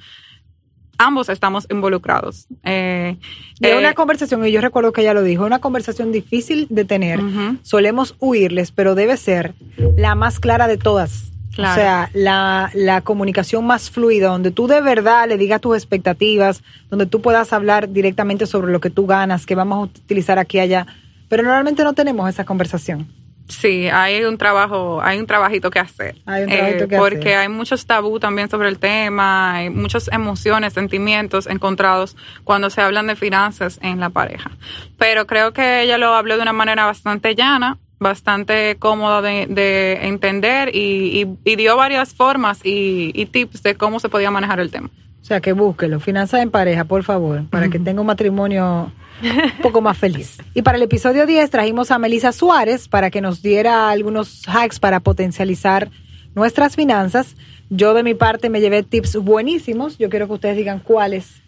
ambos 1.03 1.29
estamos 1.29 1.67
involucrados. 1.71 2.47
Eh, 2.65 3.17
eh, 3.61 3.77
una 3.77 3.95
conversación, 3.95 4.47
y 4.47 4.53
yo 4.53 4.61
recuerdo 4.61 4.93
que 4.93 5.03
ella 5.03 5.15
lo 5.15 5.23
dijo, 5.23 5.45
una 5.45 5.59
conversación 5.59 6.12
difícil 6.12 6.67
de 6.71 6.85
tener. 6.85 7.21
Solemos 7.62 8.15
huirles, 8.19 8.71
pero 8.71 8.95
debe 8.95 9.17
ser 9.17 9.55
la 9.97 10.15
más 10.15 10.41
clara 10.41 10.69
de 10.69 10.79
todas. 10.79 11.33
Claro. 11.55 11.73
O 11.73 11.75
sea, 11.75 12.11
la, 12.15 12.71
la 12.73 13.03
comunicación 13.03 13.67
más 13.67 13.91
fluida, 13.91 14.29
donde 14.29 14.53
tú 14.53 14.67
de 14.69 14.81
verdad 14.81 15.29
le 15.29 15.37
digas 15.37 15.61
tus 15.61 15.77
expectativas, 15.77 16.62
donde 16.88 17.05
tú 17.05 17.21
puedas 17.21 17.53
hablar 17.53 17.91
directamente 17.93 18.47
sobre 18.47 18.73
lo 18.73 18.81
que 18.81 18.88
tú 18.88 19.07
ganas, 19.07 19.45
que 19.45 19.55
vamos 19.55 19.77
a 19.77 19.83
utilizar 19.83 20.38
aquí 20.38 20.57
y 20.57 20.61
allá. 20.61 20.87
Pero 21.29 21.43
normalmente 21.43 21.85
no 21.85 21.93
tenemos 21.93 22.29
esa 22.29 22.45
conversación. 22.45 23.07
Sí, 23.53 23.88
hay 23.88 24.25
un 24.25 24.38
trabajo, 24.38 25.01
hay 25.03 25.19
un 25.19 25.27
trabajito 25.27 25.71
que 25.71 25.79
hacer. 25.79 26.17
Eh, 26.17 26.23
Hay 26.27 26.43
un 26.45 26.49
trabajito 26.51 26.88
que 26.88 26.97
porque 26.97 27.19
hacer. 27.35 27.37
hay 27.38 27.49
muchos 27.49 27.87
tabú 27.87 28.19
también 28.19 28.49
sobre 28.49 28.69
el 28.69 28.79
tema, 28.79 29.55
hay 29.55 29.71
muchas 29.71 30.09
emociones, 30.12 30.73
sentimientos 30.73 31.47
encontrados 31.47 32.17
cuando 32.45 32.71
se 32.71 32.81
hablan 32.81 33.07
de 33.07 33.17
finanzas 33.17 33.79
en 33.83 34.01
la 34.01 34.09
pareja. 34.11 34.51
Pero 34.99 35.27
creo 35.27 35.53
que 35.53 35.83
ella 35.83 35.99
lo 35.99 36.15
habló 36.15 36.37
de 36.37 36.43
una 36.43 36.53
manera 36.53 36.87
bastante 36.87 37.35
llana, 37.35 37.79
bastante 38.01 38.77
cómoda 38.79 39.23
de, 39.23 39.47
de 39.49 40.07
entender 40.09 40.75
y, 40.75 41.23
y- 41.23 41.53
y 41.53 41.57
dio 41.57 41.77
varias 41.77 42.15
formas 42.15 42.61
y, 42.65 43.12
y 43.15 43.27
tips 43.27 43.62
de 43.62 43.75
cómo 43.77 44.01
se 44.01 44.09
podía 44.09 44.31
manejar 44.31 44.61
el 44.61 44.71
tema. 44.71 44.88
O 45.21 45.25
sea, 45.25 45.41
que 45.41 45.53
búsquelo. 45.53 46.01
Finanzas 46.01 46.41
en 46.43 46.51
pareja, 46.51 46.85
por 46.85 47.05
favor, 47.05 47.45
para 47.49 47.69
que 47.69 47.79
tenga 47.79 48.01
un 48.01 48.09
matrimonio 48.09 48.91
un 49.22 49.62
poco 49.62 49.81
más 49.81 49.98
feliz. 49.98 50.38
Y 50.55 50.62
para 50.62 50.77
el 50.77 50.83
episodio 50.83 51.27
10 51.27 51.51
trajimos 51.51 51.90
a 51.90 51.98
Melissa 51.98 52.33
Suárez 52.33 52.88
para 52.88 53.11
que 53.11 53.20
nos 53.20 53.42
diera 53.42 53.90
algunos 53.90 54.42
hacks 54.46 54.81
para 54.81 55.01
potencializar 55.01 55.90
nuestras 56.35 56.77
finanzas. 56.77 57.37
Yo 57.70 57.94
de 57.94 58.03
mi 58.03 58.14
parte 58.14 58.51
me 58.51 58.61
llevé 58.61 58.83
tips 58.83 59.16
buenísimos. 59.16 59.98
Yo 59.98 60.11
quiero 60.11 60.27
que 60.27 60.35
ustedes 60.35 60.57
digan 60.57 60.81
cuáles 60.81 61.42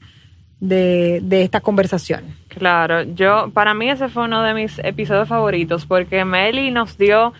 de, 0.60 1.20
de 1.22 1.42
esta 1.42 1.60
conversación. 1.60 2.36
Claro, 2.48 3.02
yo, 3.02 3.50
para 3.52 3.74
mí 3.74 3.90
ese 3.90 4.08
fue 4.08 4.24
uno 4.24 4.42
de 4.42 4.54
mis 4.54 4.78
episodios 4.78 5.28
favoritos 5.28 5.86
porque 5.86 6.24
Meli 6.24 6.70
nos 6.70 6.96
dio 6.96 7.32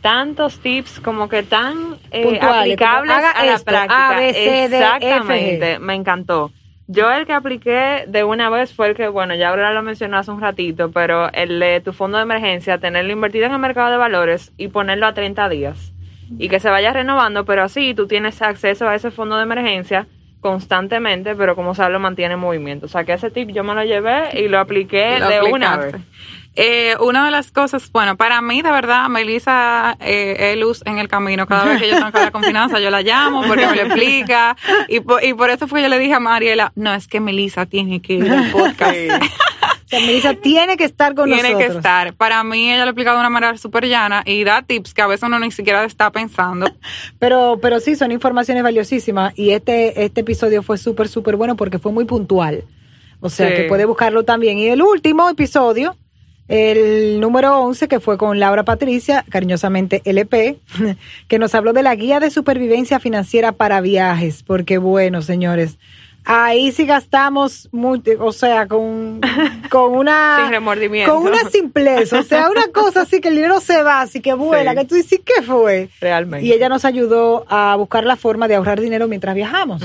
tantos 0.00 0.58
tips 0.60 1.00
como 1.00 1.28
que 1.28 1.42
tan 1.42 1.96
eh, 2.10 2.22
Puntuales, 2.22 2.40
como, 2.40 2.54
aplicables 2.54 3.12
haga 3.12 3.30
a 3.32 3.44
la 3.44 3.54
esto, 3.54 3.64
práctica. 3.64 4.08
A, 4.08 4.20
B, 4.20 4.32
C, 4.32 4.40
D, 4.40 4.64
F, 4.64 4.76
G. 4.76 4.82
Exactamente, 4.82 5.78
me 5.78 5.94
encantó. 5.94 6.52
Yo 6.92 7.08
el 7.12 7.24
que 7.24 7.32
apliqué 7.32 8.04
de 8.08 8.24
una 8.24 8.50
vez 8.50 8.74
fue 8.74 8.88
el 8.88 8.96
que, 8.96 9.06
bueno, 9.06 9.36
ya 9.36 9.50
ahora 9.50 9.72
lo 9.72 9.80
mencionó 9.80 10.18
hace 10.18 10.32
un 10.32 10.40
ratito, 10.40 10.90
pero 10.90 11.32
el 11.32 11.60
de 11.60 11.80
tu 11.80 11.92
fondo 11.92 12.16
de 12.16 12.24
emergencia, 12.24 12.78
tenerlo 12.78 13.12
invertido 13.12 13.46
en 13.46 13.52
el 13.52 13.60
mercado 13.60 13.92
de 13.92 13.96
valores 13.96 14.52
y 14.56 14.66
ponerlo 14.66 15.06
a 15.06 15.14
30 15.14 15.48
días. 15.50 15.92
Y 16.36 16.48
que 16.48 16.58
se 16.58 16.68
vaya 16.68 16.92
renovando, 16.92 17.44
pero 17.44 17.62
así 17.62 17.94
tú 17.94 18.08
tienes 18.08 18.42
acceso 18.42 18.88
a 18.88 18.96
ese 18.96 19.12
fondo 19.12 19.36
de 19.36 19.44
emergencia 19.44 20.08
constantemente, 20.40 21.36
pero 21.36 21.54
como 21.54 21.76
sabes, 21.76 21.92
lo 21.92 22.00
mantiene 22.00 22.34
en 22.34 22.40
movimiento. 22.40 22.86
O 22.86 22.88
sea 22.88 23.04
que 23.04 23.12
ese 23.12 23.30
tip 23.30 23.50
yo 23.50 23.62
me 23.62 23.76
lo 23.76 23.84
llevé 23.84 24.40
y 24.40 24.48
lo 24.48 24.58
apliqué 24.58 25.20
Lo 25.20 25.28
de 25.28 25.42
una 25.42 25.76
vez. 25.76 25.94
Eh, 26.56 26.96
una 27.00 27.24
de 27.24 27.30
las 27.30 27.52
cosas, 27.52 27.90
bueno, 27.92 28.16
para 28.16 28.40
mí, 28.42 28.60
de 28.60 28.70
verdad, 28.70 29.08
Melissa 29.08 29.96
eh, 30.00 30.52
es 30.52 30.58
luz 30.58 30.82
en 30.84 30.98
el 30.98 31.08
camino. 31.08 31.46
Cada 31.46 31.64
vez 31.64 31.80
que 31.80 31.88
yo 31.88 31.94
tengo 31.96 32.10
que 32.10 32.18
hablar 32.18 32.32
con 32.32 32.42
finanzas, 32.42 32.80
yo 32.82 32.90
la 32.90 33.02
llamo 33.02 33.42
porque 33.46 33.66
me 33.66 33.76
lo 33.76 33.82
explica. 33.82 34.56
Y 34.88 35.00
por, 35.00 35.22
y 35.24 35.32
por 35.32 35.50
eso 35.50 35.68
fue 35.68 35.78
que 35.80 35.84
yo 35.84 35.88
le 35.88 35.98
dije 35.98 36.14
a 36.14 36.20
Mariela, 36.20 36.72
no, 36.74 36.92
es 36.92 37.06
que 37.06 37.20
Melissa 37.20 37.66
tiene 37.66 38.02
que 38.02 38.14
ir 38.14 38.30
al 38.30 38.50
podcast. 38.50 38.94
O 39.62 39.88
sea, 39.90 40.06
Melissa 40.06 40.34
tiene 40.34 40.76
que 40.76 40.84
estar 40.84 41.16
con 41.16 41.24
Tiene 41.24 41.42
nosotros. 41.50 41.68
que 41.72 41.76
estar. 41.78 42.14
Para 42.14 42.44
mí, 42.44 42.70
ella 42.70 42.82
lo 42.84 42.84
ha 42.84 42.90
explicado 42.90 43.16
de 43.16 43.22
una 43.22 43.28
manera 43.30 43.56
súper 43.58 43.86
llana 43.88 44.22
y 44.24 44.44
da 44.44 44.62
tips 44.62 44.94
que 44.94 45.02
a 45.02 45.08
veces 45.08 45.24
uno 45.24 45.40
ni 45.40 45.50
siquiera 45.50 45.82
está 45.84 46.12
pensando. 46.12 46.70
Pero, 47.18 47.58
pero 47.60 47.80
sí, 47.80 47.96
son 47.96 48.12
informaciones 48.12 48.62
valiosísimas 48.62 49.36
y 49.36 49.50
este, 49.50 50.04
este 50.04 50.20
episodio 50.20 50.62
fue 50.62 50.78
súper, 50.78 51.08
súper 51.08 51.34
bueno 51.34 51.56
porque 51.56 51.80
fue 51.80 51.90
muy 51.90 52.04
puntual. 52.04 52.62
O 53.18 53.28
sea, 53.28 53.48
Sí. 53.48 53.54
que 53.54 53.62
puede 53.64 53.84
buscarlo 53.84 54.22
también. 54.24 54.58
Y 54.58 54.68
el 54.68 54.80
último 54.80 55.28
episodio, 55.28 55.96
el 56.50 57.20
número 57.20 57.60
11, 57.60 57.86
que 57.86 58.00
fue 58.00 58.18
con 58.18 58.40
Laura 58.40 58.64
Patricia, 58.64 59.24
cariñosamente 59.30 60.02
LP, 60.04 60.58
que 61.28 61.38
nos 61.38 61.54
habló 61.54 61.72
de 61.72 61.84
la 61.84 61.94
guía 61.94 62.18
de 62.18 62.30
supervivencia 62.30 62.98
financiera 62.98 63.52
para 63.52 63.80
viajes. 63.80 64.42
Porque 64.42 64.76
bueno, 64.78 65.22
señores, 65.22 65.78
ahí 66.24 66.72
sí 66.72 66.86
gastamos, 66.86 67.68
muy, 67.70 68.02
o 68.18 68.32
sea, 68.32 68.66
con, 68.66 69.20
con 69.70 69.92
una... 69.96 70.40
Sin 70.42 70.50
remordimiento. 70.50 71.14
Con 71.14 71.22
una 71.26 71.48
simpleza, 71.50 72.18
o 72.18 72.22
sea, 72.24 72.50
una 72.50 72.66
cosa 72.72 73.02
así 73.02 73.20
que 73.20 73.28
el 73.28 73.36
dinero 73.36 73.60
se 73.60 73.82
va, 73.82 74.00
así 74.00 74.20
que 74.20 74.34
vuela, 74.34 74.72
Sí. 74.72 74.78
que 74.78 74.84
tú 74.86 74.94
dices, 74.96 75.20
¿qué 75.24 75.42
fue? 75.42 75.88
Realmente. 76.00 76.44
Y 76.44 76.52
ella 76.52 76.68
nos 76.68 76.84
ayudó 76.84 77.46
a 77.48 77.76
buscar 77.76 78.04
la 78.04 78.16
forma 78.16 78.48
de 78.48 78.56
ahorrar 78.56 78.80
dinero 78.80 79.06
mientras 79.06 79.36
viajamos. 79.36 79.82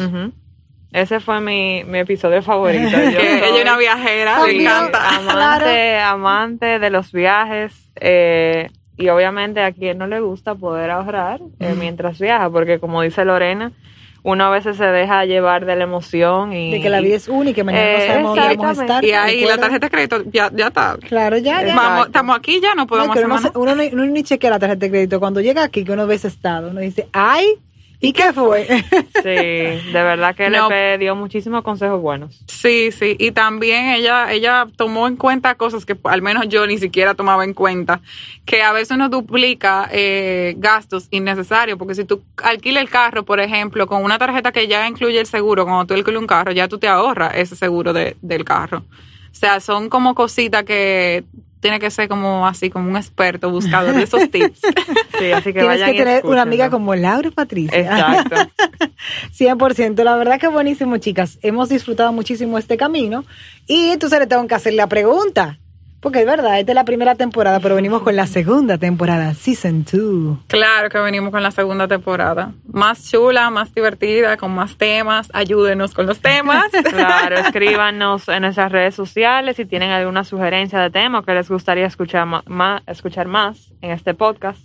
Ese 0.95 1.19
fue 1.19 1.41
mi, 1.41 1.83
mi 1.83 1.99
episodio 1.99 2.41
favorito. 2.41 2.89
Yo 2.91 2.97
ella 2.99 3.19
soy- 3.49 3.57
es 3.57 3.61
una 3.61 3.77
viajera, 3.77 4.43
Dios. 4.45 4.61
encanta. 4.61 5.09
amante, 5.29 5.99
amante 5.99 6.79
de 6.79 6.89
los 6.89 7.11
viajes 7.11 7.73
eh, 7.99 8.69
y 8.97 9.09
obviamente 9.09 9.61
a 9.61 9.73
quien 9.73 9.97
no 9.97 10.07
le 10.07 10.21
gusta 10.21 10.55
poder 10.55 10.91
ahorrar 10.91 11.41
eh, 11.59 11.75
mientras 11.77 12.17
viaja, 12.19 12.49
porque 12.49 12.79
como 12.79 13.01
dice 13.01 13.25
Lorena, 13.25 13.73
uno 14.23 14.45
a 14.45 14.49
veces 14.49 14.77
se 14.77 14.85
deja 14.85 15.25
llevar 15.25 15.65
de 15.65 15.75
la 15.75 15.83
emoción 15.83 16.53
y 16.53 16.71
De 16.71 16.81
que 16.81 16.89
la 16.89 17.01
vida 17.01 17.17
es 17.17 17.27
única 17.27 17.59
y 17.59 17.63
mañana 17.65 17.83
no 17.91 17.97
Eh, 17.97 18.07
sabemos 18.07 18.35
dónde 18.35 18.55
vamos 18.55 18.65
a 18.65 18.71
exactamente. 18.71 19.07
estar. 19.09 19.29
Y 19.29 19.31
ahí 19.39 19.45
la 19.45 19.57
tarjeta 19.57 19.85
de 19.87 19.91
crédito 19.91 20.23
ya, 20.31 20.49
ya 20.55 20.67
está. 20.67 20.97
Claro, 21.07 21.37
ya. 21.37 21.61
Vamos, 21.75 22.05
estamos 22.07 22.37
aquí 22.37 22.59
ya, 22.61 22.69
no 22.73 22.83
No, 22.83 22.87
podemos 22.87 23.13
que 23.13 23.19
hacer 23.19 23.25
uno, 23.25 23.33
más 23.35 23.41
se- 23.43 23.49
nada. 23.49 23.59
uno, 23.59 23.75
ni- 23.75 23.89
uno 23.93 24.05
ni 24.05 24.23
chequea 24.23 24.49
la 24.49 24.59
tarjeta 24.59 24.79
de 24.85 24.89
crédito. 24.89 25.19
Cuando 25.19 25.41
llega 25.41 25.61
aquí, 25.61 25.83
que 25.83 25.91
uno 25.91 26.07
ve 26.07 26.15
ese 26.15 26.29
estado, 26.29 26.69
uno 26.69 26.79
dice, 26.79 27.07
¡ay! 27.11 27.45
¿Y 27.99 28.13
qué 28.13 28.33
fue? 28.33 28.67
Sí, 29.13 29.21
de 29.23 29.81
verdad 29.91 30.35
que 30.35 30.49
No. 30.49 30.67
LP 30.67 30.97
dio 30.99 31.15
muchísimos 31.15 31.63
consejos 31.63 32.01
buenos. 32.01 32.39
Sí, 32.47 32.91
sí, 32.91 33.15
y 33.19 33.31
también 33.31 33.87
ella 33.89 34.31
ella 34.31 34.67
tomó 34.75 35.07
en 35.07 35.15
cuenta 35.15 35.55
cosas 35.55 35.85
que 35.85 35.97
al 36.03 36.21
menos 36.21 36.47
yo 36.49 36.67
ni 36.67 36.77
siquiera 36.77 37.13
tomaba 37.15 37.43
en 37.43 37.53
cuenta, 37.53 38.01
que 38.45 38.61
a 38.61 38.71
veces 38.73 38.91
uno 38.95 39.09
duplica 39.09 39.89
eh, 39.91 40.55
gastos 40.57 41.07
innecesarios, 41.11 41.77
porque 41.77 41.95
si 41.95 42.05
tú 42.05 42.21
alquilas 42.43 42.83
el 42.83 42.89
carro, 42.89 43.23
por 43.23 43.39
ejemplo, 43.39 43.87
con 43.87 44.03
una 44.03 44.17
tarjeta 44.19 44.51
que 44.51 44.67
ya 44.67 44.87
incluye 44.87 45.19
el 45.19 45.25
seguro, 45.25 45.63
cuando 45.65 45.85
tú 45.85 45.93
alquilas 45.93 46.19
un 46.21 46.27
carro, 46.27 46.51
ya 46.51 46.67
tú 46.67 46.77
te 46.77 46.87
ahorras 46.87 47.33
ese 47.35 47.55
seguro 47.55 47.93
de- 47.93 48.17
del 48.21 48.43
carro. 48.45 48.79
O 49.31 49.37
sea, 49.37 49.59
son 49.59 49.89
como 49.89 50.15
cositas 50.15 50.63
que 50.63 51.23
tiene 51.65 51.79
que 51.79 51.89
ser 51.89 52.07
como 52.07 52.45
así, 52.45 52.69
como 52.69 52.91
un 52.91 52.95
experto 52.95 53.49
buscador 53.49 53.95
de 53.95 54.03
esos 54.03 54.29
tips. 54.31 54.59
Sí, 55.17 55.31
así 55.31 55.45
que 55.45 55.61
Tienes 55.61 55.67
vayan 55.67 55.93
que 55.93 55.97
tener 55.97 56.23
una 56.23 56.43
amiga 56.43 56.69
como 56.69 56.93
Laura 56.93 57.31
Patricia. 57.31 57.79
Exacto. 57.79 58.35
100%. 59.35 60.03
La 60.03 60.15
verdad 60.15 60.39
que 60.39 60.47
buenísimo, 60.47 60.97
chicas. 60.97 61.39
Hemos 61.41 61.69
disfrutado 61.69 62.13
muchísimo 62.13 62.59
este 62.59 62.77
camino. 62.77 63.25
Y 63.65 63.89
entonces 63.89 64.19
le 64.19 64.27
tengo 64.27 64.45
que 64.45 64.53
hacer 64.53 64.73
la 64.73 64.85
pregunta. 64.85 65.57
Porque 66.05 66.19
es 66.19 66.25
verdad, 66.27 66.59
esta 66.59 66.71
es 66.71 66.75
la 66.75 66.83
primera 66.85 67.15
temporada, 67.15 67.59
pero 67.59 67.73
venimos 67.73 68.03
con 68.03 68.15
la 68.15 68.27
segunda 68.27 68.77
temporada, 68.77 69.33
Season 69.33 69.83
2. 69.91 70.37
Claro 70.45 70.87
que 70.91 70.99
venimos 70.99 71.31
con 71.31 71.41
la 71.41 71.49
segunda 71.49 71.87
temporada. 71.87 72.51
Más 72.71 73.09
chula, 73.09 73.49
más 73.49 73.73
divertida, 73.73 74.37
con 74.37 74.53
más 74.53 74.77
temas. 74.77 75.31
Ayúdenos 75.33 75.95
con 75.95 76.05
los 76.05 76.19
temas. 76.19 76.65
Claro, 76.91 77.37
escríbanos 77.39 78.29
en 78.29 78.43
nuestras 78.43 78.71
redes 78.71 78.93
sociales 78.93 79.55
si 79.55 79.65
tienen 79.65 79.89
alguna 79.89 80.23
sugerencia 80.23 80.79
de 80.79 80.91
tema 80.91 81.23
que 81.25 81.33
les 81.33 81.49
gustaría 81.49 81.87
escuchar 81.87 82.27
ma- 82.45 82.83
escuchar 82.85 83.27
más 83.27 83.73
en 83.81 83.89
este 83.89 84.13
podcast, 84.13 84.59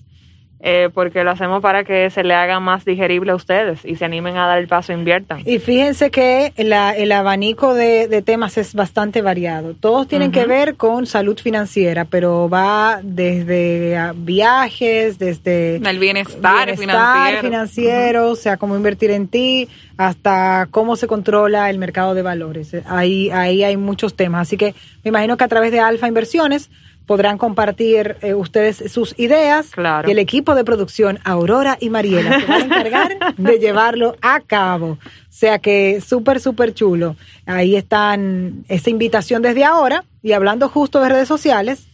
eh, 0.62 0.90
porque 0.92 1.24
lo 1.24 1.30
hacemos 1.30 1.62
para 1.62 1.84
que 1.84 2.10
se 2.10 2.22
le 2.22 2.34
haga 2.34 2.60
más 2.60 2.84
digerible 2.84 3.32
a 3.32 3.34
ustedes 3.34 3.84
y 3.84 3.96
se 3.96 4.04
animen 4.04 4.36
a 4.36 4.46
dar 4.46 4.58
el 4.58 4.68
paso, 4.68 4.92
inviertan. 4.92 5.40
Y 5.46 5.58
fíjense 5.58 6.10
que 6.10 6.52
la- 6.58 6.94
el 6.94 7.12
abanico 7.12 7.72
de, 7.74 8.08
de 8.08 8.20
temas 8.20 8.58
es 8.58 8.74
bastante 8.74 9.22
variado. 9.22 9.74
Todos 9.74 10.06
tienen 10.06 10.32
que 10.32 10.44
ver 10.44 10.76
con 10.76 11.06
salud 11.06 11.38
financiera, 11.38 12.04
pero 12.04 12.48
va 12.50 13.00
desde 13.02 14.12
viajes, 14.16 15.18
desde 15.18 15.78
Del 15.78 15.98
bienestar, 15.98 16.66
bienestar 16.66 16.76
financiero. 16.76 17.40
financiero, 17.40 18.30
o 18.30 18.36
sea, 18.36 18.56
cómo 18.56 18.76
invertir 18.76 19.10
en 19.12 19.28
ti, 19.28 19.68
hasta 19.96 20.68
cómo 20.70 20.96
se 20.96 21.06
controla 21.06 21.70
el 21.70 21.78
mercado 21.78 22.14
de 22.14 22.22
valores. 22.22 22.74
Ahí, 22.86 23.30
ahí 23.30 23.64
hay 23.64 23.76
muchos 23.76 24.14
temas. 24.14 24.42
Así 24.48 24.56
que 24.56 24.74
me 25.04 25.08
imagino 25.08 25.36
que 25.36 25.44
a 25.44 25.48
través 25.48 25.72
de 25.72 25.80
Alfa 25.80 26.08
Inversiones 26.08 26.70
podrán 27.10 27.38
compartir 27.38 28.18
eh, 28.22 28.34
ustedes 28.34 28.84
sus 28.92 29.18
ideas 29.18 29.70
Claro. 29.72 30.08
y 30.08 30.12
el 30.12 30.20
equipo 30.20 30.54
de 30.54 30.62
producción 30.62 31.18
Aurora 31.24 31.76
y 31.80 31.90
Mariela 31.90 32.38
se 32.38 32.46
van 32.46 32.62
a 32.62 32.64
encargar 32.66 33.34
de 33.36 33.58
llevarlo 33.64 34.14
a 34.22 34.38
cabo. 34.38 34.90
O 34.90 34.98
sea 35.28 35.58
que 35.58 36.00
súper, 36.00 36.38
súper 36.38 36.72
chulo. 36.72 37.16
Ahí 37.46 37.74
están 37.74 38.62
esa 38.68 38.90
invitación 38.90 39.42
desde 39.42 39.64
ahora 39.64 40.04
y 40.22 40.34
hablando 40.34 40.68
justo 40.68 41.00
de 41.00 41.08
redes 41.08 41.26
sociales. 41.26 41.88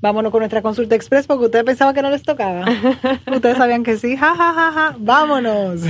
Vámonos 0.00 0.30
con 0.30 0.38
nuestra 0.42 0.62
consulta 0.62 0.94
express 0.94 1.26
porque 1.26 1.46
ustedes 1.46 1.64
pensaban 1.64 1.92
que 1.92 2.02
no 2.02 2.10
les 2.10 2.22
tocaba. 2.22 2.64
ustedes 3.34 3.56
sabían 3.56 3.82
que 3.82 3.96
sí. 3.96 4.16
Ja, 4.16 4.32
ja, 4.36 4.52
ja, 4.54 4.70
ja. 4.72 4.96
Vámonos. 5.00 5.80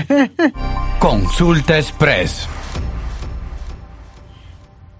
Consulta 0.98 1.76
Express. 1.76 2.48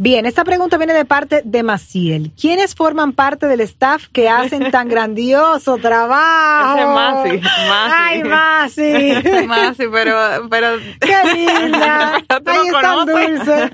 Bien, 0.03 0.27
esta 0.27 0.43
pregunta 0.43 0.79
viene 0.79 0.95
de 0.95 1.05
parte 1.05 1.43
de 1.45 1.63
Maciel. 1.63 2.33
¿Quiénes 2.37 2.75
forman 2.75 3.13
parte 3.13 3.47
del 3.47 3.61
staff 3.61 4.09
que 4.13 4.29
hacen 4.29 4.73
tan 4.73 4.89
grandioso 4.89 5.79
trabajo? 5.79 6.75
Ese 6.75 6.83
es 6.83 6.89
Masi, 6.89 7.49
Masi. 7.69 7.93
Ay, 7.95 8.25
Masi. 8.25 9.47
Masi, 9.47 9.85
pero, 9.93 10.49
pero 10.51 10.71
Qué 10.99 11.15
linda. 11.35 12.21
Tú 12.29 12.51
Ay, 12.51 12.67
es 12.67 12.73
tan 12.73 13.07
dulce. 13.07 13.71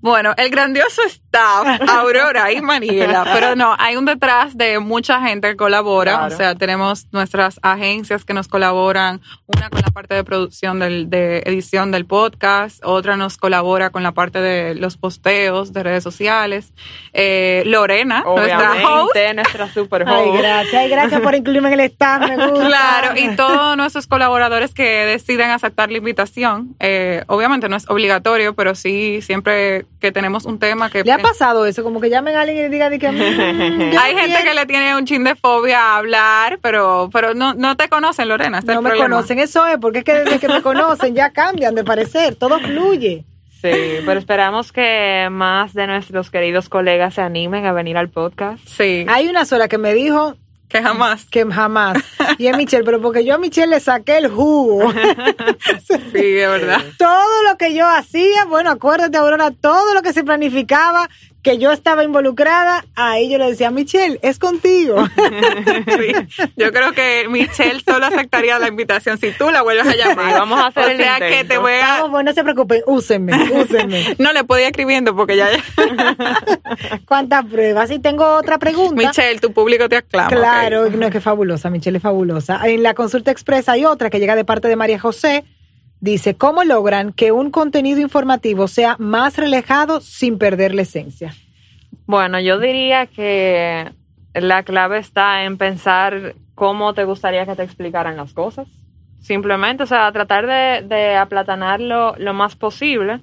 Bueno, 0.00 0.34
el 0.36 0.50
grandioso 0.50 1.02
staff, 1.06 1.80
Aurora 1.88 2.52
y 2.52 2.60
Mariela, 2.60 3.24
pero 3.32 3.56
no, 3.56 3.74
hay 3.78 3.96
un 3.96 4.04
detrás 4.04 4.56
de 4.56 4.78
mucha 4.78 5.20
gente 5.20 5.48
que 5.48 5.56
colabora, 5.56 6.12
Claro. 6.18 6.34
o 6.34 6.36
sea, 6.36 6.54
tenemos 6.54 7.06
nuestras 7.12 7.58
agencias 7.62 8.24
que 8.24 8.32
nos 8.34 8.46
colaboran, 8.46 9.20
una 9.46 9.68
con 9.70 9.80
la 9.80 9.88
parte 9.90 10.14
de 10.14 10.22
producción 10.22 10.78
del, 10.78 11.10
de 11.10 11.38
edición 11.46 11.90
del 11.90 12.04
podcast, 12.06 12.78
otra 12.84 13.16
nos 13.16 13.36
colabora 13.38 13.90
con 13.90 14.02
la 14.02 14.12
parte 14.12 14.40
de 14.40 14.74
los 14.74 14.96
posteos 14.96 15.72
de 15.72 15.82
redes 15.82 16.04
sociales, 16.04 16.72
Eh, 17.12 17.62
Lorena, 17.66 18.22
nuestra 18.26 18.74
host, 18.86 19.16
nuestra 19.34 19.72
super 19.72 20.04
Ay, 20.06 20.28
host. 20.28 20.38
gracias. 20.38 20.74
Ay, 20.74 20.88
gracias 20.90 21.20
por 21.22 21.34
incluirme 21.34 21.68
en 21.68 21.80
el 21.80 21.86
staff. 21.86 22.20
Me 22.28 22.36
gusta. 22.36 22.66
Claro, 22.66 23.18
y 23.18 23.34
todos 23.34 23.76
nuestros 23.76 24.06
colaboradores 24.06 24.74
que 24.74 24.84
deciden 25.06 25.50
aceptar 25.50 25.90
la 25.90 25.96
invitación, 25.98 26.76
eh, 26.78 27.24
obviamente 27.26 27.68
no 27.70 27.76
es 27.76 27.88
obligatorio, 27.88 28.54
pero 28.54 28.74
sí 28.74 29.20
siempre 29.22 29.86
que 30.00 30.12
tenemos 30.12 30.44
un 30.44 30.58
tema 30.58 30.90
que... 30.90 31.02
¿Le 31.04 31.12
ha 31.12 31.18
pasado 31.18 31.64
eso? 31.66 31.82
Como 31.82 32.00
que 32.00 32.10
llamen 32.10 32.34
a 32.36 32.42
alguien 32.42 32.58
y 32.58 32.60
le 32.62 32.68
digan 32.68 32.98
que... 32.98 33.10
mm, 33.10 33.92
yo 33.92 34.00
Hay 34.00 34.14
no 34.14 34.20
gente 34.20 34.36
quiero. 34.36 34.44
que 34.50 34.54
le 34.54 34.66
tiene 34.66 34.96
un 34.96 35.04
chin 35.06 35.24
de 35.24 35.34
fobia 35.34 35.80
a 35.80 35.96
hablar, 35.96 36.58
pero, 36.62 37.08
pero 37.12 37.34
no, 37.34 37.54
no 37.54 37.76
te 37.76 37.88
conocen, 37.88 38.28
Lorena. 38.28 38.58
Este 38.58 38.72
es 38.72 38.74
No 38.74 38.80
el 38.80 38.84
me 38.84 38.90
problema. 38.90 39.16
conocen, 39.16 39.38
eso 39.38 39.66
es, 39.66 39.78
porque 39.78 39.98
es 39.98 40.04
que 40.04 40.12
desde 40.14 40.38
que 40.38 40.48
me 40.48 40.60
conocen 40.62 41.14
ya 41.14 41.30
cambian 41.30 41.74
de 41.74 41.84
parecer, 41.84 42.34
todo 42.36 42.58
fluye. 42.60 43.24
Sí, 43.62 43.70
pero 44.04 44.20
esperamos 44.20 44.70
que 44.70 45.28
más 45.30 45.72
de 45.72 45.86
nuestros 45.86 46.30
queridos 46.30 46.68
colegas 46.68 47.14
se 47.14 47.22
animen 47.22 47.64
a 47.64 47.72
venir 47.72 47.96
al 47.96 48.10
podcast. 48.10 48.62
Sí, 48.68 49.06
Hay 49.08 49.28
una 49.28 49.46
sola 49.46 49.66
que 49.68 49.78
me 49.78 49.94
dijo 49.94 50.36
que 50.68 50.82
jamás. 50.82 51.24
que 51.26 51.44
jamás, 51.50 51.98
y 52.38 52.46
es 52.46 52.56
Michelle, 52.56 52.84
pero 52.84 53.00
porque 53.00 53.24
yo 53.24 53.34
a 53.34 53.38
Michelle 53.38 53.68
le 53.68 53.80
saqué 53.80 54.18
el 54.18 54.28
jugo. 54.28 54.92
Sí, 56.12 56.22
de 56.32 56.46
verdad. 56.46 56.80
todo 56.98 57.42
lo 57.48 57.56
que 57.56 57.74
yo 57.74 57.86
hacía, 57.86 58.44
bueno, 58.46 58.70
acuérdate, 58.70 59.16
Aurora, 59.18 59.50
todo 59.50 59.94
lo 59.94 60.02
que 60.02 60.12
se 60.12 60.24
planificaba, 60.24 61.08
que 61.46 61.58
yo 61.58 61.70
estaba 61.70 62.02
involucrada, 62.02 62.84
ahí 62.96 63.30
yo 63.30 63.38
le 63.38 63.48
decía, 63.48 63.70
Michelle, 63.70 64.18
es 64.20 64.40
contigo. 64.40 64.96
Sí. 65.86 66.48
Yo 66.56 66.72
creo 66.72 66.92
que 66.92 67.26
Michelle 67.28 67.80
solo 67.80 68.06
aceptaría 68.06 68.58
la 68.58 68.68
invitación 68.68 69.18
si 69.18 69.30
tú 69.30 69.50
la 69.50 69.62
vuelves 69.62 69.86
a 69.86 69.94
llamar. 69.94 70.32
Vamos 70.32 70.58
a 70.58 70.66
hacer 70.66 70.84
o 70.84 70.88
el 70.88 70.96
sea 70.96 71.18
que 71.18 71.44
te 71.44 71.58
voy 71.58 71.72
a... 71.74 72.04
Pues 72.10 72.24
no 72.24 72.32
se 72.32 72.42
preocupen, 72.42 72.82
úsenme, 72.86 73.32
úsenme. 73.52 74.14
No 74.18 74.32
le 74.32 74.44
podía 74.44 74.66
escribiendo 74.66 75.14
porque 75.14 75.36
ya... 75.36 75.48
¿Cuántas 77.06 77.44
pruebas? 77.46 77.90
Y 77.90 77.98
tengo 77.98 78.36
otra 78.36 78.58
pregunta. 78.58 78.94
Michelle, 78.94 79.38
tu 79.38 79.52
público 79.52 79.88
te 79.88 79.96
aclama. 79.96 80.28
Claro, 80.28 80.86
ok. 80.86 80.94
no 80.94 81.06
es 81.06 81.12
que 81.12 81.18
es 81.18 81.24
fabulosa, 81.24 81.70
Michelle 81.70 81.98
es 81.98 82.02
fabulosa. 82.02 82.60
En 82.64 82.82
la 82.82 82.94
consulta 82.94 83.30
expresa 83.30 83.72
hay 83.72 83.84
otra 83.84 84.10
que 84.10 84.18
llega 84.18 84.34
de 84.34 84.44
parte 84.44 84.68
de 84.68 84.76
María 84.76 84.98
José. 84.98 85.44
Dice, 86.00 86.36
¿cómo 86.36 86.62
logran 86.64 87.12
que 87.12 87.32
un 87.32 87.50
contenido 87.50 88.00
informativo 88.00 88.68
sea 88.68 88.96
más 88.98 89.38
relajado 89.38 90.00
sin 90.00 90.38
perder 90.38 90.74
la 90.74 90.82
esencia? 90.82 91.34
Bueno, 92.06 92.38
yo 92.40 92.58
diría 92.58 93.06
que 93.06 93.90
la 94.34 94.62
clave 94.62 94.98
está 94.98 95.44
en 95.44 95.56
pensar 95.56 96.34
cómo 96.54 96.94
te 96.94 97.04
gustaría 97.04 97.46
que 97.46 97.56
te 97.56 97.62
explicaran 97.62 98.16
las 98.16 98.32
cosas. 98.32 98.68
Simplemente, 99.20 99.82
o 99.82 99.86
sea, 99.86 100.12
tratar 100.12 100.46
de, 100.46 100.86
de 100.86 101.16
aplatanarlo 101.16 102.14
lo 102.16 102.34
más 102.34 102.54
posible 102.54 103.20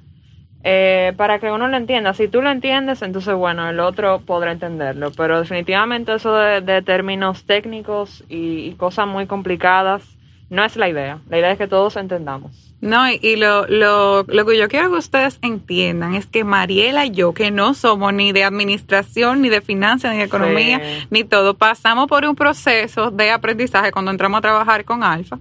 eh, 0.65 1.11
para 1.17 1.39
que 1.39 1.51
uno 1.51 1.67
lo 1.67 1.76
entienda. 1.76 2.13
Si 2.13 2.30
tú 2.30 2.41
lo 2.41 2.49
entiendes, 2.49 3.01
entonces, 3.01 3.36
bueno, 3.36 3.69
el 3.69 3.82
otro 3.82 4.19
podrá 4.21 4.53
entenderlo. 4.53 5.11
Pero 5.11 5.39
definitivamente 5.39 6.13
eso 6.15 6.34
de, 6.34 6.82
términos 6.82 7.45
técnicos 7.45 8.24
y 8.30 8.71
cosas 8.76 9.07
muy 9.07 9.28
complicadas 9.28 10.03
no 10.54 10.64
es 10.64 10.76
la 10.78 10.88
idea. 10.88 11.20
La 11.30 11.39
idea 11.39 11.51
es 11.51 11.58
que 11.58 11.68
todos 11.68 11.95
entendamos. 11.97 12.51
No, 12.80 13.10
y, 13.10 13.18
y 13.22 13.38
lo, 13.38 13.66
lo, 13.68 14.24
lo 14.24 14.45
que 14.45 14.58
yo 14.58 14.68
quiero 14.68 14.91
que 14.91 14.97
ustedes 14.97 15.39
entiendan 15.41 16.16
es 16.16 16.26
que 16.26 16.43
Mariela 16.43 17.06
y 17.06 17.12
yo, 17.12 17.34
que 17.34 17.49
no 17.49 17.74
somos 17.74 18.14
ni 18.14 18.34
de 18.34 18.43
administración, 18.43 19.41
ni 19.41 19.47
de 19.49 19.62
finanzas, 19.62 20.12
ni 20.12 20.18
de 20.18 20.26
economía, 20.26 20.80
Sí. 20.80 21.08
ni 21.10 21.24
todo, 21.24 21.54
pasamos 21.54 22.08
por 22.08 22.26
un 22.26 22.36
proceso 22.36 23.10
de 23.10 23.32
aprendizaje 23.32 23.91
cuando 23.91 24.12
entramos 24.12 24.38
a 24.39 24.41
trabajar 24.41 24.84
con 24.86 25.04
Alfa. 25.04 25.39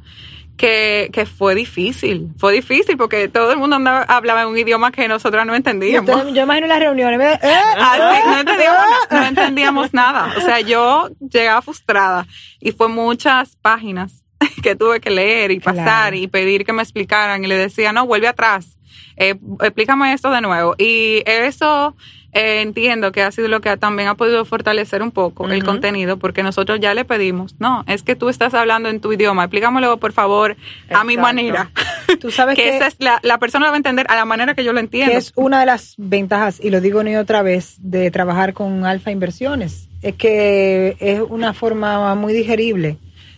Que, 0.56 1.08
que 1.12 1.24
fue 1.26 1.54
difícil, 1.56 2.28
fue 2.36 2.52
difícil 2.52 2.96
porque 2.96 3.26
todo 3.28 3.50
el 3.50 3.58
mundo 3.58 3.74
andaba, 3.76 4.02
hablaba 4.02 4.42
en 4.42 4.48
un 4.48 4.58
idioma 4.58 4.92
que 4.92 5.08
nosotros 5.08 5.44
no 5.46 5.54
entendíamos. 5.56 6.08
Yo, 6.08 6.28
yo 6.28 6.42
imagino 6.42 6.66
las 6.68 6.78
reuniones. 6.78 7.38
¿eh? 7.42 7.50
Así, 7.78 7.98
no, 8.28 8.38
entendíamos, 8.38 8.80
na- 9.10 9.20
no 9.20 9.26
entendíamos 9.26 9.94
nada. 9.94 10.34
O 10.36 10.40
sea, 10.42 10.60
yo 10.60 11.08
llegaba 11.18 11.62
frustrada 11.62 12.26
y 12.60 12.70
fue 12.72 12.88
muchas 12.88 13.56
páginas 13.56 14.22
que 14.62 14.76
tuve 14.76 15.00
que 15.00 15.10
leer 15.10 15.50
y 15.50 15.60
pasar 15.60 15.84
Claro. 15.84 16.16
y 16.16 16.26
pedir 16.26 16.64
que 16.64 16.72
me 16.72 16.82
explicaran 16.82 17.44
y 17.44 17.48
le 17.48 17.56
decía, 17.56 17.92
no, 17.92 18.06
vuelve 18.06 18.28
atrás, 18.28 18.76
eh, 19.16 19.34
explícame 19.60 20.12
esto 20.12 20.30
de 20.30 20.40
nuevo. 20.40 20.74
Y 20.78 21.22
eso 21.26 21.94
eh, 22.32 22.62
entiendo 22.62 23.12
que 23.12 23.22
ha 23.22 23.30
sido 23.30 23.48
lo 23.48 23.60
que 23.60 23.76
también 23.76 24.08
ha 24.08 24.14
podido 24.14 24.44
fortalecer 24.46 25.02
un 25.02 25.10
poco 25.10 25.48
el 25.50 25.62
contenido 25.64 26.16
porque 26.16 26.42
nosotros 26.42 26.80
ya 26.80 26.94
le 26.94 27.04
pedimos, 27.04 27.56
no, 27.58 27.84
es 27.86 28.02
que 28.02 28.16
tú 28.16 28.30
estás 28.30 28.54
hablando 28.54 28.88
en 28.88 29.00
tu 29.00 29.12
idioma, 29.12 29.44
explícamelo 29.44 29.98
por 29.98 30.12
favor 30.12 30.56
a 30.90 31.04
mi 31.04 31.16
manera. 31.16 31.70
Tú 32.20 32.30
sabes 32.30 32.56
que 32.56 32.62
que, 32.62 32.76
esa 32.76 32.86
es 32.86 32.96
la, 32.98 33.20
la 33.22 33.38
persona 33.38 33.66
lo 33.66 33.72
va 33.72 33.76
a 33.76 33.78
entender 33.78 34.06
a 34.08 34.16
la 34.16 34.24
manera 34.24 34.54
que 34.54 34.64
yo 34.64 34.72
lo 34.72 34.80
entiendo. 34.80 35.12
que 35.12 35.18
es 35.18 35.32
una 35.34 35.60
de 35.60 35.66
las 35.66 35.94
ventajas, 35.98 36.58
y 36.62 36.70
lo 36.70 36.80
digo 36.80 37.00
una 37.00 37.10
y 37.10 37.16
otra 37.16 37.42
vez, 37.42 37.76
de 37.78 38.10
trabajar 38.10 38.54
con 38.54 38.84
Alfa 38.84 39.10
Inversiones. 39.10 39.88
Es 40.02 40.14
que 40.16 40.96
es 41.00 41.20
una 41.20 41.52
forma 41.54 42.14
muy 42.14 42.32
digerible 42.32 42.96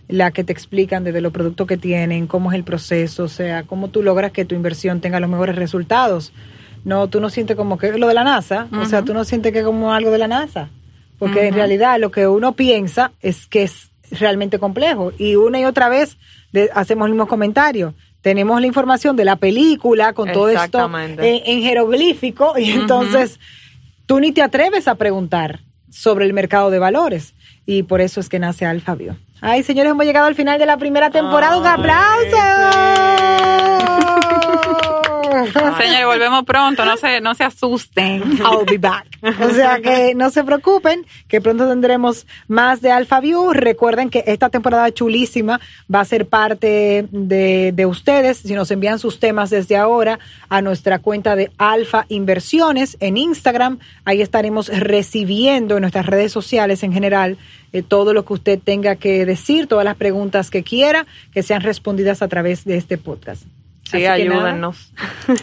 la 0.08 0.30
que 0.30 0.44
te 0.44 0.52
explican 0.52 1.02
desde 1.04 1.20
los 1.20 1.32
productos 1.32 1.66
que 1.66 1.76
tienen, 1.76 2.26
cómo 2.26 2.50
es 2.52 2.56
el 2.56 2.64
proceso, 2.64 3.24
o 3.24 3.28
sea, 3.28 3.62
cómo 3.62 3.88
tú 3.88 4.02
logras 4.02 4.32
que 4.32 4.44
tu 4.44 4.54
inversión 4.54 5.00
tenga 5.00 5.18
los 5.20 5.30
mejores 5.30 5.56
resultados. 5.56 6.32
No, 6.84 7.08
tú 7.08 7.20
no 7.20 7.30
sientes 7.30 7.56
como 7.56 7.78
que 7.78 7.96
lo 7.98 8.06
de 8.08 8.14
la 8.14 8.24
NASA, 8.24 8.68
o 8.72 8.84
sea, 8.84 9.02
tú 9.02 9.14
no 9.14 9.24
sientes 9.24 9.52
que 9.52 9.60
es 9.60 9.64
como 9.64 9.94
algo 9.94 10.10
de 10.10 10.18
la 10.18 10.28
NASA, 10.28 10.68
porque 11.18 11.46
en 11.48 11.54
realidad 11.54 11.98
lo 11.98 12.10
que 12.10 12.26
uno 12.26 12.52
piensa 12.52 13.12
es 13.22 13.46
que 13.46 13.62
es 13.62 13.90
realmente 14.10 14.58
complejo 14.58 15.12
y 15.18 15.36
una 15.36 15.58
y 15.60 15.64
otra 15.64 15.88
vez 15.88 16.18
de- 16.52 16.68
hacemos 16.74 17.06
el 17.06 17.12
mismo 17.12 17.26
comentario. 17.26 17.94
Tenemos 18.20 18.60
la 18.60 18.66
información 18.66 19.16
de 19.16 19.24
la 19.24 19.36
película 19.36 20.12
con 20.12 20.28
todo 20.34 20.48
esto 20.64 20.78
en, 21.24 21.42
en 21.46 21.62
jeroglífico 21.62 22.58
y 22.58 22.70
entonces 22.72 23.40
tú 24.06 24.20
ni 24.20 24.32
te 24.32 24.42
atreves 24.42 24.86
a 24.88 24.94
preguntar 24.96 25.60
sobre 25.90 26.26
el 26.26 26.32
mercado 26.34 26.70
de 26.70 26.78
valores 26.78 27.34
y 27.66 27.84
por 27.84 28.00
eso 28.02 28.20
es 28.20 28.28
que 28.28 28.38
nace 28.38 28.66
Alfabio. 28.66 29.16
Ay, 29.46 29.62
señores, 29.62 29.90
hemos 29.90 30.06
llegado 30.06 30.26
al 30.26 30.34
final 30.34 30.58
de 30.58 30.64
la 30.64 30.78
primera 30.78 31.10
temporada. 31.10 31.58
¡Un 31.58 31.66
aplauso! 31.66 33.73
Señores, 35.78 36.06
volvemos 36.06 36.44
pronto, 36.44 36.84
no 36.84 36.96
se, 36.96 37.20
no 37.20 37.34
se 37.34 37.44
asusten. 37.44 38.22
I'll 38.38 38.64
be 38.66 38.78
back. 38.78 39.06
O 39.40 39.50
sea 39.50 39.80
que 39.80 40.14
no 40.14 40.30
se 40.30 40.44
preocupen, 40.44 41.04
que 41.28 41.40
pronto 41.40 41.68
tendremos 41.68 42.26
más 42.46 42.80
de 42.80 42.92
Alpha 42.92 43.20
View. 43.20 43.52
Recuerden 43.52 44.10
que 44.10 44.24
esta 44.26 44.50
temporada 44.50 44.92
chulísima 44.92 45.60
va 45.92 46.00
a 46.00 46.04
ser 46.04 46.26
parte 46.26 47.06
de, 47.10 47.72
de 47.74 47.86
ustedes. 47.86 48.38
Si 48.38 48.54
nos 48.54 48.70
envían 48.70 48.98
sus 48.98 49.18
temas 49.18 49.50
desde 49.50 49.76
ahora 49.76 50.18
a 50.48 50.62
nuestra 50.62 50.98
cuenta 50.98 51.36
de 51.36 51.50
Alfa 51.58 52.06
Inversiones 52.08 52.96
en 53.00 53.16
Instagram, 53.16 53.78
ahí 54.04 54.22
estaremos 54.22 54.68
recibiendo 54.68 55.76
en 55.76 55.80
nuestras 55.80 56.06
redes 56.06 56.32
sociales 56.32 56.82
en 56.82 56.92
general 56.92 57.38
eh, 57.72 57.82
todo 57.82 58.14
lo 58.14 58.24
que 58.24 58.34
usted 58.34 58.60
tenga 58.62 58.96
que 58.96 59.26
decir, 59.26 59.66
todas 59.66 59.84
las 59.84 59.96
preguntas 59.96 60.50
que 60.50 60.62
quiera, 60.62 61.06
que 61.32 61.42
sean 61.42 61.60
respondidas 61.60 62.22
a 62.22 62.28
través 62.28 62.64
de 62.64 62.76
este 62.76 62.98
podcast. 62.98 63.44
Sí, 63.98 64.06
Así 64.06 64.22
ayúdennos. 64.22 64.92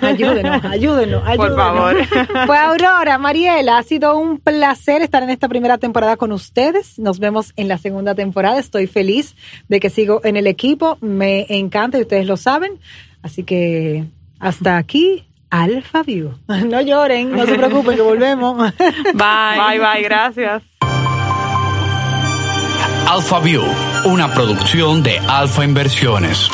Ayúdenos, 0.02 0.66
ayúdenos, 0.66 1.24
ayúdenos. 1.28 1.38
Por 1.38 1.56
favor. 1.56 1.98
Pues 2.48 2.60
Aurora, 2.60 3.18
Mariela, 3.18 3.78
ha 3.78 3.84
sido 3.84 4.18
un 4.18 4.40
placer 4.40 5.02
estar 5.02 5.24
en 5.24 5.30
esta 5.30 5.48
primera 5.48 5.78
temporada 5.78 6.18
con 6.18 6.32
ustedes. 6.32 6.98
Nos 7.00 7.20
vemos 7.20 7.54
en 7.56 7.68
la 7.68 7.78
segunda 7.78 8.16
temporada. 8.16 8.60
Estoy 8.60 8.88
feliz 8.88 9.36
de 9.70 9.80
que 9.80 9.90
sigo 9.90 10.22
en 10.24 10.38
el 10.38 10.48
equipo. 10.48 10.98
Me 11.02 11.46
encanta 11.50 11.98
y 11.98 12.02
ustedes 12.02 12.26
lo 12.26 12.38
saben. 12.38 12.80
Así 13.22 13.44
que 13.44 14.06
hasta 14.40 14.78
aquí, 14.78 15.28
Alfa 15.50 16.04
View. 16.04 16.34
No 16.48 16.82
lloren, 16.82 17.32
no 17.32 17.46
se 17.46 17.56
preocupen 17.56 17.96
que 17.96 18.02
volvemos. 18.02 18.58
Bye. 18.58 19.14
Bye, 19.14 19.80
bye, 19.80 20.04
gracias. 20.04 20.64
Alpha 23.08 23.40
View, 23.42 23.64
una 24.06 24.34
producción 24.34 25.04
de 25.04 25.20
Alfa 25.20 25.66
Inversiones. 25.66 26.50